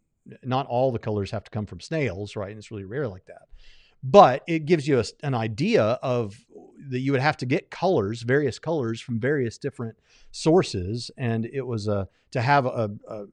not 0.44 0.66
all 0.68 0.92
the 0.92 1.00
colors 1.00 1.30
have 1.30 1.44
to 1.44 1.52
come 1.52 1.68
from 1.68 1.80
snails, 1.80 2.36
right? 2.36 2.50
And 2.50 2.58
it's 2.58 2.72
really 2.72 2.86
rare 2.86 3.08
like 3.08 3.26
that. 3.26 3.44
But 4.04 4.44
it 4.48 4.66
gives 4.66 4.88
you 4.88 5.00
a, 5.00 5.04
an 5.22 5.36
idea 5.36 5.84
of 5.84 6.36
that 6.90 7.00
you 7.00 7.12
would 7.12 7.22
have 7.22 7.38
to 7.38 7.46
get 7.46 7.70
colors, 7.70 8.22
various 8.22 8.60
colors 8.60 9.02
from 9.02 9.20
various 9.20 9.58
different 9.58 9.98
sources, 10.32 11.12
and 11.18 11.46
it 11.46 11.66
was 11.66 11.88
a 11.88 12.08
to 12.32 12.42
have 12.42 12.66
a, 12.66 12.92
a 13.08 13.26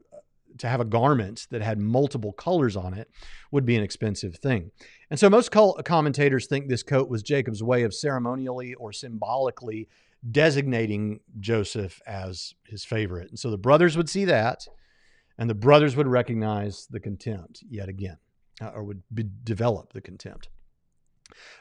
to 0.58 0.68
have 0.68 0.80
a 0.80 0.84
garment 0.84 1.46
that 1.50 1.62
had 1.62 1.78
multiple 1.78 2.32
colors 2.32 2.76
on 2.76 2.94
it 2.94 3.10
would 3.50 3.64
be 3.64 3.76
an 3.76 3.82
expensive 3.82 4.36
thing. 4.36 4.70
And 5.10 5.18
so 5.18 5.30
most 5.30 5.50
commentators 5.50 6.46
think 6.46 6.68
this 6.68 6.82
coat 6.82 7.08
was 7.08 7.22
Jacob's 7.22 7.62
way 7.62 7.82
of 7.82 7.94
ceremonially 7.94 8.74
or 8.74 8.92
symbolically 8.92 9.88
designating 10.30 11.20
Joseph 11.38 12.00
as 12.06 12.54
his 12.64 12.84
favorite. 12.84 13.28
And 13.28 13.38
so 13.38 13.50
the 13.50 13.58
brothers 13.58 13.96
would 13.96 14.08
see 14.08 14.24
that, 14.24 14.66
and 15.38 15.48
the 15.48 15.54
brothers 15.54 15.96
would 15.96 16.08
recognize 16.08 16.86
the 16.90 17.00
contempt 17.00 17.62
yet 17.68 17.88
again, 17.88 18.18
uh, 18.60 18.70
or 18.74 18.82
would 18.82 19.02
develop 19.44 19.92
the 19.92 20.00
contempt. 20.00 20.48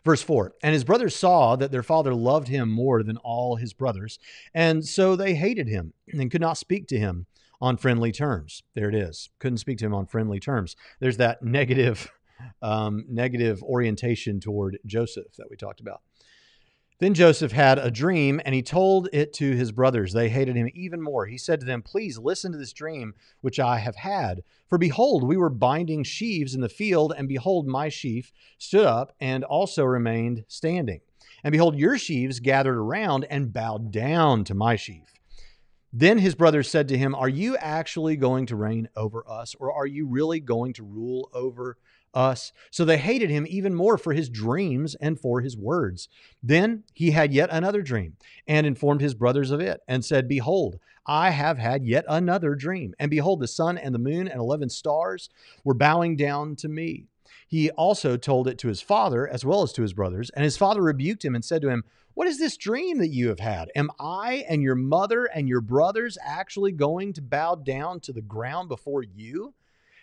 Verse 0.03 0.21
4 0.21 0.53
And 0.61 0.73
his 0.73 0.83
brothers 0.83 1.15
saw 1.15 1.55
that 1.55 1.71
their 1.71 1.83
father 1.83 2.13
loved 2.13 2.47
him 2.47 2.69
more 2.69 3.03
than 3.03 3.17
all 3.17 3.55
his 3.55 3.73
brothers, 3.73 4.19
and 4.53 4.85
so 4.85 5.15
they 5.15 5.35
hated 5.35 5.67
him 5.67 5.93
and 6.07 6.31
could 6.31 6.41
not 6.41 6.57
speak 6.57 6.87
to 6.87 6.99
him 6.99 7.25
on 7.61 7.77
friendly 7.77 8.11
terms. 8.11 8.63
There 8.75 8.89
it 8.89 8.95
is. 8.95 9.29
Couldn't 9.39 9.57
speak 9.57 9.77
to 9.79 9.85
him 9.85 9.93
on 9.93 10.05
friendly 10.05 10.39
terms. 10.39 10.75
There's 10.99 11.17
that 11.17 11.41
negative, 11.41 12.11
um, 12.61 13.05
negative 13.09 13.63
orientation 13.63 14.39
toward 14.39 14.79
Joseph 14.85 15.35
that 15.37 15.49
we 15.49 15.55
talked 15.55 15.79
about. 15.79 16.01
Then 16.99 17.13
Joseph 17.13 17.51
had 17.51 17.77
a 17.77 17.91
dream, 17.91 18.41
and 18.43 18.55
he 18.55 18.63
told 18.63 19.07
it 19.13 19.31
to 19.33 19.55
his 19.55 19.71
brothers. 19.71 20.13
They 20.13 20.29
hated 20.29 20.55
him 20.55 20.69
even 20.73 20.99
more. 20.99 21.27
He 21.27 21.37
said 21.37 21.59
to 21.59 21.65
them, 21.65 21.83
Please 21.83 22.17
listen 22.17 22.51
to 22.51 22.57
this 22.57 22.73
dream 22.73 23.13
which 23.41 23.59
I 23.59 23.77
have 23.77 23.95
had. 23.95 24.41
For 24.67 24.79
behold, 24.79 25.23
we 25.23 25.37
were 25.37 25.49
binding 25.49 26.03
sheaves 26.03 26.55
in 26.55 26.61
the 26.61 26.69
field, 26.69 27.13
and 27.15 27.27
behold, 27.27 27.67
my 27.67 27.89
sheaf 27.89 28.31
stood 28.57 28.85
up 28.85 29.13
and 29.19 29.43
also 29.43 29.83
remained 29.83 30.45
standing. 30.47 31.01
And 31.43 31.51
behold, 31.51 31.77
your 31.77 31.99
sheaves 31.99 32.39
gathered 32.39 32.77
around 32.77 33.25
and 33.29 33.53
bowed 33.53 33.91
down 33.91 34.43
to 34.45 34.55
my 34.55 34.75
sheaf. 34.75 35.13
Then 35.93 36.17
his 36.17 36.35
brothers 36.35 36.69
said 36.69 36.87
to 36.89 36.97
him, 36.97 37.13
Are 37.13 37.29
you 37.29 37.57
actually 37.57 38.17
going 38.17 38.47
to 38.47 38.55
reign 38.55 38.89
over 38.95 39.23
us, 39.29 39.55
or 39.59 39.71
are 39.71 39.85
you 39.85 40.07
really 40.07 40.39
going 40.39 40.73
to 40.73 40.83
rule 40.83 41.29
over 41.31 41.77
us. 42.17 42.51
So 42.71 42.83
they 42.83 42.97
hated 42.97 43.29
him 43.29 43.45
even 43.47 43.75
more 43.75 43.97
for 43.97 44.11
his 44.11 44.27
dreams 44.27 44.95
and 44.95 45.19
for 45.19 45.41
his 45.41 45.55
words. 45.55 46.09
Then 46.41 46.83
he 46.93 47.11
had 47.11 47.31
yet 47.31 47.49
another 47.51 47.83
dream 47.83 48.17
and 48.47 48.65
informed 48.65 49.01
his 49.01 49.13
brothers 49.13 49.51
of 49.51 49.59
it 49.59 49.81
and 49.87 50.03
said, 50.03 50.27
Behold, 50.27 50.79
I 51.05 51.29
have 51.29 51.59
had 51.59 51.85
yet 51.85 52.05
another 52.09 52.55
dream. 52.55 52.93
And 52.99 53.11
behold, 53.11 53.39
the 53.39 53.47
sun 53.47 53.77
and 53.77 53.93
the 53.93 53.99
moon 53.99 54.27
and 54.27 54.39
11 54.39 54.69
stars 54.69 55.29
were 55.63 55.75
bowing 55.75 56.17
down 56.17 56.55
to 56.57 56.67
me. 56.67 57.05
He 57.47 57.69
also 57.71 58.17
told 58.17 58.47
it 58.47 58.57
to 58.59 58.67
his 58.67 58.81
father 58.81 59.27
as 59.27 59.45
well 59.45 59.61
as 59.61 59.71
to 59.73 59.81
his 59.83 59.93
brothers. 59.93 60.29
And 60.31 60.43
his 60.43 60.57
father 60.57 60.81
rebuked 60.81 61.23
him 61.23 61.35
and 61.35 61.45
said 61.45 61.61
to 61.61 61.69
him, 61.69 61.83
What 62.13 62.27
is 62.27 62.39
this 62.39 62.57
dream 62.57 62.97
that 62.97 63.07
you 63.09 63.29
have 63.29 63.39
had? 63.39 63.69
Am 63.75 63.89
I 63.99 64.45
and 64.49 64.61
your 64.61 64.75
mother 64.75 65.25
and 65.25 65.47
your 65.47 65.61
brothers 65.61 66.17
actually 66.25 66.71
going 66.73 67.13
to 67.13 67.21
bow 67.21 67.55
down 67.55 67.99
to 68.01 68.11
the 68.11 68.21
ground 68.21 68.67
before 68.67 69.03
you? 69.03 69.53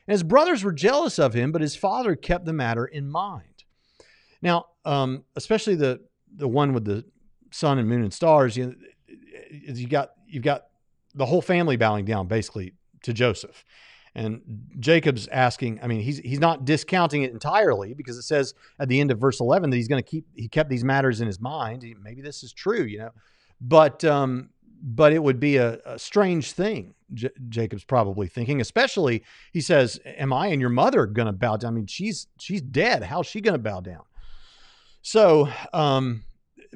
And 0.07 0.13
his 0.13 0.23
brothers 0.23 0.63
were 0.63 0.73
jealous 0.73 1.19
of 1.19 1.35
him, 1.35 1.53
but 1.53 1.63
his 1.63 1.77
father 1.77 2.15
kept 2.15 2.45
the 2.45 2.53
matter 2.53 2.85
in 2.85 3.09
mind. 3.09 3.65
Now, 4.43 4.67
um, 4.85 5.25
especially 5.37 5.75
the 5.77 6.01
the 6.37 6.49
one 6.49 6.73
with 6.73 6.85
the 6.85 7.05
sun 7.53 7.79
and 7.79 7.89
moon 7.89 8.03
and 8.03 8.13
stars, 8.13 8.57
you 8.57 8.67
know, 8.67 8.75
you 9.51 9.87
got 9.87 10.11
you've 10.27 10.43
got 10.43 10.65
the 11.15 11.27
whole 11.27 11.41
family 11.41 11.77
bowing 11.77 12.05
down 12.05 12.27
basically 12.27 12.75
to 13.03 13.13
Joseph. 13.13 13.65
And 14.17 14.43
Jacob's 14.79 15.27
asking, 15.29 15.81
I 15.83 15.89
mean, 15.89 16.01
he's 16.01 16.19
he's 16.19 16.39
not 16.39 16.65
discounting 16.65 17.23
it 17.23 17.33
entirely 17.33 17.95
because 17.95 18.17
it 18.17 18.23
says 18.23 18.55
at 18.79 18.89
the 18.89 19.01
end 19.01 19.11
of 19.11 19.19
verse 19.19 19.41
11 19.41 19.71
that 19.71 19.77
he's 19.77 19.89
going 19.89 20.03
to 20.03 20.09
keep 20.09 20.27
he 20.35 20.49
kept 20.49 20.71
these 20.71 20.85
matters 20.85 21.21
in 21.21 21.27
his 21.27 21.41
mind. 21.41 21.85
Maybe 22.03 22.21
this 22.21 22.43
is 22.43 22.53
true, 22.53 22.83
you 22.83 22.99
know. 22.99 23.11
But 23.61 24.05
um 24.05 24.51
but 24.87 25.15
it 25.15 25.23
would 25.23 25.41
be 25.41 25.57
a, 25.57 25.81
a 25.87 25.99
strange 25.99 26.53
thing. 26.53 26.95
J- 27.15 27.31
Jacob's 27.49 27.85
probably 27.85 28.29
thinking, 28.29 28.61
especially 28.61 29.25
he 29.51 29.63
says, 29.63 29.99
"Am 30.05 30.33
I 30.33 30.49
and 30.49 30.61
your 30.61 30.71
mother 30.71 31.07
going 31.07 31.27
to 31.27 31.33
bow 31.33 31.57
down?" 31.57 31.73
I 31.73 31.77
mean, 31.77 31.87
she's 31.87 32.27
she's 32.39 32.61
dead. 32.61 33.03
How's 33.03 33.27
she 33.27 33.41
going 33.41 33.55
to 33.55 33.59
bow 33.59 33.81
down? 33.81 34.03
So, 35.01 35.49
um, 35.73 36.25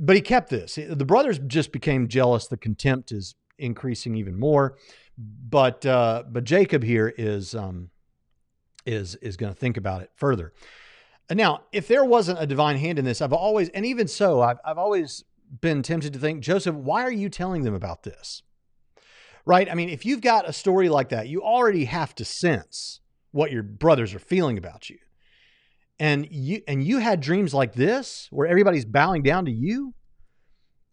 but 0.01 0.17
he 0.17 0.23
kept 0.23 0.49
this. 0.49 0.77
The 0.77 1.05
brothers 1.05 1.39
just 1.47 1.71
became 1.71 2.09
jealous. 2.09 2.47
The 2.47 2.57
contempt 2.57 3.13
is 3.13 3.35
increasing 3.59 4.15
even 4.17 4.39
more. 4.39 4.79
But 5.19 5.85
uh, 5.85 6.25
but 6.31 6.45
Jacob 6.45 6.83
here 6.83 7.13
is 7.19 7.55
um, 7.55 7.91
is 8.87 9.17
is 9.17 9.37
going 9.37 9.53
to 9.53 9.59
think 9.59 9.77
about 9.77 10.01
it 10.01 10.11
further. 10.17 10.55
Now, 11.31 11.65
if 11.73 11.89
there 11.89 12.07
wasn't 12.07 12.41
a 12.41 12.47
divine 12.47 12.79
hand 12.79 12.99
in 12.99 13.05
this, 13.05 13.21
I've 13.21 13.35
always, 13.35 13.69
and 13.71 13.85
even 13.85 14.09
so, 14.09 14.41
I've, 14.41 14.57
I've 14.65 14.79
always 14.79 15.25
been 15.61 15.83
tempted 15.83 16.13
to 16.13 16.19
think, 16.19 16.41
Joseph, 16.41 16.75
why 16.75 17.03
are 17.03 17.13
you 17.13 17.29
telling 17.29 17.63
them 17.63 17.75
about 17.75 18.03
this? 18.03 18.43
Right? 19.45 19.71
I 19.71 19.75
mean, 19.75 19.89
if 19.89 20.05
you've 20.05 20.21
got 20.21 20.49
a 20.49 20.53
story 20.53 20.89
like 20.89 21.09
that, 21.11 21.29
you 21.29 21.43
already 21.43 21.87
have 21.87 22.15
to 22.17 22.25
sense 22.25 23.01
what 23.31 23.51
your 23.51 23.63
brothers 23.63 24.15
are 24.15 24.19
feeling 24.19 24.59
about 24.59 24.91
you. 24.91 24.99
And 25.99 26.29
you 26.31 26.63
and 26.69 26.85
you 26.85 26.99
had 26.99 27.21
dreams 27.21 27.53
like 27.53 27.73
this 27.73 28.29
where 28.31 28.47
everybody's 28.47 28.85
bowing 28.85 29.23
down 29.23 29.47
to 29.47 29.51
you 29.51 29.95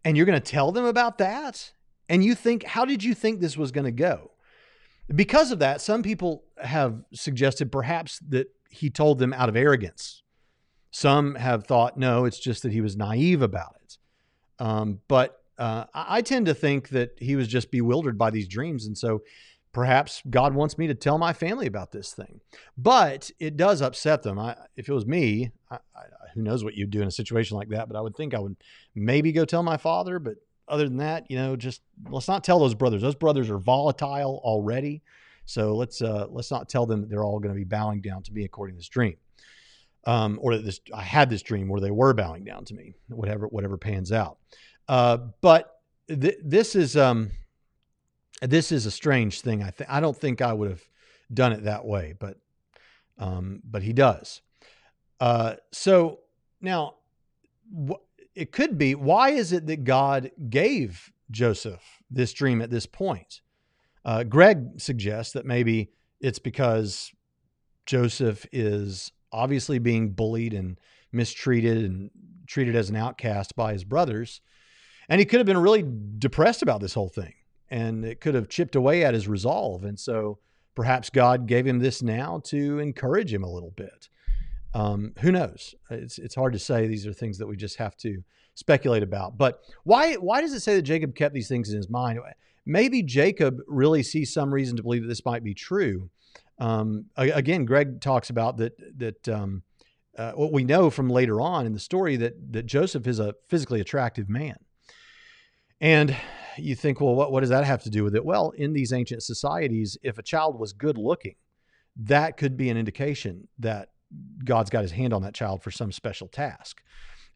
and 0.03 0.15
you're 0.15 0.25
going 0.25 0.39
to 0.39 0.51
tell 0.51 0.71
them 0.71 0.85
about 0.85 1.17
that? 1.17 1.73
And 2.07 2.23
you 2.23 2.35
think, 2.35 2.63
how 2.63 2.85
did 2.85 3.03
you 3.03 3.13
think 3.13 3.39
this 3.39 3.57
was 3.57 3.71
going 3.71 3.85
to 3.85 3.91
go? 3.91 4.31
Because 5.13 5.51
of 5.51 5.59
that, 5.59 5.81
some 5.81 6.03
people 6.03 6.45
have 6.57 7.03
suggested 7.13 7.71
perhaps 7.71 8.19
that 8.29 8.47
he 8.69 8.89
told 8.89 9.19
them 9.19 9.33
out 9.33 9.49
of 9.49 9.55
arrogance. 9.55 10.23
Some 10.91 11.35
have 11.35 11.65
thought, 11.65 11.97
no, 11.97 12.25
it's 12.25 12.39
just 12.39 12.63
that 12.63 12.71
he 12.71 12.81
was 12.81 12.95
naive 12.95 13.41
about 13.41 13.75
it. 13.83 13.97
Um, 14.59 14.99
but 15.07 15.41
uh, 15.57 15.85
I 15.93 16.21
tend 16.21 16.47
to 16.47 16.53
think 16.53 16.89
that 16.89 17.11
he 17.17 17.35
was 17.35 17.47
just 17.47 17.71
bewildered 17.71 18.17
by 18.17 18.29
these 18.29 18.47
dreams. 18.47 18.85
And 18.85 18.97
so 18.97 19.23
perhaps 19.71 20.21
God 20.29 20.53
wants 20.53 20.77
me 20.77 20.87
to 20.87 20.95
tell 20.95 21.17
my 21.17 21.33
family 21.33 21.67
about 21.67 21.91
this 21.91 22.13
thing. 22.13 22.41
But 22.77 23.31
it 23.39 23.57
does 23.57 23.81
upset 23.81 24.23
them. 24.23 24.39
I, 24.39 24.55
if 24.75 24.89
it 24.89 24.93
was 24.93 25.05
me, 25.05 25.51
I, 25.69 25.75
I, 25.75 26.01
who 26.33 26.41
knows 26.41 26.63
what 26.63 26.75
you'd 26.75 26.91
do 26.91 27.01
in 27.01 27.07
a 27.07 27.11
situation 27.11 27.57
like 27.57 27.69
that, 27.69 27.87
but 27.87 27.97
I 27.97 28.01
would 28.01 28.15
think 28.15 28.33
I 28.33 28.39
would 28.39 28.57
maybe 28.93 29.31
go 29.31 29.45
tell 29.45 29.63
my 29.63 29.77
father. 29.77 30.19
But 30.19 30.35
other 30.67 30.85
than 30.85 30.97
that, 30.97 31.29
you 31.29 31.37
know, 31.37 31.55
just 31.55 31.81
let's 32.09 32.27
not 32.27 32.43
tell 32.43 32.59
those 32.59 32.75
brothers. 32.75 33.01
Those 33.01 33.15
brothers 33.15 33.49
are 33.49 33.57
volatile 33.57 34.41
already. 34.43 35.01
So 35.45 35.75
let's 35.75 36.01
uh, 36.01 36.27
let's 36.29 36.51
not 36.51 36.69
tell 36.69 36.85
them 36.85 37.01
that 37.01 37.09
they're 37.09 37.23
all 37.23 37.39
going 37.39 37.53
to 37.53 37.57
be 37.57 37.65
bowing 37.65 38.01
down 38.01 38.23
to 38.23 38.33
me 38.33 38.45
according 38.45 38.75
to 38.75 38.79
this 38.79 38.89
dream, 38.89 39.15
um, 40.05 40.39
or 40.41 40.57
this 40.57 40.79
I 40.93 41.01
had 41.01 41.29
this 41.29 41.41
dream 41.41 41.67
where 41.67 41.81
they 41.81 41.91
were 41.91 42.13
bowing 42.13 42.43
down 42.43 42.65
to 42.65 42.73
me. 42.73 42.93
Whatever 43.09 43.47
whatever 43.47 43.77
pans 43.77 44.11
out, 44.11 44.37
uh, 44.87 45.17
but 45.41 45.79
th- 46.07 46.39
this 46.43 46.75
is 46.75 46.95
um, 46.95 47.31
this 48.41 48.71
is 48.71 48.85
a 48.85 48.91
strange 48.91 49.41
thing. 49.41 49.63
I 49.63 49.71
think 49.71 49.89
I 49.89 49.99
don't 49.99 50.17
think 50.17 50.41
I 50.41 50.53
would 50.53 50.69
have 50.69 50.83
done 51.33 51.53
it 51.53 51.63
that 51.63 51.85
way, 51.85 52.13
but 52.19 52.37
um, 53.17 53.61
but 53.63 53.83
he 53.83 53.93
does. 53.93 54.41
Uh, 55.19 55.55
so 55.71 56.19
now, 56.61 56.95
wh- 57.89 58.03
it 58.35 58.51
could 58.51 58.77
be 58.77 58.95
why 58.95 59.29
is 59.31 59.51
it 59.51 59.67
that 59.67 59.83
God 59.83 60.31
gave 60.49 61.11
Joseph 61.31 61.81
this 62.11 62.33
dream 62.33 62.61
at 62.61 62.69
this 62.69 62.85
point? 62.85 63.41
Uh, 64.03 64.23
Gregg 64.23 64.79
suggests 64.79 65.33
that 65.33 65.45
maybe 65.45 65.89
it's 66.19 66.39
because 66.39 67.11
Joseph 67.85 68.45
is 68.51 69.11
obviously 69.35 69.79
being 69.79 70.11
bullied 70.11 70.53
and 70.53 70.79
mistreated 71.11 71.77
and 71.77 72.09
treated 72.47 72.75
as 72.75 72.89
an 72.89 72.95
outcast 72.95 73.55
by 73.55 73.73
his 73.73 73.83
brothers. 73.83 74.41
And 75.09 75.19
he 75.19 75.25
could 75.25 75.39
have 75.39 75.45
been 75.45 75.57
really 75.57 75.85
depressed 76.17 76.61
about 76.61 76.81
this 76.81 76.93
whole 76.93 77.09
thing 77.09 77.33
and 77.69 78.05
it 78.05 78.21
could 78.21 78.35
have 78.35 78.49
chipped 78.49 78.75
away 78.75 79.03
at 79.03 79.13
his 79.13 79.27
resolve. 79.27 79.83
And 79.83 79.99
so 79.99 80.39
perhaps 80.75 81.09
God 81.09 81.47
gave 81.47 81.65
him 81.65 81.79
this 81.79 82.01
now 82.01 82.41
to 82.45 82.79
encourage 82.79 83.33
him 83.33 83.43
a 83.43 83.51
little 83.51 83.71
bit. 83.71 84.09
Um, 84.73 85.13
who 85.19 85.31
knows? 85.31 85.75
It's, 85.89 86.17
it's 86.17 86.35
hard 86.35 86.53
to 86.53 86.59
say. 86.59 86.87
These 86.87 87.07
are 87.07 87.13
things 87.13 87.37
that 87.37 87.47
we 87.47 87.55
just 87.55 87.77
have 87.77 87.95
to 87.97 88.23
speculate 88.55 89.03
about. 89.03 89.37
But 89.37 89.61
why, 89.83 90.15
why 90.15 90.41
does 90.41 90.53
it 90.53 90.61
say 90.61 90.75
that 90.75 90.81
Jacob 90.81 91.15
kept 91.15 91.33
these 91.33 91.47
things 91.47 91.69
in 91.69 91.77
his 91.77 91.89
mind? 91.89 92.19
maybe 92.65 93.03
Jacob 93.03 93.59
really 93.67 94.03
sees 94.03 94.33
some 94.33 94.53
reason 94.53 94.75
to 94.75 94.83
believe 94.83 95.03
that 95.03 95.07
this 95.07 95.25
might 95.25 95.43
be 95.43 95.53
true. 95.53 96.09
Um, 96.57 97.05
again, 97.17 97.65
Gregg 97.65 98.01
talks 98.01 98.29
about 98.29 98.57
that 98.57 98.73
that 98.97 99.27
um, 99.27 99.63
uh, 100.17 100.31
what 100.33 100.53
we 100.53 100.63
know 100.63 100.89
from 100.89 101.09
later 101.09 101.41
on 101.41 101.65
in 101.65 101.73
the 101.73 101.79
story 101.79 102.15
that 102.17 102.33
that 102.51 102.65
Joseph 102.65 103.07
is 103.07 103.19
a 103.19 103.35
physically 103.49 103.81
attractive 103.81 104.29
man, 104.29 104.55
and 105.81 106.15
you 106.57 106.75
think, 106.75 107.01
well, 107.01 107.15
what 107.15 107.31
what 107.31 107.41
does 107.41 107.49
that 107.49 107.65
have 107.65 107.83
to 107.83 107.89
do 107.89 108.03
with 108.03 108.15
it? 108.15 108.23
Well, 108.23 108.51
in 108.51 108.73
these 108.73 108.93
ancient 108.93 109.23
societies, 109.23 109.97
if 110.01 110.17
a 110.17 110.23
child 110.23 110.57
was 110.59 110.71
good 110.71 110.97
looking, 110.97 111.35
that 111.97 112.37
could 112.37 112.55
be 112.55 112.69
an 112.69 112.77
indication 112.77 113.47
that 113.59 113.89
God's 114.43 114.69
got 114.69 114.83
His 114.83 114.91
hand 114.91 115.13
on 115.13 115.23
that 115.23 115.33
child 115.33 115.61
for 115.61 115.71
some 115.71 115.91
special 115.91 116.27
task. 116.27 116.81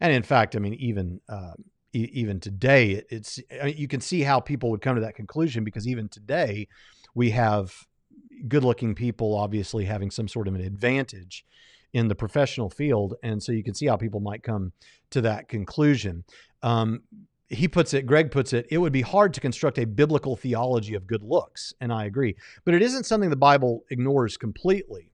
And 0.00 0.12
in 0.12 0.22
fact, 0.22 0.56
I 0.56 0.60
mean, 0.60 0.74
even 0.74 1.20
uh, 1.28 1.52
even 1.92 2.40
today, 2.40 3.02
it's 3.10 3.38
I 3.60 3.66
mean, 3.66 3.76
you 3.76 3.88
can 3.88 4.00
see 4.00 4.22
how 4.22 4.40
people 4.40 4.70
would 4.70 4.80
come 4.80 4.94
to 4.94 5.02
that 5.02 5.14
conclusion 5.14 5.64
because 5.64 5.86
even 5.86 6.08
today, 6.08 6.68
we 7.14 7.30
have 7.30 7.74
good-looking 8.48 8.94
people 8.94 9.36
obviously 9.36 9.84
having 9.84 10.10
some 10.10 10.28
sort 10.28 10.48
of 10.48 10.54
an 10.54 10.60
advantage 10.60 11.44
in 11.92 12.08
the 12.08 12.14
professional 12.14 12.70
field, 12.70 13.14
and 13.22 13.42
so 13.42 13.52
you 13.52 13.64
can 13.64 13.74
see 13.74 13.86
how 13.86 13.96
people 13.96 14.20
might 14.20 14.42
come 14.42 14.72
to 15.10 15.20
that 15.20 15.48
conclusion. 15.48 16.24
Um, 16.62 17.02
he 17.48 17.66
puts 17.66 17.94
it, 17.94 18.06
Gregg 18.06 18.30
puts 18.30 18.52
it, 18.52 18.66
it 18.70 18.78
would 18.78 18.92
be 18.92 19.02
hard 19.02 19.34
to 19.34 19.40
construct 19.40 19.78
a 19.78 19.84
biblical 19.84 20.36
theology 20.36 20.94
of 20.94 21.06
good 21.06 21.22
looks, 21.22 21.74
and 21.80 21.92
I 21.92 22.04
agree. 22.04 22.36
But 22.64 22.74
it 22.74 22.82
isn't 22.82 23.06
something 23.06 23.28
the 23.28 23.36
Bible 23.36 23.84
ignores 23.90 24.36
completely 24.36 25.10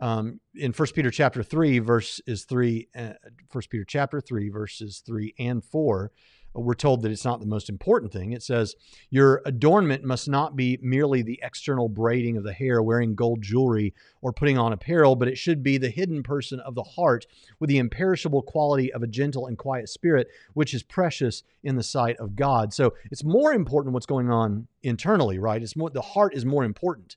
um, 0.00 0.40
in 0.54 0.72
First 0.72 0.94
Peter 0.94 1.10
chapter 1.10 1.44
three, 1.44 1.78
verses 1.78 2.44
three, 2.44 2.88
uh, 2.96 3.12
First 3.50 3.70
Peter 3.70 3.84
chapter 3.84 4.20
three, 4.20 4.48
verses 4.48 5.02
three 5.06 5.32
and 5.38 5.64
four, 5.64 6.10
we're 6.56 6.74
told 6.74 7.02
that 7.02 7.12
it's 7.12 7.24
not 7.24 7.40
the 7.40 7.46
most 7.46 7.68
important 7.68 8.12
thing. 8.12 8.32
It 8.32 8.42
says, 8.42 8.74
Your 9.10 9.42
adornment 9.44 10.04
must 10.04 10.28
not 10.28 10.56
be 10.56 10.78
merely 10.82 11.22
the 11.22 11.40
external 11.42 11.88
braiding 11.88 12.36
of 12.36 12.44
the 12.44 12.52
hair, 12.52 12.82
wearing 12.82 13.14
gold 13.14 13.42
jewelry, 13.42 13.94
or 14.22 14.32
putting 14.32 14.58
on 14.58 14.72
apparel, 14.72 15.16
but 15.16 15.28
it 15.28 15.38
should 15.38 15.62
be 15.62 15.78
the 15.78 15.90
hidden 15.90 16.22
person 16.22 16.60
of 16.60 16.74
the 16.74 16.82
heart 16.82 17.26
with 17.60 17.68
the 17.68 17.78
imperishable 17.78 18.42
quality 18.42 18.92
of 18.92 19.02
a 19.02 19.06
gentle 19.06 19.46
and 19.46 19.58
quiet 19.58 19.88
spirit, 19.88 20.28
which 20.54 20.74
is 20.74 20.82
precious 20.82 21.42
in 21.62 21.76
the 21.76 21.82
sight 21.82 22.16
of 22.18 22.36
God. 22.36 22.72
So 22.72 22.94
it's 23.10 23.24
more 23.24 23.52
important 23.52 23.94
what's 23.94 24.06
going 24.06 24.30
on 24.30 24.66
internally, 24.82 25.38
right? 25.38 25.62
It's 25.62 25.76
more, 25.76 25.90
the 25.90 26.02
heart 26.02 26.34
is 26.34 26.44
more 26.44 26.64
important. 26.64 27.16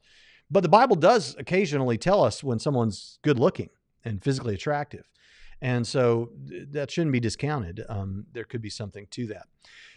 But 0.51 0.63
the 0.63 0.69
Bible 0.69 0.95
does 0.95 1.35
occasionally 1.37 1.97
tell 1.97 2.23
us 2.23 2.43
when 2.43 2.59
someone's 2.59 3.19
good 3.21 3.39
looking 3.39 3.69
and 4.03 4.23
physically 4.23 4.55
attractive. 4.55 5.05
And 5.61 5.85
so 5.85 6.29
that 6.71 6.91
shouldn't 6.91 7.11
be 7.11 7.19
discounted. 7.19 7.83
Um, 7.89 8.25
there 8.31 8.45
could 8.45 8.61
be 8.61 8.69
something 8.69 9.07
to 9.11 9.27
that. 9.27 9.47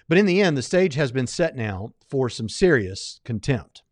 But 0.09 0.19
in 0.19 0.27
the 0.27 0.43
end, 0.43 0.57
the 0.57 0.63
stage 0.63 0.95
has 0.95 1.13
been 1.13 1.27
set 1.27 1.57
now 1.57 1.93
for 2.09 2.29
some 2.29 2.49
serious 2.49 3.21
contempt. 3.25 3.83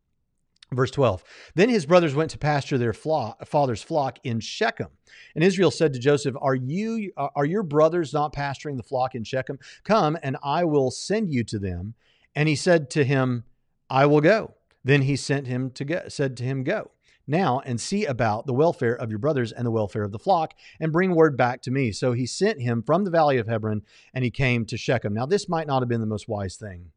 Verse 0.72 0.90
12 0.90 1.24
Then 1.54 1.68
his 1.68 1.86
brothers 1.86 2.14
went 2.14 2.30
to 2.30 2.38
pasture 2.38 2.78
their 2.78 2.92
flock, 2.92 3.46
father's 3.46 3.82
flock 3.82 4.18
in 4.24 4.40
Shechem. 4.40 4.88
And 5.34 5.42
Israel 5.42 5.70
said 5.70 5.92
to 5.92 5.98
Joseph, 5.98 6.34
Are 6.40 6.54
you 6.54 7.12
are 7.16 7.44
your 7.44 7.62
brothers 7.62 8.12
not 8.12 8.32
pasturing 8.32 8.76
the 8.76 8.82
flock 8.82 9.14
in 9.14 9.24
Shechem? 9.24 9.58
Come, 9.84 10.16
and 10.22 10.36
I 10.42 10.64
will 10.64 10.90
send 10.90 11.32
you 11.32 11.44
to 11.44 11.58
them. 11.58 11.94
And 12.34 12.48
he 12.48 12.56
said 12.56 12.90
to 12.90 13.04
him, 13.04 13.44
I 13.88 14.06
will 14.06 14.20
go. 14.20 14.54
Then 14.84 15.02
he 15.02 15.16
sent 15.16 15.46
him 15.46 15.70
to 15.72 15.84
go, 15.84 16.02
said 16.08 16.36
to 16.38 16.44
him, 16.44 16.62
Go 16.62 16.90
now 17.30 17.60
and 17.64 17.80
see 17.80 18.04
about 18.04 18.46
the 18.46 18.52
welfare 18.52 18.94
of 18.94 19.08
your 19.08 19.18
brothers 19.18 19.52
and 19.52 19.64
the 19.64 19.70
welfare 19.70 20.02
of 20.02 20.12
the 20.12 20.18
flock, 20.18 20.52
and 20.80 20.92
bring 20.92 21.14
word 21.14 21.36
back 21.36 21.62
to 21.62 21.70
me. 21.70 21.92
So 21.92 22.12
he 22.12 22.26
sent 22.26 22.60
him 22.60 22.82
from 22.82 23.04
the 23.04 23.10
valley 23.10 23.38
of 23.38 23.46
Hebron, 23.46 23.82
and 24.12 24.24
he 24.24 24.30
came 24.30 24.66
to 24.66 24.76
Shechem. 24.76 25.14
Now, 25.14 25.26
this 25.26 25.48
might 25.48 25.66
not 25.66 25.80
have 25.80 25.88
been 25.88 26.00
the 26.00 26.06
most 26.06 26.28
wise 26.28 26.56
thing 26.56 26.90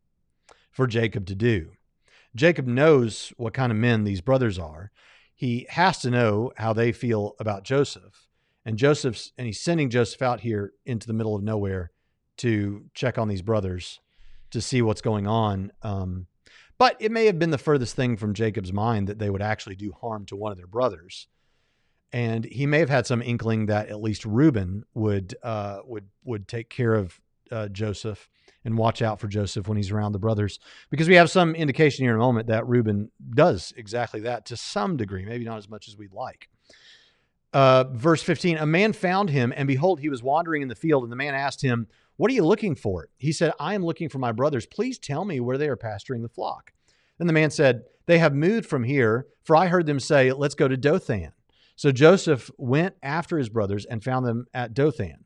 for 0.72 0.88
Jacob 0.88 1.26
to 1.28 1.36
do. 1.36 1.72
Jacob 2.36 2.66
knows 2.66 3.32
what 3.38 3.54
kind 3.54 3.72
of 3.72 3.78
men 3.78 4.04
these 4.04 4.22
brothers 4.22 4.58
are. 4.58 4.92
He 5.36 5.68
has 5.70 6.00
to 6.00 6.10
know 6.10 6.52
how 6.58 6.74
they 6.74 6.92
feel 6.92 7.36
about 7.40 7.64
Joseph. 7.64 8.28
And 8.66 8.78
Joseph's 8.78 9.34
and 9.38 9.46
he's 9.46 9.62
sending 9.62 9.90
Joseph 9.90 10.22
out 10.22 10.40
here 10.40 10.74
into 10.86 11.06
the 11.06 11.14
middle 11.14 11.36
of 11.36 11.44
nowhere 11.44 11.92
to 12.38 12.86
check 12.94 13.18
on 13.18 13.28
these 13.28 13.42
brothers 13.42 14.00
to 14.52 14.62
see 14.62 14.82
what's 14.82 15.02
going 15.02 15.28
on. 15.28 15.72
Um, 15.82 16.28
but 16.78 16.96
it 17.00 17.12
may 17.12 17.26
have 17.26 17.40
been 17.40 17.52
the 17.52 17.58
furthest 17.58 17.96
thing 17.96 18.18
from 18.18 18.34
Jacob's 18.34 18.74
mind 18.74 19.08
that 19.08 19.20
they 19.20 19.30
would 19.30 19.42
actually 19.42 19.76
do 19.76 19.92
harm 19.92 20.26
to 20.26 20.36
one 20.36 20.52
of 20.52 20.58
their 20.58 20.68
brothers. 20.68 21.28
And 22.12 22.46
he 22.46 22.66
may 22.68 22.80
have 22.80 22.90
had 22.90 23.08
some 23.08 23.22
inkling 23.22 23.66
that 23.68 23.90
at 23.90 24.02
least 24.02 24.24
Reuben 24.26 24.84
would 24.94 25.36
uh, 25.42 25.80
would 25.86 26.10
would 26.24 26.48
take 26.48 26.70
care 26.70 26.94
of 26.94 27.20
uh, 27.52 27.70
Joseph 27.70 28.30
and 28.66 28.78
watch 28.78 29.02
out 29.02 29.20
for 29.20 29.28
Joseph 29.28 29.68
when 29.68 29.78
he's 29.78 29.92
around 29.92 30.12
the 30.12 30.20
brothers, 30.20 30.60
because 30.90 31.08
we 31.08 31.16
have 31.16 31.30
some 31.30 31.56
indication 31.56 32.06
here 32.06 32.14
in 32.14 32.20
a 32.20 32.24
moment 32.24 32.48
that 32.48 32.68
Reuben 32.68 33.12
does 33.32 33.74
exactly 33.76 34.22
that 34.22 34.46
to 34.46 34.58
some 34.58 34.96
degree, 34.96 35.26
maybe 35.26 35.44
not 35.44 35.58
as 35.58 35.70
much 35.70 35.88
as 35.88 35.98
we'd 35.98 36.14
like. 36.14 36.50
Uh, 37.54 37.86
verse 37.92 38.24
15 38.24 38.58
A 38.58 38.66
man 38.66 38.94
found 38.94 39.30
him, 39.30 39.54
and 39.56 39.68
behold, 39.68 40.00
he 40.00 40.10
was 40.10 40.24
wandering 40.24 40.64
in 40.64 40.68
the 40.68 40.76
field, 40.76 41.04
and 41.04 41.12
the 41.12 41.16
man 41.18 41.36
asked 41.36 41.62
him, 41.62 41.88
What 42.18 42.32
are 42.32 42.34
you 42.34 42.44
looking 42.44 42.76
for? 42.76 43.10
He 43.18 43.32
said, 43.32 43.54
I 43.60 43.76
am 43.76 43.86
looking 43.86 44.10
for 44.10 44.18
my 44.18 44.32
brothers. 44.32 44.66
Please 44.66 44.98
tell 44.98 45.24
me 45.24 45.40
where 45.40 45.58
they 45.58 45.70
are 45.70 45.76
pasturing 45.76 46.24
the 46.24 46.30
flock. 46.30 46.74
Then 47.20 47.28
the 47.28 47.34
man 47.34 47.52
said, 47.52 47.84
They 48.08 48.18
have 48.18 48.34
moved 48.34 48.66
from 48.66 48.84
here, 48.84 49.28
for 49.44 49.56
I 49.56 49.68
heard 49.68 49.86
them 49.86 50.00
say, 50.00 50.32
Let's 50.32 50.56
go 50.56 50.68
to 50.68 50.76
Dothan. 50.76 51.32
So 51.76 51.92
Joseph 51.92 52.50
went 52.58 52.96
after 53.04 53.38
his 53.38 53.50
brothers 53.50 53.86
and 53.86 54.04
found 54.04 54.26
them 54.26 54.46
at 54.54 54.74
Dothan. 54.74 55.26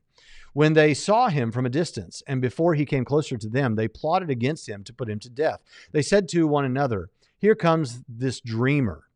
When 0.54 0.74
they 0.74 0.94
saw 0.94 1.30
him 1.30 1.52
from 1.52 1.66
a 1.66 1.70
distance, 1.70 2.24
and 2.28 2.42
before 2.42 2.74
he 2.74 2.86
came 2.86 3.06
closer 3.06 3.38
to 3.38 3.50
them, 3.50 3.76
they 3.76 3.88
plotted 3.88 4.30
against 4.30 4.68
him 4.68 4.84
to 4.86 4.94
put 4.94 5.10
him 5.10 5.20
to 5.20 5.30
death. 5.30 5.62
They 5.92 6.02
said 6.02 6.28
to 6.30 6.48
one 6.48 6.66
another, 6.66 7.10
Here 7.38 7.56
comes 7.56 8.02
this 8.08 8.42
dreamer. 8.42 9.07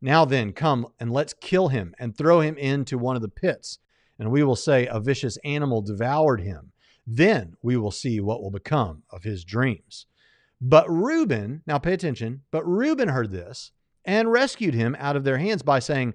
Now 0.00 0.24
then, 0.24 0.52
come 0.52 0.86
and 1.00 1.12
let's 1.12 1.34
kill 1.34 1.68
him 1.68 1.94
and 1.98 2.16
throw 2.16 2.40
him 2.40 2.56
into 2.56 2.98
one 2.98 3.16
of 3.16 3.22
the 3.22 3.28
pits. 3.28 3.78
And 4.18 4.30
we 4.30 4.42
will 4.42 4.56
say, 4.56 4.86
A 4.86 5.00
vicious 5.00 5.36
animal 5.44 5.82
devoured 5.82 6.40
him. 6.40 6.72
Then 7.06 7.56
we 7.62 7.76
will 7.76 7.90
see 7.90 8.20
what 8.20 8.42
will 8.42 8.50
become 8.50 9.02
of 9.10 9.24
his 9.24 9.44
dreams. 9.44 10.06
But 10.60 10.88
Reuben, 10.90 11.62
now 11.66 11.78
pay 11.78 11.92
attention, 11.92 12.42
but 12.50 12.66
Reuben 12.66 13.08
heard 13.08 13.30
this 13.30 13.72
and 14.04 14.30
rescued 14.30 14.74
him 14.74 14.96
out 14.98 15.16
of 15.16 15.24
their 15.24 15.38
hands 15.38 15.62
by 15.62 15.78
saying, 15.78 16.14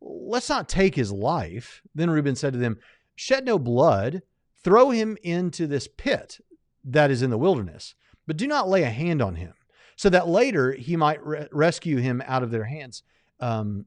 Let's 0.00 0.48
not 0.48 0.68
take 0.68 0.94
his 0.94 1.12
life. 1.12 1.82
Then 1.94 2.10
Reuben 2.10 2.34
said 2.34 2.54
to 2.54 2.58
them, 2.58 2.78
Shed 3.14 3.44
no 3.44 3.58
blood, 3.58 4.22
throw 4.64 4.90
him 4.90 5.16
into 5.22 5.66
this 5.66 5.88
pit 5.88 6.38
that 6.84 7.10
is 7.10 7.22
in 7.22 7.30
the 7.30 7.38
wilderness, 7.38 7.94
but 8.26 8.36
do 8.36 8.46
not 8.46 8.68
lay 8.68 8.82
a 8.82 8.90
hand 8.90 9.22
on 9.22 9.36
him, 9.36 9.54
so 9.96 10.08
that 10.08 10.26
later 10.26 10.72
he 10.72 10.96
might 10.96 11.24
re- 11.24 11.46
rescue 11.52 11.98
him 11.98 12.22
out 12.26 12.42
of 12.42 12.50
their 12.50 12.64
hands 12.64 13.02
um, 13.42 13.84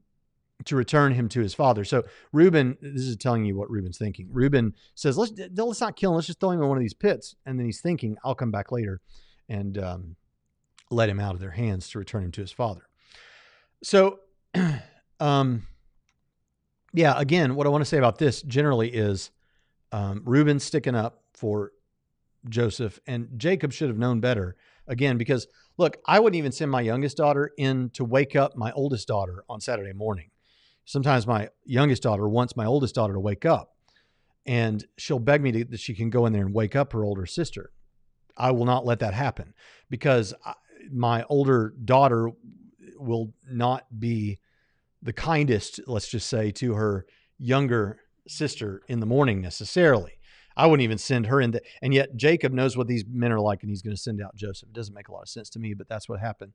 to 0.64 0.76
return 0.76 1.12
him 1.12 1.28
to 1.30 1.40
his 1.40 1.54
father. 1.54 1.84
So 1.84 2.04
Reuben, 2.32 2.76
this 2.80 3.02
is 3.02 3.16
telling 3.16 3.44
you 3.44 3.56
what 3.56 3.70
Reuben's 3.70 3.98
thinking. 3.98 4.28
Reuben 4.30 4.74
says, 4.94 5.18
let's, 5.18 5.32
let's 5.56 5.80
not 5.80 5.96
kill 5.96 6.12
him. 6.12 6.16
Let's 6.16 6.28
just 6.28 6.38
throw 6.38 6.50
him 6.50 6.62
in 6.62 6.68
one 6.68 6.78
of 6.78 6.82
these 6.82 6.94
pits. 6.94 7.34
And 7.44 7.58
then 7.58 7.66
he's 7.66 7.80
thinking, 7.80 8.16
I'll 8.24 8.34
come 8.34 8.50
back 8.50 8.70
later 8.70 9.00
and 9.48 9.76
um, 9.78 10.16
let 10.90 11.08
him 11.08 11.20
out 11.20 11.34
of 11.34 11.40
their 11.40 11.50
hands 11.50 11.88
to 11.90 11.98
return 11.98 12.24
him 12.24 12.32
to 12.32 12.40
his 12.40 12.52
father. 12.52 12.88
So, 13.82 14.20
um, 15.20 15.66
yeah, 16.92 17.14
again, 17.18 17.54
what 17.54 17.66
I 17.66 17.70
want 17.70 17.82
to 17.82 17.86
say 17.86 17.98
about 17.98 18.18
this 18.18 18.42
generally 18.42 18.88
is 18.88 19.30
um, 19.92 20.22
Reuben 20.24 20.58
sticking 20.58 20.94
up 20.94 21.22
for 21.34 21.72
Joseph, 22.48 22.98
and 23.06 23.28
Jacob 23.36 23.72
should 23.72 23.88
have 23.88 23.98
known 23.98 24.20
better. 24.20 24.56
Again, 24.88 25.18
because 25.18 25.46
look, 25.78 25.98
I 26.06 26.18
wouldn't 26.20 26.38
even 26.38 26.52
send 26.52 26.70
my 26.70 26.80
youngest 26.80 27.16
daughter 27.16 27.52
in 27.56 27.90
to 27.90 28.04
wake 28.04 28.36
up 28.36 28.56
my 28.56 28.72
oldest 28.72 29.08
daughter 29.08 29.44
on 29.48 29.60
Saturday 29.60 29.92
morning. 29.92 30.30
Sometimes 30.84 31.26
my 31.26 31.48
youngest 31.64 32.02
daughter 32.02 32.28
wants 32.28 32.56
my 32.56 32.64
oldest 32.64 32.94
daughter 32.94 33.14
to 33.14 33.20
wake 33.20 33.44
up, 33.44 33.70
and 34.46 34.84
she'll 34.96 35.18
beg 35.18 35.42
me 35.42 35.52
to, 35.52 35.64
that 35.64 35.80
she 35.80 35.94
can 35.94 36.10
go 36.10 36.26
in 36.26 36.32
there 36.32 36.46
and 36.46 36.54
wake 36.54 36.76
up 36.76 36.92
her 36.92 37.04
older 37.04 37.26
sister. 37.26 37.72
I 38.36 38.52
will 38.52 38.66
not 38.66 38.84
let 38.84 39.00
that 39.00 39.14
happen 39.14 39.54
because 39.90 40.32
I, 40.44 40.54
my 40.92 41.24
older 41.28 41.74
daughter 41.84 42.30
will 42.98 43.32
not 43.50 43.86
be 43.98 44.38
the 45.02 45.12
kindest, 45.12 45.80
let's 45.86 46.08
just 46.08 46.28
say, 46.28 46.50
to 46.52 46.74
her 46.74 47.06
younger 47.38 47.98
sister 48.28 48.82
in 48.88 49.00
the 49.00 49.06
morning 49.06 49.40
necessarily. 49.40 50.15
I 50.56 50.66
wouldn't 50.66 50.84
even 50.84 50.98
send 50.98 51.26
her 51.26 51.40
in. 51.40 51.50
The, 51.52 51.62
and 51.82 51.92
yet 51.92 52.16
Jacob 52.16 52.52
knows 52.52 52.76
what 52.76 52.86
these 52.86 53.04
men 53.06 53.32
are 53.32 53.40
like, 53.40 53.62
and 53.62 53.70
he's 53.70 53.82
going 53.82 53.94
to 53.94 54.00
send 54.00 54.22
out 54.22 54.34
Joseph. 54.34 54.68
It 54.68 54.74
doesn't 54.74 54.94
make 54.94 55.08
a 55.08 55.12
lot 55.12 55.22
of 55.22 55.28
sense 55.28 55.50
to 55.50 55.58
me, 55.58 55.74
but 55.74 55.88
that's 55.88 56.08
what 56.08 56.20
happened. 56.20 56.52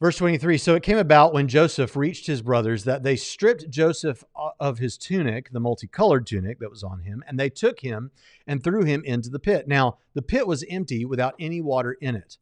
Verse 0.00 0.16
23 0.16 0.58
So 0.58 0.74
it 0.74 0.82
came 0.82 0.98
about 0.98 1.32
when 1.32 1.46
Joseph 1.46 1.96
reached 1.96 2.26
his 2.26 2.42
brothers 2.42 2.82
that 2.84 3.04
they 3.04 3.14
stripped 3.14 3.70
Joseph 3.70 4.24
of 4.58 4.78
his 4.78 4.98
tunic, 4.98 5.52
the 5.52 5.60
multicolored 5.60 6.26
tunic 6.26 6.58
that 6.58 6.70
was 6.70 6.82
on 6.82 7.00
him, 7.00 7.22
and 7.28 7.38
they 7.38 7.48
took 7.48 7.80
him 7.80 8.10
and 8.46 8.62
threw 8.62 8.84
him 8.84 9.04
into 9.04 9.30
the 9.30 9.38
pit. 9.38 9.68
Now, 9.68 9.98
the 10.14 10.22
pit 10.22 10.46
was 10.46 10.64
empty 10.68 11.04
without 11.04 11.34
any 11.38 11.60
water 11.60 11.92
in 12.00 12.16
it. 12.16 12.36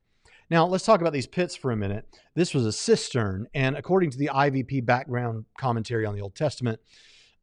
Now, 0.49 0.66
let's 0.66 0.87
talk 0.87 1.03
about 1.03 1.12
these 1.12 1.27
pits 1.27 1.55
for 1.55 1.70
a 1.70 1.77
minute. 1.77 2.07
This 2.35 2.55
was 2.55 2.64
a 2.64 2.73
cistern, 2.73 3.46
and 3.53 3.77
according 3.77 4.11
to 4.12 4.18
the 4.18 4.31
IVP 4.33 4.85
background 4.87 5.44
commentary 5.59 6.07
on 6.07 6.14
the 6.14 6.23
Old 6.23 6.35
Testament, 6.35 6.81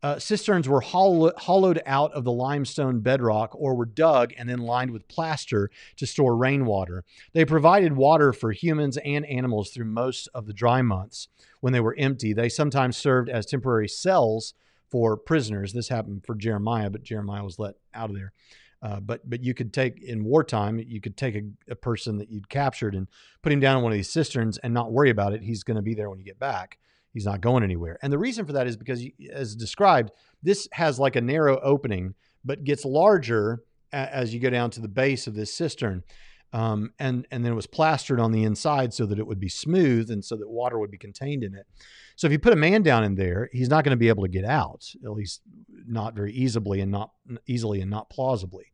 uh, 0.04 0.20
cisterns 0.20 0.70
were 0.70 0.82
hollow, 0.82 1.32
hollowed 1.38 1.82
out 1.86 2.12
of 2.14 2.24
the 2.24 2.32
limestone 2.32 3.00
bedrock 3.00 3.52
or 3.56 3.76
were 3.76 3.86
dug 3.86 4.34
and 4.38 4.48
then 4.48 4.60
lined 4.60 4.92
with 4.92 5.08
plaster 5.08 5.72
to 5.96 6.06
store 6.06 6.36
rainwater. 6.36 7.04
They 7.34 7.46
provided 7.46 7.94
water 7.94 8.32
for 8.32 8.52
humans 8.52 8.98
and 8.98 9.26
animals 9.26 9.72
through 9.72 9.86
most 9.86 10.30
of 10.34 10.46
the 10.46 10.54
dry 10.54 10.82
months 10.82 11.30
when 11.62 11.74
they 11.74 11.80
were 11.80 11.96
empty. 11.98 12.34
They 12.34 12.50
sometimes 12.50 12.96
served 12.96 13.30
as 13.30 13.46
temporary 13.46 13.88
cells 13.88 14.54
for 14.90 15.18
prisoners. 15.18 15.74
This 15.74 15.90
happened 15.90 16.24
for 16.26 16.36
Jeremiah, 16.36 16.90
but 16.90 17.04
Jeremiah 17.04 17.44
was 17.44 17.60
let 17.60 17.76
out 17.94 18.10
of 18.10 18.16
there. 18.16 18.34
Uh, 18.82 19.00
but 19.00 19.28
but 19.28 19.44
you 19.44 19.56
could 19.56 19.74
take 19.74 20.02
in 20.04 20.24
wartime, 20.24 20.78
you 20.78 21.02
could 21.02 21.18
take 21.18 21.36
a, 21.36 21.42
a, 21.72 21.76
person 21.76 22.18
that 22.20 22.30
you'd 22.30 22.48
captured 22.48 22.94
and 22.94 23.08
put 23.42 23.52
him 23.52 23.60
down 23.60 23.78
in 23.78 23.82
one 23.82 23.92
of 23.92 23.98
these 23.98 24.10
cisterns 24.10 24.60
and 24.60 24.72
not 24.72 24.92
worry 24.92 25.10
about 25.10 25.34
it. 25.34 25.42
He's 25.42 25.64
going 25.64 25.78
to 25.78 25.82
be 25.82 25.96
there 25.96 26.12
when 26.12 26.20
you 26.20 26.26
get 26.26 26.38
back. 26.38 26.78
He's 27.18 27.26
not 27.26 27.42
going 27.42 27.64
anywhere. 27.64 27.98
And 28.04 28.14
the 28.14 28.20
reason 28.20 28.46
for 28.46 28.54
that 28.54 28.68
is 28.68 28.78
because, 28.78 29.04
as 29.34 29.56
described, 29.56 30.12
this 30.44 30.68
has 30.72 31.00
like 31.00 31.16
a 31.16 31.22
narrow 31.22 31.60
opening, 31.62 32.14
but 32.46 32.64
gets 32.64 32.86
larger 32.86 33.64
as 33.92 34.36
you 34.36 34.40
go 34.40 34.52
down 34.52 34.70
to 34.70 34.82
the 34.82 34.88
base 34.88 35.26
of 35.26 35.34
this 35.34 35.52
cistern. 35.52 36.04
Um, 36.54 36.94
and 37.00 37.28
and 37.32 37.44
then 37.44 37.54
it 37.54 37.56
was 37.56 37.66
plastered 37.66 38.20
on 38.20 38.32
the 38.32 38.44
inside 38.44 38.94
so 38.94 39.08
that 39.08 39.18
it 39.18 39.26
would 39.26 39.40
be 39.40 39.50
smooth 39.50 40.12
and 40.12 40.24
so 40.24 40.36
that 40.36 40.48
water 40.48 40.78
would 40.78 40.92
be 40.92 40.98
contained 41.00 41.44
in 41.44 41.56
it. 41.56 41.66
So 42.16 42.28
if 42.28 42.32
you 42.32 42.38
put 42.38 42.54
a 42.54 42.56
man 42.56 42.84
down 42.84 43.04
in 43.04 43.16
there, 43.16 43.50
he's 43.52 43.68
not 43.68 43.84
going 43.84 43.98
to 43.98 44.00
be 44.00 44.10
able 44.10 44.26
to 44.26 44.30
get 44.30 44.46
out, 44.46 44.86
at 45.04 45.12
least 45.12 45.42
not 45.88 46.14
very 46.14 46.34
easily 46.34 46.82
and 46.82 46.92
not 46.92 47.10
easily 47.48 47.82
and 47.82 47.90
not 47.90 48.12
plausibly. 48.12 48.66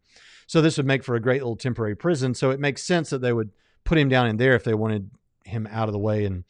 So 0.48 0.62
this 0.62 0.76
would 0.76 0.86
make 0.86 1.06
for 1.06 1.16
a 1.16 1.22
great 1.22 1.42
little 1.42 1.56
temporary 1.56 1.96
prison. 1.96 2.34
So 2.34 2.50
it 2.50 2.60
makes 2.60 2.84
sense 2.84 3.10
that 3.12 3.22
they 3.22 3.32
would 3.32 3.52
put 3.86 3.98
him 3.98 4.10
down 4.10 4.28
in 4.28 4.36
there 4.36 4.54
if 4.54 4.66
they 4.66 4.74
wanted 4.74 5.10
him 5.46 5.66
out 5.72 5.88
of 5.88 5.94
the 5.94 6.00
way 6.00 6.26
and 6.26 6.44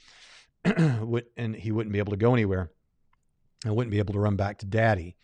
and 1.37 1.55
he 1.55 1.71
wouldn't 1.71 1.93
be 1.93 1.99
able 1.99 2.11
to 2.11 2.17
go 2.17 2.33
anywhere 2.33 2.71
and 3.65 3.75
wouldn't 3.75 3.91
be 3.91 3.99
able 3.99 4.13
to 4.13 4.19
run 4.19 4.35
back 4.35 4.59
to 4.59 4.65
daddy. 4.65 5.15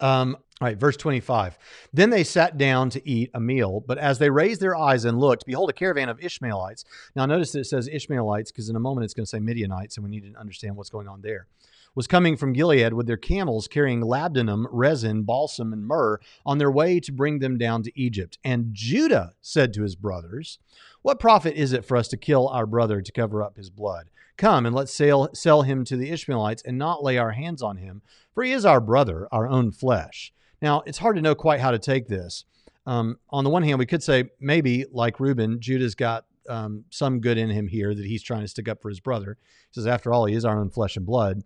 Um, 0.00 0.36
all 0.60 0.68
right, 0.68 0.76
verse 0.76 0.96
25. 0.96 1.58
Then 1.92 2.10
they 2.10 2.24
sat 2.24 2.58
down 2.58 2.90
to 2.90 3.08
eat 3.08 3.30
a 3.32 3.40
meal, 3.40 3.80
but 3.80 3.98
as 3.98 4.18
they 4.18 4.28
raised 4.28 4.60
their 4.60 4.76
eyes 4.76 5.04
and 5.04 5.18
looked, 5.18 5.46
behold, 5.46 5.70
a 5.70 5.72
caravan 5.72 6.08
of 6.08 6.22
Ishmaelites. 6.22 6.84
Now, 7.14 7.26
notice 7.26 7.52
that 7.52 7.60
it 7.60 7.66
says 7.66 7.88
Ishmaelites 7.88 8.50
because 8.50 8.68
in 8.68 8.76
a 8.76 8.80
moment 8.80 9.04
it's 9.04 9.14
going 9.14 9.24
to 9.24 9.30
say 9.30 9.38
Midianites, 9.38 9.96
and 9.96 10.04
we 10.04 10.10
need 10.10 10.32
to 10.32 10.38
understand 10.38 10.76
what's 10.76 10.90
going 10.90 11.08
on 11.08 11.22
there. 11.22 11.46
Was 11.94 12.06
coming 12.06 12.36
from 12.36 12.52
Gilead 12.52 12.92
with 12.94 13.06
their 13.06 13.16
camels 13.16 13.66
carrying 13.66 14.00
labdanum, 14.00 14.66
resin, 14.70 15.24
balsam, 15.24 15.72
and 15.72 15.84
myrrh 15.84 16.20
on 16.46 16.58
their 16.58 16.70
way 16.70 17.00
to 17.00 17.12
bring 17.12 17.40
them 17.40 17.58
down 17.58 17.82
to 17.82 18.00
Egypt. 18.00 18.38
And 18.44 18.68
Judah 18.72 19.34
said 19.40 19.72
to 19.74 19.82
his 19.82 19.96
brothers, 19.96 20.58
What 21.02 21.18
profit 21.18 21.54
is 21.56 21.72
it 21.72 21.84
for 21.84 21.96
us 21.96 22.08
to 22.08 22.16
kill 22.16 22.48
our 22.48 22.66
brother 22.66 23.02
to 23.02 23.12
cover 23.12 23.42
up 23.42 23.56
his 23.56 23.70
blood? 23.70 24.10
Come 24.36 24.64
and 24.64 24.74
let's 24.74 24.94
sell, 24.94 25.28
sell 25.34 25.62
him 25.62 25.84
to 25.84 25.96
the 25.96 26.10
Ishmaelites 26.10 26.62
and 26.62 26.78
not 26.78 27.02
lay 27.02 27.18
our 27.18 27.32
hands 27.32 27.60
on 27.60 27.76
him, 27.76 28.02
for 28.32 28.42
he 28.42 28.52
is 28.52 28.64
our 28.64 28.80
brother, 28.80 29.28
our 29.30 29.46
own 29.46 29.70
flesh. 29.72 30.32
Now, 30.62 30.82
it's 30.86 30.98
hard 30.98 31.16
to 31.16 31.22
know 31.22 31.34
quite 31.34 31.60
how 31.60 31.72
to 31.72 31.78
take 31.78 32.08
this. 32.08 32.44
Um, 32.86 33.18
on 33.30 33.44
the 33.44 33.50
one 33.50 33.62
hand, 33.62 33.78
we 33.78 33.86
could 33.86 34.02
say 34.02 34.30
maybe, 34.40 34.86
like 34.90 35.20
Reuben, 35.20 35.60
Judah's 35.60 35.94
got 35.94 36.24
um, 36.48 36.84
some 36.90 37.20
good 37.20 37.38
in 37.38 37.50
him 37.50 37.68
here 37.68 37.94
that 37.94 38.06
he's 38.06 38.22
trying 38.22 38.40
to 38.42 38.48
stick 38.48 38.68
up 38.68 38.80
for 38.80 38.88
his 38.88 39.00
brother. 39.00 39.36
He 39.70 39.80
says, 39.80 39.86
after 39.86 40.12
all, 40.12 40.24
he 40.24 40.34
is 40.34 40.44
our 40.44 40.58
own 40.58 40.70
flesh 40.70 40.96
and 40.96 41.04
blood. 41.04 41.42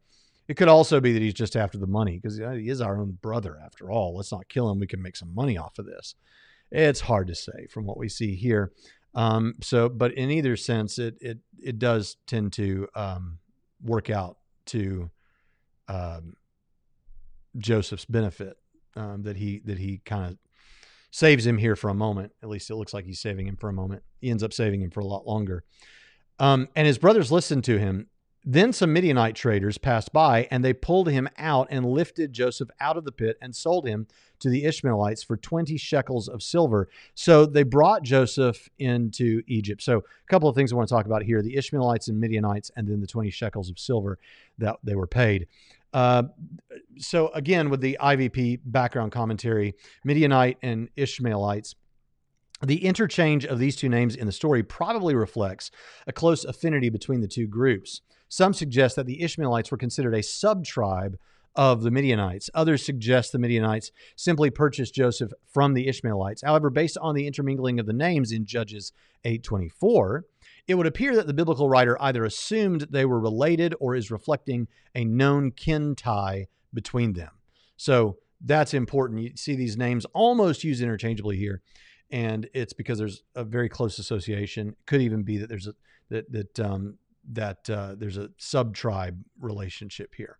It 0.48 0.56
could 0.56 0.68
also 0.68 1.00
be 1.00 1.12
that 1.12 1.22
he's 1.22 1.34
just 1.34 1.56
after 1.56 1.78
the 1.78 1.86
money 1.86 2.18
because 2.18 2.36
he 2.36 2.68
is 2.68 2.80
our 2.80 2.98
own 2.98 3.18
brother 3.22 3.58
after 3.64 3.90
all. 3.90 4.16
Let's 4.16 4.32
not 4.32 4.48
kill 4.48 4.70
him. 4.70 4.78
We 4.78 4.86
can 4.86 5.00
make 5.00 5.16
some 5.16 5.34
money 5.34 5.56
off 5.56 5.78
of 5.78 5.86
this. 5.86 6.14
It's 6.70 7.00
hard 7.00 7.28
to 7.28 7.34
say 7.34 7.66
from 7.70 7.86
what 7.86 7.96
we 7.96 8.08
see 8.08 8.34
here. 8.34 8.72
Um, 9.14 9.54
so, 9.62 9.88
but 9.88 10.12
in 10.14 10.30
either 10.30 10.56
sense, 10.56 10.98
it 10.98 11.16
it 11.20 11.38
it 11.62 11.78
does 11.78 12.16
tend 12.26 12.52
to 12.54 12.88
um, 12.94 13.38
work 13.82 14.10
out 14.10 14.38
to 14.66 15.10
um, 15.88 16.34
Joseph's 17.56 18.04
benefit 18.04 18.56
um, 18.96 19.22
that 19.22 19.36
he 19.36 19.60
that 19.66 19.78
he 19.78 19.98
kind 20.04 20.32
of 20.32 20.38
saves 21.10 21.46
him 21.46 21.58
here 21.58 21.76
for 21.76 21.90
a 21.90 21.94
moment. 21.94 22.32
At 22.42 22.48
least 22.48 22.70
it 22.70 22.76
looks 22.76 22.92
like 22.92 23.04
he's 23.04 23.20
saving 23.20 23.46
him 23.46 23.56
for 23.56 23.68
a 23.68 23.72
moment. 23.72 24.02
He 24.20 24.30
ends 24.30 24.42
up 24.42 24.52
saving 24.52 24.82
him 24.82 24.90
for 24.90 25.00
a 25.00 25.06
lot 25.06 25.26
longer. 25.26 25.64
Um, 26.40 26.68
and 26.74 26.86
his 26.86 26.98
brothers 26.98 27.30
listen 27.30 27.62
to 27.62 27.78
him. 27.78 28.08
Then 28.46 28.74
some 28.74 28.92
Midianite 28.92 29.34
traders 29.34 29.78
passed 29.78 30.12
by, 30.12 30.46
and 30.50 30.62
they 30.62 30.74
pulled 30.74 31.08
him 31.08 31.28
out 31.38 31.68
and 31.70 31.86
lifted 31.86 32.34
Joseph 32.34 32.68
out 32.78 32.98
of 32.98 33.04
the 33.04 33.12
pit 33.12 33.38
and 33.40 33.56
sold 33.56 33.86
him 33.86 34.06
to 34.40 34.50
the 34.50 34.64
Ishmaelites 34.66 35.22
for 35.22 35.38
20 35.38 35.78
shekels 35.78 36.28
of 36.28 36.42
silver. 36.42 36.90
So 37.14 37.46
they 37.46 37.62
brought 37.62 38.02
Joseph 38.02 38.68
into 38.78 39.42
Egypt. 39.46 39.82
So, 39.82 39.98
a 39.98 40.28
couple 40.28 40.48
of 40.50 40.54
things 40.54 40.72
I 40.72 40.76
want 40.76 40.88
to 40.88 40.94
talk 40.94 41.06
about 41.06 41.22
here 41.22 41.40
the 41.40 41.56
Ishmaelites 41.56 42.08
and 42.08 42.20
Midianites, 42.20 42.70
and 42.76 42.86
then 42.86 43.00
the 43.00 43.06
20 43.06 43.30
shekels 43.30 43.70
of 43.70 43.78
silver 43.78 44.18
that 44.58 44.76
they 44.84 44.94
were 44.94 45.06
paid. 45.06 45.46
Uh, 45.94 46.24
so, 46.98 47.28
again, 47.28 47.70
with 47.70 47.80
the 47.80 47.96
IVP 47.98 48.60
background 48.66 49.12
commentary, 49.12 49.74
Midianite 50.04 50.58
and 50.62 50.90
Ishmaelites. 50.96 51.76
The 52.62 52.84
interchange 52.84 53.44
of 53.44 53.58
these 53.58 53.76
two 53.76 53.88
names 53.88 54.16
in 54.16 54.26
the 54.26 54.32
story 54.32 54.62
probably 54.62 55.14
reflects 55.14 55.70
a 56.06 56.12
close 56.12 56.44
affinity 56.44 56.88
between 56.88 57.20
the 57.20 57.28
two 57.28 57.46
groups. 57.46 58.00
Some 58.28 58.52
suggest 58.52 58.96
that 58.96 59.06
the 59.06 59.22
Ishmaelites 59.22 59.70
were 59.70 59.76
considered 59.76 60.14
a 60.14 60.22
sub 60.22 60.64
tribe 60.64 61.18
of 61.56 61.82
the 61.82 61.90
Midianites. 61.90 62.50
Others 62.54 62.84
suggest 62.84 63.32
the 63.32 63.38
Midianites 63.38 63.92
simply 64.16 64.50
purchased 64.50 64.94
Joseph 64.94 65.32
from 65.46 65.74
the 65.74 65.86
Ishmaelites. 65.86 66.42
However, 66.42 66.68
based 66.70 66.98
on 67.00 67.14
the 67.14 67.26
intermingling 67.26 67.78
of 67.78 67.86
the 67.86 67.92
names 67.92 68.32
in 68.32 68.44
Judges 68.44 68.92
8:24, 69.24 70.24
it 70.66 70.74
would 70.74 70.86
appear 70.86 71.14
that 71.14 71.26
the 71.26 71.34
biblical 71.34 71.68
writer 71.68 72.00
either 72.02 72.24
assumed 72.24 72.88
they 72.90 73.04
were 73.04 73.20
related 73.20 73.74
or 73.78 73.94
is 73.94 74.10
reflecting 74.10 74.66
a 74.94 75.04
known 75.04 75.52
kin 75.52 75.94
tie 75.94 76.46
between 76.72 77.12
them. 77.12 77.30
So 77.76 78.18
that's 78.40 78.74
important. 78.74 79.20
You 79.20 79.36
see 79.36 79.54
these 79.54 79.76
names 79.76 80.04
almost 80.06 80.64
used 80.64 80.82
interchangeably 80.82 81.36
here, 81.36 81.62
and 82.10 82.48
it's 82.52 82.72
because 82.72 82.98
there's 82.98 83.22
a 83.34 83.44
very 83.44 83.68
close 83.68 83.98
association. 83.98 84.74
Could 84.86 85.02
even 85.02 85.22
be 85.22 85.38
that 85.38 85.48
there's 85.48 85.68
a 85.68 85.74
that 86.10 86.30
that 86.32 86.60
um, 86.60 86.98
that 87.32 87.68
uh, 87.70 87.94
there's 87.96 88.16
a 88.16 88.30
sub 88.38 88.74
tribe 88.74 89.22
relationship 89.40 90.14
here. 90.14 90.38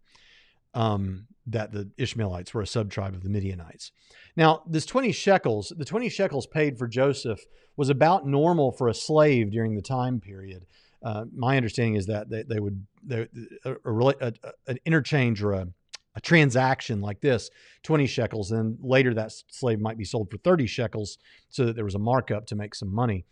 Um, 0.75 1.29
that 1.47 1.71
the 1.71 1.89
Ishmaelites 1.99 2.53
were 2.53 2.63
a 2.63 2.67
sub 2.67 2.91
tribe 2.91 3.15
of 3.15 3.23
the 3.23 3.29
Midianites. 3.29 3.93
Now, 4.35 4.63
this 4.67 4.87
20 4.87 5.13
shekels, 5.13 5.73
the 5.77 5.85
20 5.85 6.09
shekels 6.09 6.49
paid 6.49 6.79
for 6.79 6.89
Joseph 6.89 7.41
was 7.77 7.91
about 7.91 8.27
normal 8.27 8.73
for 8.73 8.89
a 8.89 8.95
slave 8.95 9.53
during 9.53 9.77
the 9.77 9.83
time 9.83 10.21
period. 10.21 10.67
Uh, 11.05 11.27
my 11.33 11.57
understanding 11.57 11.97
is 11.97 12.07
that 12.07 12.31
they, 12.31 12.43
they 12.43 12.59
would, 12.59 12.85
they, 13.05 13.29
a, 13.65 13.75
a, 13.85 14.17
a, 14.21 14.33
an 14.67 14.79
interchange 14.87 15.43
or 15.43 15.53
a, 15.53 15.69
a 16.17 16.21
transaction 16.21 17.01
like 17.01 17.21
this, 17.21 17.51
20 17.83 18.07
shekels, 18.07 18.51
and 18.51 18.79
later 18.81 19.13
that 19.15 19.33
slave 19.49 19.81
might 19.81 19.99
be 19.99 20.05
sold 20.05 20.31
for 20.31 20.39
30 20.39 20.67
shekels 20.67 21.19
so 21.51 21.67
that 21.67 21.77
there 21.77 21.85
was 21.85 21.95
a 21.95 22.01
markup 22.01 22.47
to 22.47 22.57
make 22.57 22.75
some 22.75 22.93
money 22.93 23.25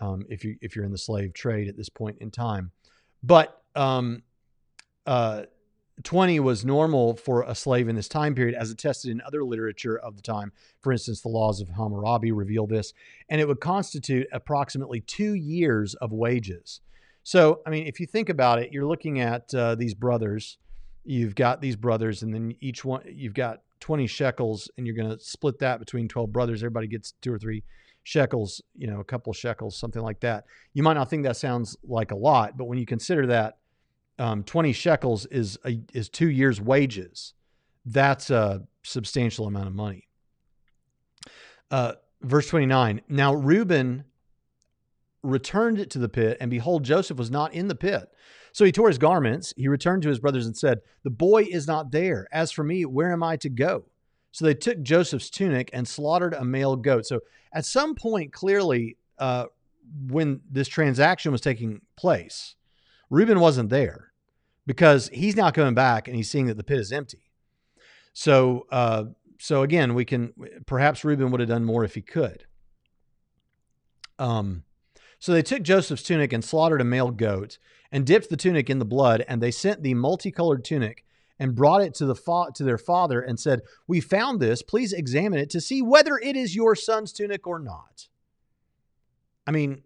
um, 0.00 0.24
if, 0.28 0.44
you, 0.44 0.56
if 0.60 0.74
you're 0.74 0.84
in 0.84 0.92
the 0.92 0.98
slave 0.98 1.32
trade 1.34 1.68
at 1.68 1.76
this 1.76 1.88
point 1.88 2.16
in 2.20 2.30
time. 2.30 2.72
But 3.22 3.62
um, 3.74 4.22
uh, 5.06 5.42
20 6.02 6.40
was 6.40 6.64
normal 6.64 7.16
for 7.16 7.42
a 7.42 7.54
slave 7.54 7.88
in 7.88 7.96
this 7.96 8.08
time 8.08 8.34
period, 8.34 8.54
as 8.54 8.70
attested 8.70 9.10
in 9.10 9.20
other 9.26 9.44
literature 9.44 9.98
of 9.98 10.16
the 10.16 10.22
time. 10.22 10.52
For 10.80 10.92
instance, 10.92 11.20
the 11.20 11.28
laws 11.28 11.60
of 11.60 11.68
Hammurabi 11.68 12.32
reveal 12.32 12.66
this, 12.66 12.92
and 13.28 13.40
it 13.40 13.48
would 13.48 13.60
constitute 13.60 14.26
approximately 14.32 15.00
two 15.00 15.34
years 15.34 15.94
of 15.94 16.12
wages. 16.12 16.80
So, 17.22 17.60
I 17.66 17.70
mean, 17.70 17.86
if 17.86 18.00
you 18.00 18.06
think 18.06 18.28
about 18.28 18.58
it, 18.60 18.72
you're 18.72 18.86
looking 18.86 19.20
at 19.20 19.54
uh, 19.54 19.74
these 19.74 19.94
brothers. 19.94 20.58
You've 21.04 21.34
got 21.34 21.60
these 21.60 21.76
brothers, 21.76 22.22
and 22.22 22.32
then 22.32 22.54
each 22.60 22.84
one, 22.84 23.02
you've 23.06 23.34
got 23.34 23.62
20 23.80 24.06
shekels, 24.06 24.70
and 24.76 24.86
you're 24.86 24.96
going 24.96 25.10
to 25.10 25.22
split 25.22 25.58
that 25.58 25.78
between 25.78 26.08
12 26.08 26.32
brothers. 26.32 26.62
Everybody 26.62 26.86
gets 26.86 27.12
two 27.20 27.32
or 27.32 27.38
three 27.38 27.62
shekels, 28.02 28.62
you 28.76 28.86
know, 28.86 29.00
a 29.00 29.04
couple 29.04 29.32
shekels, 29.32 29.78
something 29.78 30.02
like 30.02 30.20
that. 30.20 30.44
You 30.72 30.82
might 30.82 30.94
not 30.94 31.10
think 31.10 31.24
that 31.24 31.36
sounds 31.36 31.76
like 31.84 32.10
a 32.10 32.16
lot, 32.16 32.56
but 32.56 32.64
when 32.64 32.78
you 32.78 32.86
consider 32.86 33.26
that 33.28 33.58
um, 34.18 34.42
20 34.44 34.72
shekels 34.72 35.26
is 35.26 35.58
a, 35.64 35.80
is 35.94 36.08
two 36.08 36.28
years' 36.28 36.60
wages. 36.60 37.34
That's 37.86 38.30
a 38.30 38.66
substantial 38.82 39.46
amount 39.46 39.68
of 39.68 39.74
money. 39.74 40.08
Uh, 41.70 41.94
verse 42.20 42.48
29 42.48 43.00
Now 43.08 43.34
Reuben 43.34 44.04
returned 45.22 45.78
it 45.78 45.90
to 45.90 45.98
the 45.98 46.08
pit, 46.08 46.36
and 46.40 46.50
behold, 46.50 46.84
Joseph 46.84 47.18
was 47.18 47.30
not 47.30 47.54
in 47.54 47.68
the 47.68 47.74
pit. 47.74 48.10
So 48.52 48.64
he 48.64 48.72
tore 48.72 48.88
his 48.88 48.98
garments. 48.98 49.54
He 49.56 49.68
returned 49.68 50.02
to 50.02 50.08
his 50.08 50.18
brothers 50.18 50.46
and 50.46 50.56
said, 50.56 50.80
The 51.04 51.10
boy 51.10 51.44
is 51.44 51.66
not 51.66 51.92
there. 51.92 52.26
As 52.32 52.50
for 52.50 52.64
me, 52.64 52.84
where 52.84 53.12
am 53.12 53.22
I 53.22 53.36
to 53.38 53.48
go? 53.48 53.84
So 54.32 54.44
they 54.44 54.54
took 54.54 54.82
Joseph's 54.82 55.30
tunic 55.30 55.70
and 55.72 55.86
slaughtered 55.86 56.34
a 56.34 56.44
male 56.44 56.76
goat. 56.76 57.06
So 57.06 57.20
at 57.52 57.64
some 57.64 57.94
point, 57.94 58.32
clearly, 58.32 58.96
uh, 59.18 59.46
when 60.08 60.40
this 60.50 60.68
transaction 60.68 61.32
was 61.32 61.40
taking 61.40 61.80
place, 61.96 62.54
Reuben 63.10 63.40
wasn't 63.40 63.70
there 63.70 64.12
because 64.66 65.08
he's 65.12 65.36
now 65.36 65.50
coming 65.50 65.74
back 65.74 66.06
and 66.06 66.16
he's 66.16 66.30
seeing 66.30 66.46
that 66.46 66.56
the 66.56 66.64
pit 66.64 66.78
is 66.78 66.92
empty. 66.92 67.30
So, 68.12 68.66
uh, 68.70 69.04
so 69.38 69.62
again, 69.62 69.94
we 69.94 70.04
can 70.04 70.32
perhaps 70.66 71.04
Reuben 71.04 71.30
would 71.30 71.40
have 71.40 71.48
done 71.48 71.64
more 71.64 71.84
if 71.84 71.94
he 71.94 72.02
could. 72.02 72.44
Um, 74.18 74.64
so 75.18 75.32
they 75.32 75.42
took 75.42 75.62
Joseph's 75.62 76.02
tunic 76.02 76.32
and 76.32 76.44
slaughtered 76.44 76.80
a 76.80 76.84
male 76.84 77.10
goat 77.10 77.58
and 77.90 78.06
dipped 78.06 78.30
the 78.30 78.36
tunic 78.36 78.70
in 78.70 78.78
the 78.78 78.84
blood, 78.84 79.24
and 79.26 79.42
they 79.42 79.50
sent 79.50 79.82
the 79.82 79.94
multicolored 79.94 80.64
tunic 80.64 81.04
and 81.40 81.56
brought 81.56 81.82
it 81.82 81.94
to 81.94 82.06
the 82.06 82.14
fa- 82.14 82.52
to 82.54 82.62
their 82.62 82.78
father 82.78 83.20
and 83.20 83.40
said, 83.40 83.62
"We 83.88 84.00
found 84.00 84.38
this. 84.38 84.62
Please 84.62 84.92
examine 84.92 85.40
it 85.40 85.50
to 85.50 85.60
see 85.60 85.82
whether 85.82 86.18
it 86.18 86.36
is 86.36 86.54
your 86.54 86.76
son's 86.76 87.12
tunic 87.12 87.48
or 87.48 87.58
not." 87.58 88.06
I 89.44 89.50
mean, 89.50 89.82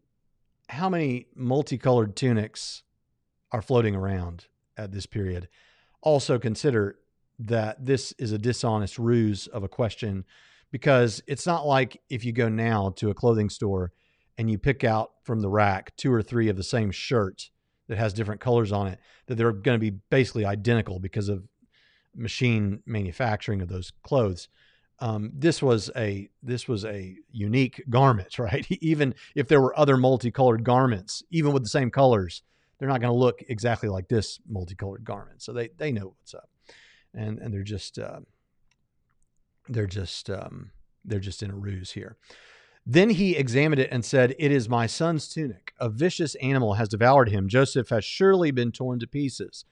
how 0.68 0.90
many 0.90 1.28
multicolored 1.34 2.16
tunics 2.16 2.82
are 3.50 3.62
floating 3.62 3.94
around? 3.94 4.48
at 4.76 4.92
this 4.92 5.06
period. 5.06 5.48
Also 6.02 6.38
consider 6.38 6.98
that 7.38 7.84
this 7.84 8.12
is 8.18 8.32
a 8.32 8.38
dishonest 8.38 8.98
ruse 8.98 9.46
of 9.48 9.62
a 9.62 9.68
question 9.68 10.24
because 10.70 11.22
it's 11.26 11.46
not 11.46 11.66
like 11.66 12.00
if 12.10 12.24
you 12.24 12.32
go 12.32 12.48
now 12.48 12.90
to 12.96 13.10
a 13.10 13.14
clothing 13.14 13.50
store 13.50 13.92
and 14.38 14.50
you 14.50 14.58
pick 14.58 14.84
out 14.84 15.12
from 15.22 15.40
the 15.40 15.48
rack 15.48 15.96
two 15.96 16.12
or 16.12 16.22
three 16.22 16.48
of 16.48 16.56
the 16.56 16.62
same 16.62 16.90
shirt 16.90 17.50
that 17.88 17.98
has 17.98 18.12
different 18.12 18.40
colors 18.40 18.72
on 18.72 18.86
it 18.86 18.98
that 19.26 19.36
they're 19.36 19.52
going 19.52 19.78
to 19.78 19.90
be 19.90 19.98
basically 20.10 20.44
identical 20.44 20.98
because 20.98 21.28
of 21.28 21.44
machine 22.14 22.82
manufacturing 22.86 23.60
of 23.60 23.68
those 23.68 23.92
clothes. 24.02 24.48
Um, 25.00 25.32
this 25.34 25.60
was 25.60 25.90
a 25.96 26.28
this 26.42 26.68
was 26.68 26.84
a 26.84 27.16
unique 27.30 27.82
garment, 27.90 28.38
right? 28.38 28.66
even 28.70 29.14
if 29.34 29.48
there 29.48 29.60
were 29.60 29.78
other 29.78 29.96
multicolored 29.96 30.64
garments, 30.64 31.22
even 31.30 31.52
with 31.52 31.62
the 31.62 31.68
same 31.68 31.90
colors, 31.90 32.42
they're 32.78 32.88
not 32.88 33.00
going 33.00 33.12
to 33.12 33.18
look 33.18 33.42
exactly 33.48 33.88
like 33.88 34.08
this 34.08 34.40
multicolored 34.48 35.04
garment. 35.04 35.42
So 35.42 35.52
they 35.52 35.70
they 35.76 35.92
know 35.92 36.14
what's 36.18 36.34
up, 36.34 36.48
and 37.12 37.38
and 37.38 37.52
they're 37.52 37.62
just 37.62 37.98
uh, 37.98 38.20
they're 39.68 39.86
just 39.86 40.30
um, 40.30 40.70
they're 41.04 41.20
just 41.20 41.42
in 41.42 41.50
a 41.50 41.56
ruse 41.56 41.90
here. 41.90 42.16
Then 42.86 43.10
he 43.10 43.36
examined 43.36 43.80
it 43.80 43.88
and 43.90 44.04
said, 44.04 44.34
It 44.38 44.52
is 44.52 44.68
my 44.68 44.86
son's 44.86 45.28
tunic. 45.28 45.72
A 45.78 45.88
vicious 45.88 46.34
animal 46.36 46.74
has 46.74 46.88
devoured 46.88 47.30
him. 47.30 47.48
Joseph 47.48 47.88
has 47.88 48.04
surely 48.04 48.50
been 48.50 48.72
torn 48.72 48.98
to 49.00 49.06
pieces. 49.06 49.64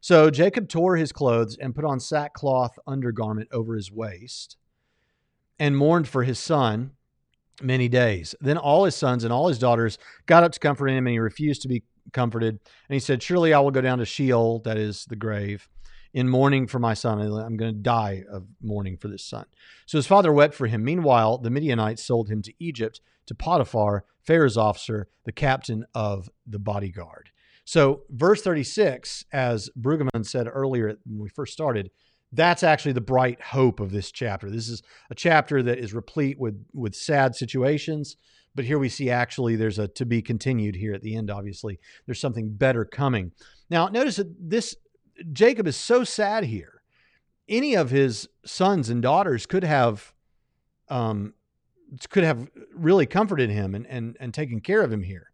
So 0.00 0.30
Jacob 0.30 0.68
tore 0.68 0.96
his 0.96 1.12
clothes 1.12 1.56
and 1.56 1.74
put 1.74 1.84
on 1.84 1.98
sackcloth 1.98 2.78
undergarment 2.86 3.48
over 3.50 3.74
his 3.74 3.90
waist 3.90 4.56
and 5.58 5.76
mourned 5.76 6.08
for 6.08 6.22
his 6.22 6.38
son 6.38 6.92
many 7.62 7.88
days. 7.88 8.34
Then 8.40 8.58
all 8.58 8.84
his 8.84 8.94
sons 8.94 9.24
and 9.24 9.32
all 9.32 9.48
his 9.48 9.58
daughters 9.58 9.98
got 10.26 10.44
up 10.44 10.52
to 10.52 10.60
comfort 10.60 10.88
him, 10.88 11.06
and 11.06 11.12
he 11.12 11.18
refused 11.18 11.62
to 11.62 11.68
be 11.68 11.82
comforted. 12.12 12.50
And 12.50 12.94
he 12.94 13.00
said, 13.00 13.22
Surely 13.22 13.52
I 13.52 13.60
will 13.60 13.70
go 13.70 13.80
down 13.80 13.98
to 13.98 14.04
Sheol, 14.04 14.60
that 14.60 14.76
is 14.76 15.04
the 15.06 15.16
grave, 15.16 15.68
in 16.12 16.28
mourning 16.28 16.66
for 16.66 16.78
my 16.78 16.94
son. 16.94 17.20
I'm 17.20 17.56
going 17.56 17.74
to 17.74 17.80
die 17.80 18.24
of 18.30 18.46
mourning 18.62 18.96
for 18.96 19.08
this 19.08 19.24
son. 19.24 19.46
So 19.86 19.98
his 19.98 20.06
father 20.06 20.32
wept 20.32 20.54
for 20.54 20.66
him. 20.66 20.84
Meanwhile, 20.84 21.38
the 21.38 21.50
Midianites 21.50 22.04
sold 22.04 22.28
him 22.28 22.42
to 22.42 22.52
Egypt, 22.58 23.00
to 23.26 23.34
Potiphar, 23.34 24.04
Pharaoh's 24.22 24.56
officer, 24.56 25.08
the 25.24 25.32
captain 25.32 25.84
of 25.94 26.28
the 26.46 26.58
bodyguard. 26.58 27.30
So, 27.64 28.04
verse 28.08 28.40
36, 28.40 29.26
as 29.30 29.68
Brueggemann 29.78 30.24
said 30.24 30.48
earlier 30.50 30.94
when 31.04 31.18
we 31.18 31.28
first 31.28 31.52
started, 31.52 31.90
that's 32.32 32.62
actually 32.62 32.92
the 32.92 33.00
bright 33.02 33.40
hope 33.42 33.80
of 33.80 33.90
this 33.90 34.10
chapter. 34.10 34.50
This 34.50 34.68
is 34.68 34.82
a 35.10 35.14
chapter 35.14 35.62
that 35.62 35.78
is 35.78 35.94
replete 35.94 36.38
with, 36.38 36.64
with 36.72 36.94
sad 36.94 37.34
situations, 37.34 38.16
but 38.54 38.64
here 38.64 38.78
we 38.78 38.88
see 38.88 39.10
actually 39.10 39.56
there's 39.56 39.78
a 39.78 39.88
to 39.88 40.06
be 40.06 40.22
continued 40.22 40.76
here 40.76 40.94
at 40.94 41.02
the 41.02 41.14
end, 41.14 41.30
obviously. 41.30 41.78
There's 42.06 42.20
something 42.20 42.54
better 42.54 42.84
coming. 42.84 43.32
Now, 43.70 43.88
notice 43.88 44.16
that 44.16 44.34
this 44.38 44.74
Jacob 45.32 45.66
is 45.66 45.76
so 45.76 46.04
sad 46.04 46.44
here. 46.44 46.82
Any 47.48 47.74
of 47.74 47.90
his 47.90 48.28
sons 48.44 48.90
and 48.90 49.02
daughters 49.02 49.46
could 49.46 49.64
have 49.64 50.12
um, 50.88 51.34
could 52.10 52.24
have 52.24 52.48
really 52.74 53.06
comforted 53.06 53.50
him 53.50 53.74
and, 53.74 53.86
and, 53.86 54.16
and 54.20 54.34
taken 54.34 54.60
care 54.60 54.82
of 54.82 54.92
him 54.92 55.02
here. 55.02 55.32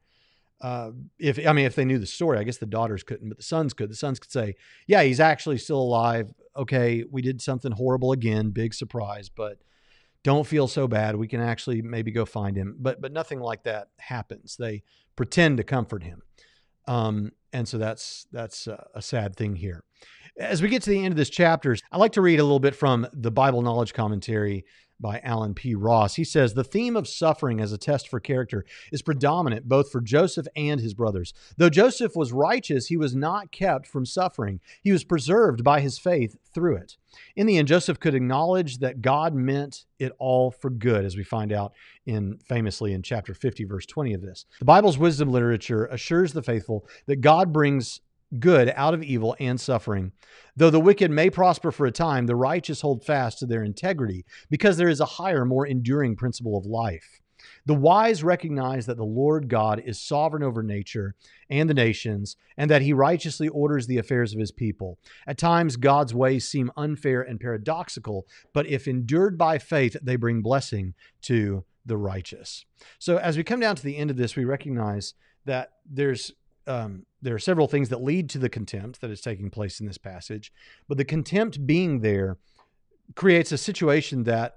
Uh, 0.61 0.93
if 1.19 1.45
I 1.47 1.53
mean, 1.53 1.67
if 1.67 1.75
they 1.75 1.85
knew 1.85 1.99
the 1.99 2.07
story, 2.07 2.39
I 2.39 2.45
guess 2.45 2.57
the 2.57 2.67
daughters 2.67 3.03
couldn't, 3.03 3.29
but 3.29 3.37
the 3.37 3.43
sons 3.43 3.75
could. 3.75 3.91
The 3.91 3.97
sons 3.97 4.19
could 4.19 4.31
say, 4.31 4.55
"Yeah, 4.87 5.03
he's 5.03 5.21
actually 5.21 5.59
still 5.59 5.81
alive. 5.81 6.33
Okay, 6.57 7.05
we 7.11 7.21
did 7.21 7.43
something 7.43 7.73
horrible 7.73 8.13
again, 8.13 8.51
big 8.51 8.73
surprise, 8.73 9.29
but 9.29 9.59
don't 10.23 10.47
feel 10.47 10.67
so 10.67 10.89
bad. 10.89 11.17
We 11.17 11.29
can 11.29 11.41
actually 11.41 11.83
maybe 11.83 12.13
go 12.13 12.25
find 12.25 12.57
him. 12.57 12.77
But 12.79 13.01
but 13.01 13.13
nothing 13.13 13.41
like 13.41 13.65
that 13.65 13.89
happens. 13.99 14.57
They 14.57 14.85
pretend 15.17 15.59
to 15.59 15.65
comfort 15.65 16.03
him, 16.03 16.23
um, 16.87 17.33
and 17.55 17.69
so 17.69 17.79
that's 17.79 18.27
that's 18.33 18.67
a, 18.67 19.01
sad 19.01 19.37
thing 19.37 19.55
here. 19.55 19.85
As 20.39 20.61
we 20.61 20.69
get 20.69 20.83
to 20.83 20.91
the 20.91 20.99
end 20.99 21.13
of 21.13 21.17
this 21.17 21.31
chapter, 21.31 21.77
I 21.93 21.97
like 21.97 22.13
to 22.13 22.21
read 22.21 22.41
a 22.41 22.43
little 22.43 22.59
bit 22.59 22.75
from 22.75 23.07
the 23.13 23.31
Bible 23.31 23.63
Knowledge 23.63 23.95
Commentary 23.95 24.65
by 25.01 25.21
Allen 25.23 25.55
P. 25.55 25.75
Ross. 25.75 26.15
He 26.15 26.25
says 26.25 26.55
the 26.55 26.65
theme 26.65 26.97
of 26.97 27.09
suffering 27.09 27.61
as 27.61 27.73
a 27.73 27.79
test 27.79 28.09
for 28.09 28.21
character 28.21 28.65
is 28.93 29.03
predominant 29.03 29.69
both 29.69 29.91
for 29.91 30.01
Joseph 30.01 30.47
and 30.57 30.81
his 30.81 30.95
brothers. 30.95 31.35
Though 31.57 31.71
Joseph 31.71 32.17
was 32.17 32.33
righteous, 32.33 32.87
he 32.87 32.97
was 32.97 33.15
not 33.15 33.53
kept 33.53 33.87
from 33.87 34.07
suffering. 34.07 34.61
He 34.83 34.93
was 34.93 35.05
preserved 35.05 35.65
by 35.65 35.81
his 35.81 35.99
faith 35.99 36.37
through 36.53 36.77
it. 36.77 36.97
In 37.37 37.47
the 37.47 37.59
end, 37.59 37.69
Joseph 37.69 38.01
could 38.01 38.15
acknowledge 38.15 38.79
that 38.79 39.03
God 39.03 39.35
meant 39.35 39.85
it 39.99 40.13
all 40.19 40.51
for 40.51 40.71
good, 40.71 41.05
as 41.05 41.17
we 41.17 41.25
find 41.25 41.53
out 41.53 41.73
in 42.07 42.39
famously 42.39 42.93
in 42.93 43.03
chapter 43.03 43.35
50, 43.35 43.65
verse 43.65 43.87
20 43.87 44.15
of 44.15 44.23
this. 44.23 44.47
The 44.59 44.65
Bible's 44.65 44.99
wisdom 44.99 45.31
literature 45.31 45.87
assures 45.87 46.33
the 46.33 46.43
faithful 46.43 46.87
that 47.07 47.21
God 47.21 47.53
brings 47.53 48.01
good 48.41 48.73
out 48.77 48.95
of 48.95 49.03
evil 49.03 49.37
and 49.39 49.61
suffering. 49.61 50.13
Though 50.57 50.71
the 50.71 50.81
wicked 50.81 51.11
may 51.11 51.31
prosper 51.31 51.71
for 51.73 51.87
a 51.87 51.93
time, 51.93 52.27
the 52.27 52.37
righteous 52.37 52.81
hold 52.81 53.05
fast 53.05 53.39
to 53.39 53.47
their 53.47 53.63
integrity 53.63 54.25
because 54.51 54.77
there 54.77 54.89
is 54.89 55.01
a 55.01 55.05
higher, 55.05 55.45
more 55.45 55.67
enduring 55.67 56.17
principle 56.17 56.57
of 56.57 56.67
life. 56.67 57.21
The 57.67 57.75
wise 57.75 58.23
recognize 58.23 58.87
that 58.87 58.97
the 58.97 59.05
Lord 59.05 59.49
God 59.49 59.83
is 59.85 60.01
sovereign 60.01 60.43
over 60.43 60.63
nature 60.63 61.15
and 61.51 61.69
the 61.69 61.75
nations, 61.75 62.37
and 62.57 62.71
that 62.71 62.83
he 62.83 62.93
righteously 62.93 63.49
orders 63.49 63.87
the 63.87 63.99
affairs 63.99 64.33
of 64.33 64.41
his 64.41 64.53
people. 64.53 64.99
At 65.27 65.39
times, 65.39 65.77
God's 65.77 66.15
ways 66.15 66.49
seem 66.49 66.71
unfair 66.77 67.23
and 67.23 67.41
paradoxical, 67.41 68.27
but 68.53 68.67
if 68.67 68.89
endured 68.89 69.37
by 69.37 69.59
faith, 69.59 69.97
they 70.03 70.17
bring 70.17 70.43
blessing 70.43 70.95
to 71.23 71.65
the 71.85 71.97
righteous. 71.97 72.65
So, 72.99 73.19
as 73.19 73.37
we 73.37 73.45
come 73.45 73.61
down 73.61 73.77
to 73.77 73.83
the 73.83 73.97
end 73.97 74.11
of 74.11 74.17
this, 74.17 74.37
we 74.37 74.45
recognize 74.45 75.15
that 75.45 75.73
there's 75.85 76.33
um, 76.67 77.07
there 77.21 77.35
are 77.35 77.41
several 77.41 77.69
things 77.69 77.89
that 77.91 78.03
lead 78.03 78.31
to 78.31 78.39
the 78.39 78.49
contempt 78.49 79.01
that 79.01 79.11
is 79.11 79.21
taking 79.21 79.51
place 79.51 79.81
in 79.81 79.87
this 79.87 79.99
passage, 79.99 80.53
but 80.89 80.99
the 80.99 81.05
contempt 81.05 81.67
being 81.67 82.01
there 82.01 82.39
creates 83.15 83.53
a 83.53 83.59
situation 83.59 84.25
that 84.25 84.57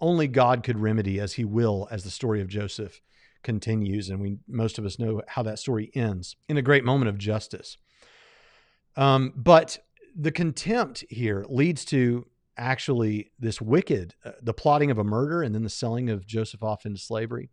only 0.00 0.26
God 0.26 0.64
could 0.64 0.78
remedy 0.78 1.20
as 1.20 1.34
he 1.34 1.44
will 1.44 1.86
as 1.90 2.02
the 2.04 2.10
story 2.10 2.40
of 2.40 2.48
Joseph 2.48 3.00
continues 3.42 4.08
and 4.08 4.20
we 4.20 4.38
most 4.46 4.78
of 4.78 4.84
us 4.84 4.98
know 4.98 5.20
how 5.26 5.42
that 5.42 5.58
story 5.58 5.90
ends 5.94 6.36
in 6.48 6.56
a 6.56 6.62
great 6.62 6.84
moment 6.84 7.08
of 7.08 7.18
justice. 7.18 7.76
Um, 8.96 9.32
but 9.36 9.78
the 10.14 10.32
contempt 10.32 11.04
here 11.08 11.44
leads 11.48 11.84
to 11.86 12.26
actually 12.56 13.30
this 13.38 13.60
wicked 13.60 14.14
uh, 14.24 14.32
the 14.42 14.52
plotting 14.52 14.90
of 14.90 14.98
a 14.98 15.04
murder 15.04 15.42
and 15.42 15.54
then 15.54 15.62
the 15.62 15.70
selling 15.70 16.10
of 16.10 16.26
Joseph 16.26 16.62
off 16.62 16.84
into 16.84 17.00
slavery. 17.00 17.50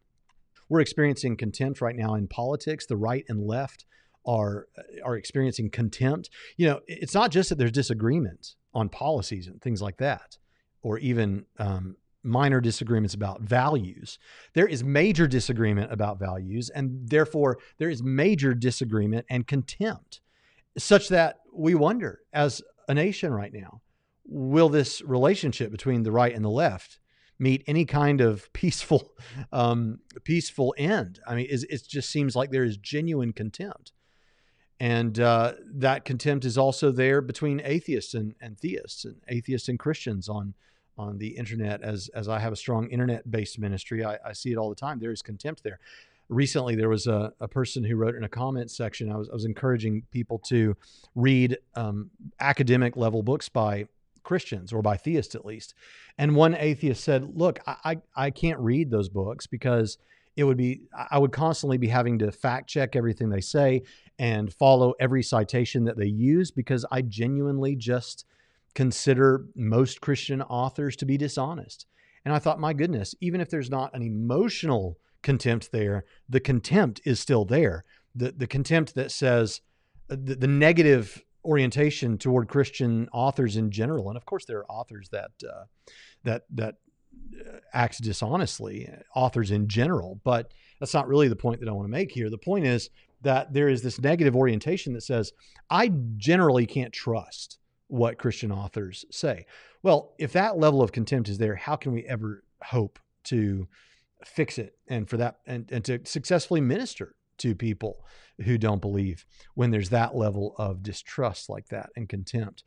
We're 0.70 0.82
experiencing 0.82 1.36
contempt 1.36 1.82
right 1.82 1.96
now 1.96 2.16
in 2.16 2.28
politics. 2.28 2.86
The 2.86 2.98
right 2.98 3.26
and 3.28 3.46
left 3.46 3.86
are 4.26 4.68
are 5.04 5.16
experiencing 5.18 5.70
contempt. 5.72 6.30
You 6.58 6.68
know, 6.68 6.80
it's 6.88 7.14
not 7.14 7.32
just 7.32 7.50
that 7.50 7.58
there's 7.58 7.72
disagreement 7.72 8.56
on 8.74 8.90
policies 8.90 9.48
and 9.48 9.62
things 9.62 9.82
like 9.82 9.98
that, 9.98 10.38
or 10.82 11.00
even 11.00 11.46
um, 11.58 11.96
minor 12.24 12.62
disagreements 12.62 13.14
about 13.14 13.42
values. 13.42 14.20
There 14.54 14.68
is 14.68 14.84
major 14.84 15.28
disagreement 15.28 15.92
about 15.92 16.20
values, 16.20 16.70
and 16.70 17.10
therefore 17.10 17.58
there 17.78 17.90
is 17.90 18.04
major 18.04 18.54
disagreement 18.54 19.26
and 19.30 19.48
contempt, 19.48 20.22
such 20.78 21.10
that 21.10 21.38
we 21.54 21.76
wonder 21.76 22.20
as 22.34 22.62
a 22.88 22.94
nation 22.94 23.34
right 23.34 23.54
now 23.54 23.82
will 24.26 24.70
this 24.70 25.02
relationship 25.02 25.72
between 25.72 26.04
the 26.04 26.12
right 26.12 26.36
and 26.36 26.46
the 26.46 26.50
left 26.50 27.00
meet 27.40 27.64
any 27.68 27.86
kind 27.86 28.22
of 28.22 28.52
peaceful 28.54 29.14
um, 29.52 30.00
peaceful 30.24 30.76
end 30.78 31.20
i 31.28 31.36
mean 31.36 31.48
it 31.50 31.82
just 31.88 32.10
seems 32.10 32.36
like 32.36 32.52
there 32.52 32.64
is 32.64 32.78
genuine 32.78 33.34
contempt 33.34 33.92
and 34.82 35.20
uh, 35.20 35.54
that 35.74 36.06
contempt 36.06 36.46
is 36.46 36.58
also 36.58 36.90
there 36.90 37.20
between 37.20 37.62
atheists 37.66 38.14
and, 38.14 38.36
and 38.40 38.58
theists 38.58 39.06
and 39.06 39.16
atheists 39.28 39.68
and 39.68 39.80
christians 39.80 40.30
on 40.30 40.54
on 41.00 41.18
the 41.18 41.30
internet 41.30 41.82
as 41.82 42.10
as 42.14 42.28
I 42.28 42.40
have 42.40 42.52
a 42.52 42.58
strong 42.58 42.90
internet 42.90 43.32
based 43.32 43.58
ministry. 43.58 44.04
I, 44.04 44.18
I, 44.24 44.34
see 44.34 44.52
it 44.52 44.58
all 44.58 44.70
the 44.70 44.76
time. 44.76 45.00
There 45.00 45.12
is 45.12 45.22
contempt 45.22 45.64
there. 45.64 45.80
Recently, 46.28 46.76
there 46.76 46.90
was 46.90 47.08
a, 47.08 47.34
a 47.40 47.48
person 47.48 47.84
who 47.84 47.96
wrote 47.96 48.16
in 48.16 48.24
a 48.24 48.30
comment 48.30 48.70
section. 48.70 49.12
I 49.12 49.16
was, 49.16 49.30
I 49.30 49.34
was 49.34 49.46
encouraging 49.46 50.04
people 50.12 50.38
to 50.50 50.76
read 51.16 51.58
um, 51.74 52.12
academic 52.40 52.96
level 52.98 53.24
books 53.24 53.50
by 53.50 53.86
Christians 54.30 54.72
or 54.72 54.82
by 54.82 54.96
theists 54.96 55.36
at 55.36 55.46
least. 55.46 55.74
And 56.18 56.36
one 56.36 56.56
atheist 56.56 57.04
said, 57.04 57.22
"Look, 57.36 57.60
I, 57.68 57.76
I, 57.84 57.98
I 58.26 58.30
can't 58.30 58.60
read 58.60 58.92
those 58.92 59.10
books 59.10 59.48
because." 59.48 59.98
It 60.36 60.46
would 60.46 60.58
be, 60.58 60.84
I 61.12 61.20
would 61.20 61.34
constantly 61.34 61.78
be 61.78 61.90
having 61.90 62.20
to 62.20 62.32
fact 62.32 62.70
check 62.70 62.96
everything 62.96 63.30
they 63.30 63.42
say 63.42 63.82
and 64.18 64.54
follow 64.54 64.94
every 64.98 65.22
citation 65.22 65.84
that 65.86 65.98
they 65.98 66.06
use 66.06 66.50
because 66.50 66.86
I 66.90 67.02
genuinely 67.02 67.76
just 67.76 68.26
consider 68.74 69.48
most 69.56 70.00
Christian 70.00 70.42
authors 70.42 70.96
to 70.98 71.06
be 71.06 71.18
dishonest. 71.18 71.88
And 72.24 72.34
I 72.34 72.40
thought, 72.40 72.58
my 72.58 72.72
goodness, 72.72 73.16
even 73.20 73.42
if 73.42 73.50
there's 73.50 73.70
not 73.70 73.94
an 73.94 74.02
emotional 74.02 74.98
contempt 75.24 75.74
there, 75.74 76.06
the 76.30 76.40
contempt 76.40 77.02
is 77.04 77.20
still 77.20 77.44
there. 77.44 77.84
The, 78.16 78.32
the 78.32 78.48
contempt 78.48 78.96
that 78.96 79.12
says 79.12 79.60
the, 80.08 80.36
the 80.36 80.48
negative 80.48 81.26
orientation 81.50 82.18
toward 82.18 82.48
Christian 82.48 83.10
authors 83.12 83.58
in 83.58 83.72
general. 83.72 84.10
And 84.10 84.18
of 84.18 84.26
course, 84.26 84.46
there 84.46 84.60
are 84.60 84.72
authors 84.72 85.10
that, 85.10 85.32
uh, 85.44 85.64
that, 86.24 86.44
that 86.52 86.76
uh, 87.40 87.58
acts 87.74 87.98
dishonestly, 87.98 88.88
authors 89.16 89.50
in 89.50 89.68
general, 89.68 90.22
but 90.24 90.54
that's 90.80 90.94
not 90.94 91.08
really 91.08 91.28
the 91.28 91.36
point 91.36 91.60
that 91.60 91.68
I 91.68 91.72
want 91.72 91.88
to 91.88 91.92
make 91.92 92.12
here. 92.12 92.30
The 92.30 92.38
point 92.38 92.66
is 92.66 92.92
that 93.22 93.52
there 93.52 93.68
is 93.68 93.82
this 93.82 94.00
negative 94.00 94.36
orientation 94.36 94.94
that 94.94 95.02
says, 95.02 95.34
I 95.70 95.92
generally 96.18 96.68
can't 96.68 96.94
trust 96.94 97.58
what 97.88 98.20
Christian 98.20 98.52
authors 98.52 99.04
say. 99.10 99.46
Well, 99.82 100.14
if 100.20 100.34
that 100.34 100.60
level 100.60 100.84
of 100.84 100.92
contempt 100.92 101.30
is 101.30 101.40
there, 101.40 101.56
how 101.56 101.76
can 101.76 101.92
we 101.92 102.06
ever 102.06 102.44
hope 102.62 103.00
to 103.26 103.68
fix 104.24 104.58
it 104.60 104.78
and 104.88 105.10
for 105.10 105.18
that 105.18 105.40
and, 105.48 105.70
and 105.72 105.84
to 105.86 106.00
successfully 106.06 106.62
minister 106.62 107.16
to 107.40 107.56
people 107.56 108.06
who 108.46 108.58
don't 108.58 108.82
believe 108.82 109.26
when 109.56 109.72
there's 109.72 109.90
that 109.90 110.16
level 110.16 110.56
of 110.58 110.84
distrust 110.84 111.50
like 111.50 111.68
that 111.70 111.90
and 111.96 112.08
contempt. 112.08 112.64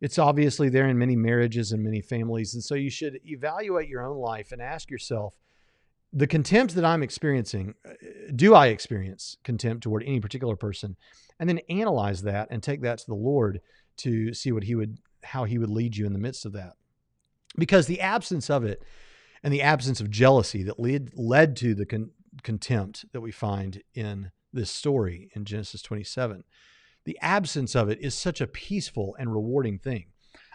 It's 0.00 0.18
obviously 0.18 0.68
there 0.68 0.88
in 0.88 0.98
many 0.98 1.16
marriages 1.16 1.72
and 1.72 1.82
many 1.82 2.02
families. 2.02 2.54
And 2.54 2.62
so 2.62 2.74
you 2.74 2.90
should 2.90 3.20
evaluate 3.24 3.88
your 3.88 4.06
own 4.06 4.18
life 4.18 4.52
and 4.52 4.60
ask 4.60 4.90
yourself 4.90 5.34
the 6.12 6.26
contempt 6.26 6.74
that 6.76 6.84
I'm 6.84 7.02
experiencing, 7.02 7.74
uh, 7.84 7.92
do 8.34 8.54
I 8.54 8.68
experience 8.68 9.36
contempt 9.42 9.82
toward 9.82 10.04
any 10.04 10.20
particular 10.20 10.56
person? 10.56 10.96
And 11.40 11.48
then 11.48 11.60
analyze 11.68 12.22
that 12.22 12.48
and 12.50 12.62
take 12.62 12.82
that 12.82 12.98
to 12.98 13.06
the 13.06 13.14
Lord 13.14 13.60
to 13.98 14.32
see 14.32 14.52
what 14.52 14.64
he 14.64 14.74
would 14.74 14.98
how 15.24 15.44
he 15.44 15.58
would 15.58 15.70
lead 15.70 15.96
you 15.96 16.06
in 16.06 16.12
the 16.12 16.18
midst 16.18 16.44
of 16.44 16.52
that. 16.52 16.74
Because 17.56 17.86
the 17.86 18.00
absence 18.00 18.50
of 18.50 18.64
it 18.64 18.82
and 19.42 19.52
the 19.52 19.62
absence 19.62 20.00
of 20.00 20.10
jealousy 20.10 20.62
that 20.64 20.78
led 20.78 21.10
led 21.14 21.56
to 21.56 21.74
the 21.74 21.86
con- 21.86 22.10
contempt 22.42 23.04
that 23.12 23.20
we 23.20 23.30
find 23.30 23.82
in 23.94 24.30
this 24.52 24.70
story 24.70 25.30
in 25.34 25.44
Genesis 25.44 25.82
27. 25.82 26.44
The 27.04 27.18
absence 27.20 27.74
of 27.74 27.88
it 27.88 28.00
is 28.00 28.14
such 28.14 28.40
a 28.40 28.46
peaceful 28.46 29.16
and 29.18 29.32
rewarding 29.32 29.78
thing. 29.78 30.06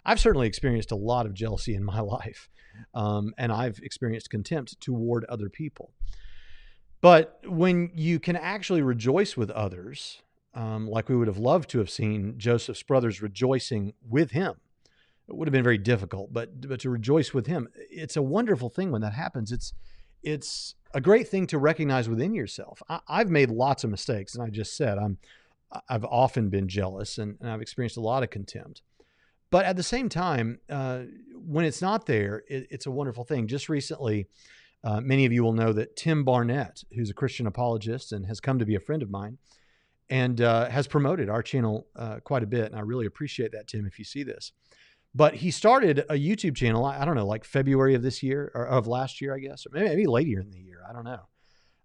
I've 0.05 0.19
certainly 0.19 0.47
experienced 0.47 0.91
a 0.91 0.95
lot 0.95 1.25
of 1.25 1.33
jealousy 1.33 1.75
in 1.75 1.83
my 1.83 1.99
life, 2.01 2.49
um, 2.93 3.33
and 3.37 3.51
I've 3.51 3.79
experienced 3.79 4.29
contempt 4.29 4.79
toward 4.81 5.25
other 5.25 5.49
people. 5.49 5.91
But 7.01 7.39
when 7.45 7.91
you 7.95 8.19
can 8.19 8.35
actually 8.35 8.81
rejoice 8.81 9.37
with 9.37 9.49
others 9.51 10.21
um, 10.53 10.87
like 10.87 11.09
we 11.09 11.15
would 11.15 11.27
have 11.27 11.37
loved 11.37 11.69
to 11.71 11.79
have 11.79 11.89
seen 11.89 12.35
Joseph's 12.37 12.83
brothers 12.83 13.21
rejoicing 13.21 13.93
with 14.07 14.31
him. 14.31 14.55
It 15.27 15.35
would 15.35 15.47
have 15.47 15.53
been 15.53 15.63
very 15.63 15.77
difficult, 15.77 16.33
but 16.33 16.67
but 16.67 16.79
to 16.81 16.89
rejoice 16.89 17.33
with 17.33 17.45
him, 17.45 17.67
it's 17.75 18.17
a 18.17 18.21
wonderful 18.21 18.69
thing 18.69 18.91
when 18.91 19.01
that 19.01 19.13
happens. 19.13 19.51
It's 19.51 19.73
it's 20.23 20.75
a 20.93 21.01
great 21.01 21.27
thing 21.27 21.47
to 21.47 21.57
recognize 21.57 22.09
within 22.09 22.33
yourself. 22.33 22.81
I, 22.89 23.19
have 23.19 23.29
made 23.29 23.49
lots 23.49 23.83
of 23.83 23.89
mistakes, 23.89 24.35
and 24.35 24.43
I 24.43 24.49
just 24.49 24.75
said 24.75 24.97
I'm 24.97 25.17
I've 25.87 26.05
often 26.05 26.49
been 26.49 26.67
jealous, 26.67 27.17
and, 27.17 27.37
and 27.39 27.49
I've 27.49 27.61
experienced 27.61 27.97
a 27.97 28.01
lot 28.01 28.23
of 28.23 28.29
contempt. 28.29 28.81
But 29.51 29.65
at 29.65 29.75
the 29.75 29.83
same 29.83 30.09
time, 30.09 30.59
uh, 30.69 31.01
when 31.33 31.65
it's 31.65 31.81
not 31.81 32.05
there, 32.05 32.43
it, 32.47 32.67
it's 32.69 32.85
a 32.85 32.91
wonderful 32.91 33.23
thing. 33.23 33.47
Just 33.47 33.69
recently, 33.69 34.27
uh, 34.83 35.01
many 35.01 35.25
of 35.25 35.31
you 35.31 35.43
will 35.43 35.53
know 35.53 35.73
that 35.73 35.95
Tim 35.95 36.23
Barnett, 36.23 36.83
who's 36.95 37.09
a 37.09 37.13
Christian 37.13 37.47
apologist 37.47 38.11
and 38.11 38.25
has 38.25 38.39
come 38.39 38.59
to 38.59 38.65
be 38.65 38.75
a 38.75 38.79
friend 38.79 39.01
of 39.01 39.09
mine, 39.09 39.37
and 40.09 40.41
uh, 40.41 40.69
has 40.69 40.87
promoted 40.87 41.29
our 41.29 41.43
channel 41.43 41.87
uh, 41.95 42.19
quite 42.23 42.43
a 42.43 42.47
bit. 42.47 42.65
And 42.65 42.75
I 42.75 42.81
really 42.81 43.05
appreciate 43.05 43.51
that, 43.51 43.67
Tim, 43.67 43.85
if 43.85 43.99
you 43.99 44.05
see 44.05 44.23
this. 44.23 44.51
But 45.15 45.35
he 45.35 45.51
started 45.51 45.99
a 46.09 46.13
YouTube 46.13 46.55
channel, 46.55 46.85
I 46.85 47.03
don't 47.03 47.15
know, 47.15 47.25
like 47.25 47.43
February 47.43 47.95
of 47.95 48.03
this 48.03 48.21
year 48.21 48.51
or 48.53 48.67
of 48.67 48.87
last 48.87 49.21
year, 49.21 49.35
I 49.35 49.39
guess, 49.39 49.65
or 49.65 49.71
maybe, 49.73 49.89
maybe 49.89 50.05
later 50.05 50.39
in 50.39 50.51
the 50.51 50.59
year. 50.59 50.81
I 50.87 50.93
don't 50.93 51.03
know. 51.03 51.21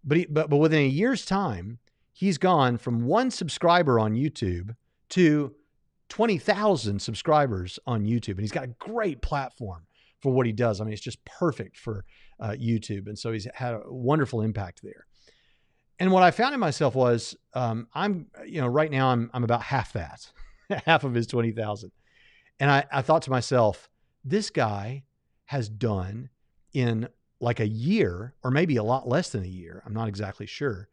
But, 0.05 0.19
he, 0.19 0.27
but, 0.27 0.51
but 0.51 0.59
within 0.59 0.83
a 0.83 0.89
year's 0.89 1.25
time, 1.25 1.79
he's 2.13 2.37
gone 2.37 2.77
from 2.77 3.07
one 3.07 3.31
subscriber 3.31 3.99
on 3.99 4.15
YouTube 4.15 4.77
to 5.11 5.55
20,000 6.11 7.01
subscribers 7.01 7.79
on 7.87 8.05
YouTube. 8.05 8.33
And 8.33 8.41
he's 8.41 8.53
got 8.53 8.65
a 8.65 8.75
great 8.79 9.23
platform 9.23 9.87
for 10.21 10.31
what 10.31 10.45
he 10.45 10.53
does. 10.53 10.81
I 10.81 10.85
mean, 10.85 10.93
it's 10.93 11.03
just 11.03 11.25
perfect 11.25 11.79
for 11.79 12.05
uh, 12.41 12.51
YouTube. 12.51 13.09
And 13.09 13.19
so 13.19 13.33
he's 13.33 13.49
had 13.55 13.75
a 13.75 13.83
wonderful 13.87 14.43
impact 14.43 14.83
there 14.83 15.07
and 15.99 16.11
what 16.11 16.23
I 16.23 16.31
found 16.31 16.55
in 16.55 16.61
myself 16.61 16.95
was 16.95 17.37
um, 17.55 17.87
I'm, 17.95 18.27
you 18.47 18.61
know, 18.61 18.67
right 18.67 18.91
now 18.91 19.09
I'm, 19.09 19.31
I'm 19.33 19.45
about 19.45 19.63
half 19.63 19.93
that, 19.93 20.27
half 20.87 21.05
of 21.05 21.15
his 21.15 21.27
20,000. 21.27 21.91
And 22.61 22.71
I, 22.71 22.85
I 22.93 23.03
thought 23.03 23.23
to 23.23 23.31
myself, 23.31 23.89
this 24.25 24.51
guy 24.51 25.05
has 25.47 25.69
done 25.69 26.31
in 26.73 27.09
like 27.41 27.61
a 27.61 27.67
year 27.67 28.35
or 28.43 28.51
maybe 28.51 28.77
a 28.77 28.83
lot 28.83 29.09
less 29.09 29.31
than 29.31 29.45
a 29.45 29.49
year. 29.49 29.83
I'm 29.85 29.93
not 29.93 30.09
exactly 30.09 30.47
sure 30.47 30.89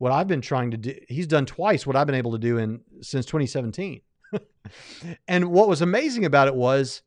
what 0.00 0.12
I've 0.12 0.28
been 0.28 0.40
trying 0.40 0.70
to 0.70 0.78
do. 0.78 0.94
He's 1.08 1.26
done 1.26 1.44
twice 1.44 1.86
what 1.86 1.94
I've 1.94 2.06
been 2.06 2.16
able 2.16 2.32
to 2.32 2.38
do 2.38 2.56
in 2.56 2.80
since 3.02 3.26
2017. 3.26 4.00
and 5.28 5.50
what 5.50 5.68
was 5.68 5.82
amazing 5.82 6.24
about 6.24 6.48
it 6.48 6.54
was 6.54 7.02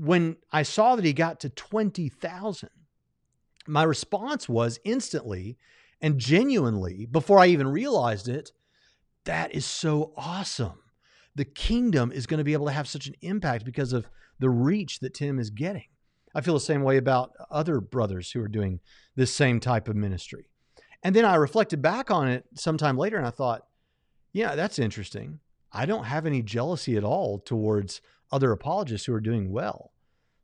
when 0.00 0.36
I 0.50 0.64
saw 0.64 0.96
that 0.96 1.04
he 1.04 1.12
got 1.12 1.38
to 1.40 1.48
20,000, 1.48 2.70
my 3.68 3.84
response 3.84 4.48
was 4.48 4.80
instantly 4.84 5.58
and 6.00 6.18
genuinely, 6.18 7.06
before 7.06 7.38
I 7.38 7.46
even 7.46 7.68
realized 7.68 8.28
it, 8.28 8.50
that 9.24 9.54
is 9.54 9.64
so 9.64 10.12
awesome. 10.16 10.80
The 11.38 11.44
kingdom 11.44 12.10
is 12.10 12.26
going 12.26 12.38
to 12.38 12.44
be 12.44 12.52
able 12.52 12.66
to 12.66 12.72
have 12.72 12.88
such 12.88 13.06
an 13.06 13.14
impact 13.20 13.64
because 13.64 13.92
of 13.92 14.08
the 14.40 14.50
reach 14.50 14.98
that 14.98 15.14
Tim 15.14 15.38
is 15.38 15.50
getting. 15.50 15.84
I 16.34 16.40
feel 16.40 16.54
the 16.54 16.58
same 16.58 16.82
way 16.82 16.96
about 16.96 17.30
other 17.48 17.80
brothers 17.80 18.32
who 18.32 18.42
are 18.42 18.48
doing 18.48 18.80
this 19.14 19.32
same 19.32 19.60
type 19.60 19.86
of 19.86 19.94
ministry. 19.94 20.50
And 21.04 21.14
then 21.14 21.24
I 21.24 21.36
reflected 21.36 21.80
back 21.80 22.10
on 22.10 22.26
it 22.26 22.44
sometime 22.56 22.98
later 22.98 23.18
and 23.18 23.24
I 23.26 23.30
thought, 23.30 23.68
yeah, 24.32 24.56
that's 24.56 24.80
interesting. 24.80 25.38
I 25.70 25.86
don't 25.86 26.06
have 26.06 26.26
any 26.26 26.42
jealousy 26.42 26.96
at 26.96 27.04
all 27.04 27.38
towards 27.38 28.00
other 28.32 28.50
apologists 28.50 29.06
who 29.06 29.14
are 29.14 29.20
doing 29.20 29.52
well. 29.52 29.92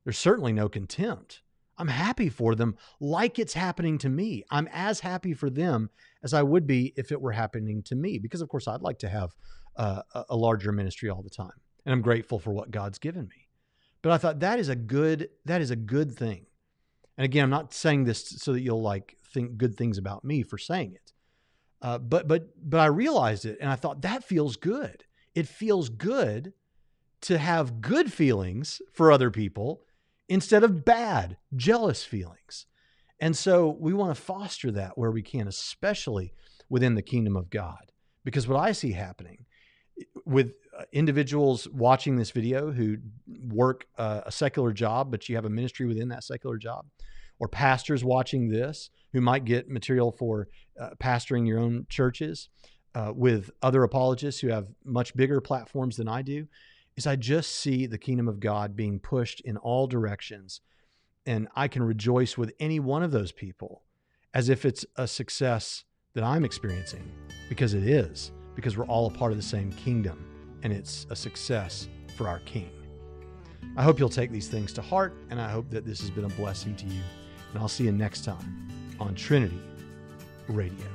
There's 0.05 0.17
certainly 0.17 0.53
no 0.53 0.69
contempt. 0.69 1.43
I'm 1.77 1.89
happy 1.89 2.29
for 2.29 2.55
them 2.55 2.77
like 3.01 3.41
it's 3.41 3.55
happening 3.55 3.99
to 3.99 4.09
me. 4.09 4.45
I'm 4.49 4.69
as 4.73 5.01
happy 5.01 5.35
for 5.35 5.51
them 5.51 5.91
as 6.23 6.33
I 6.33 6.45
would 6.45 6.69
be 6.69 6.93
if 6.97 7.11
it 7.11 7.21
were 7.21 7.33
happening 7.33 7.83
to 7.87 7.97
me, 7.97 8.19
because 8.19 8.41
of 8.41 8.49
course 8.49 8.69
I'd 8.69 8.81
like 8.81 9.01
to 9.01 9.09
have 9.09 9.35
a 9.77 10.37
larger 10.37 10.73
ministry 10.73 11.11
all 11.11 11.23
the 11.23 11.31
time. 11.31 11.61
And 11.85 11.93
I'm 11.93 12.03
grateful 12.03 12.39
for 12.39 12.53
what 12.53 12.71
God's 12.71 12.99
given 12.99 13.29
me. 13.29 13.49
But 14.03 14.13
I 14.13 14.19
thought 14.19 14.41
that 14.41 14.59
is 14.59 14.69
a 14.69 14.77
good 14.77 15.31
that 15.45 15.61
is 15.61 15.71
a 15.71 15.77
good 15.77 16.15
thing. 16.15 16.47
And 17.17 17.25
again, 17.25 17.45
I'm 17.45 17.51
not 17.51 17.73
saying 17.73 18.05
this 18.05 18.29
so 18.29 18.53
that 18.53 18.61
you'll 18.61 18.83
like 18.83 19.17
think 19.33 19.57
good 19.57 19.77
things 19.77 19.99
about 19.99 20.25
me 20.25 20.43
for 20.43 20.59
saying 20.59 20.93
it. 20.95 21.13
Uh, 21.81 21.99
but 21.99 22.29
but 22.29 22.51
but 22.63 22.81
I 22.81 22.87
realized 22.87 23.45
it 23.45 23.59
and 23.61 23.71
I 23.71 23.77
thought 23.77 24.03
that 24.03 24.25
feels 24.25 24.57
good. 24.57 25.05
It 25.35 25.49
feels 25.49 25.89
good 25.89 26.53
to 27.23 27.39
have 27.39 27.81
good 27.81 28.13
feelings 28.13 28.83
for 28.93 29.11
other 29.11 29.31
people 29.31 29.81
instead 30.29 30.65
of 30.65 30.85
bad, 30.85 31.39
jealous 31.57 32.05
feelings. 32.05 32.67
And 33.21 33.37
so 33.37 33.77
we 33.81 33.95
want 33.95 34.15
to 34.15 34.21
foster 34.21 34.71
that 34.73 34.99
where 34.99 35.11
we 35.11 35.23
can, 35.23 35.49
especially 35.49 36.35
within 36.69 36.95
the 36.95 37.03
kingdom 37.03 37.37
of 37.37 37.49
God. 37.49 37.93
Because 38.25 38.47
what 38.47 38.61
I 38.61 38.73
see 38.73 38.93
happening 38.93 39.47
with 40.25 40.55
uh, 40.79 40.85
individuals 40.93 41.69
watching 41.69 42.17
this 42.17 42.31
video 42.31 42.73
who 42.73 42.97
work 43.49 43.87
uh, 43.99 44.23
a 44.27 44.33
secular 44.33 44.73
job, 44.73 45.11
but 45.11 45.29
you 45.29 45.37
have 45.37 45.45
a 45.45 45.51
ministry 45.51 45.87
within 45.87 46.09
that 46.09 46.25
secular 46.25 46.57
job, 46.57 46.87
or 47.39 47.49
pastors 47.49 48.05
watching 48.05 48.49
this 48.49 48.91
who 49.13 49.21
might 49.21 49.45
get 49.45 49.69
material 49.69 50.11
for 50.11 50.49
uh, 50.81 50.91
pastoring 50.99 51.47
your 51.47 51.59
own 51.59 51.87
churches, 51.89 52.49
uh, 52.95 53.13
with 53.15 53.51
other 53.63 53.83
apologists 53.83 54.41
who 54.41 54.49
have 54.49 54.69
much 54.85 55.15
bigger 55.17 55.41
platforms 55.41 55.97
than 55.97 56.09
I 56.09 56.23
do, 56.23 56.47
is 56.97 57.07
I 57.07 57.17
just 57.17 57.57
see 57.57 57.87
the 57.87 57.99
kingdom 57.99 58.29
of 58.29 58.41
God 58.41 58.77
being 58.77 59.01
pushed 59.01 59.41
in 59.41 59.57
all 59.57 59.87
directions. 59.87 60.61
And 61.27 61.49
I 61.57 61.69
can 61.69 61.83
rejoice 61.83 62.39
with 62.39 62.53
any 62.61 62.79
one 62.81 63.03
of 63.03 63.11
those 63.11 63.33
people 63.33 63.83
as 64.33 64.49
if 64.49 64.65
it's 64.65 64.85
a 64.97 65.09
success 65.09 65.85
that 66.15 66.23
I'm 66.23 66.45
experiencing, 66.45 67.11
because 67.49 67.75
it 67.75 67.85
is, 67.85 68.31
because 68.55 68.77
we're 68.77 68.87
all 68.87 69.07
a 69.07 69.11
part 69.11 69.33
of 69.33 69.37
the 69.37 69.43
same 69.43 69.73
kingdom 69.73 70.25
and 70.63 70.73
it's 70.73 71.07
a 71.11 71.17
success 71.17 71.89
for 72.17 72.27
our 72.27 72.41
King. 72.41 72.71
I 73.77 73.83
hope 73.83 73.99
you'll 73.99 74.09
take 74.09 74.31
these 74.31 74.49
things 74.49 74.73
to 74.75 74.83
heart, 74.83 75.15
and 75.31 75.41
I 75.41 75.51
hope 75.51 75.69
that 75.71 75.85
this 75.85 76.01
has 76.01 76.11
been 76.11 76.25
a 76.25 76.29
blessing 76.29 76.75
to 76.77 76.87
you. 76.87 77.03
And 77.53 77.61
I'll 77.61 77.69
see 77.69 77.85
you 77.85 77.93
next 77.93 78.25
time 78.25 78.69
on 78.99 79.15
Trinity 79.15 79.61
Radio. 80.49 80.87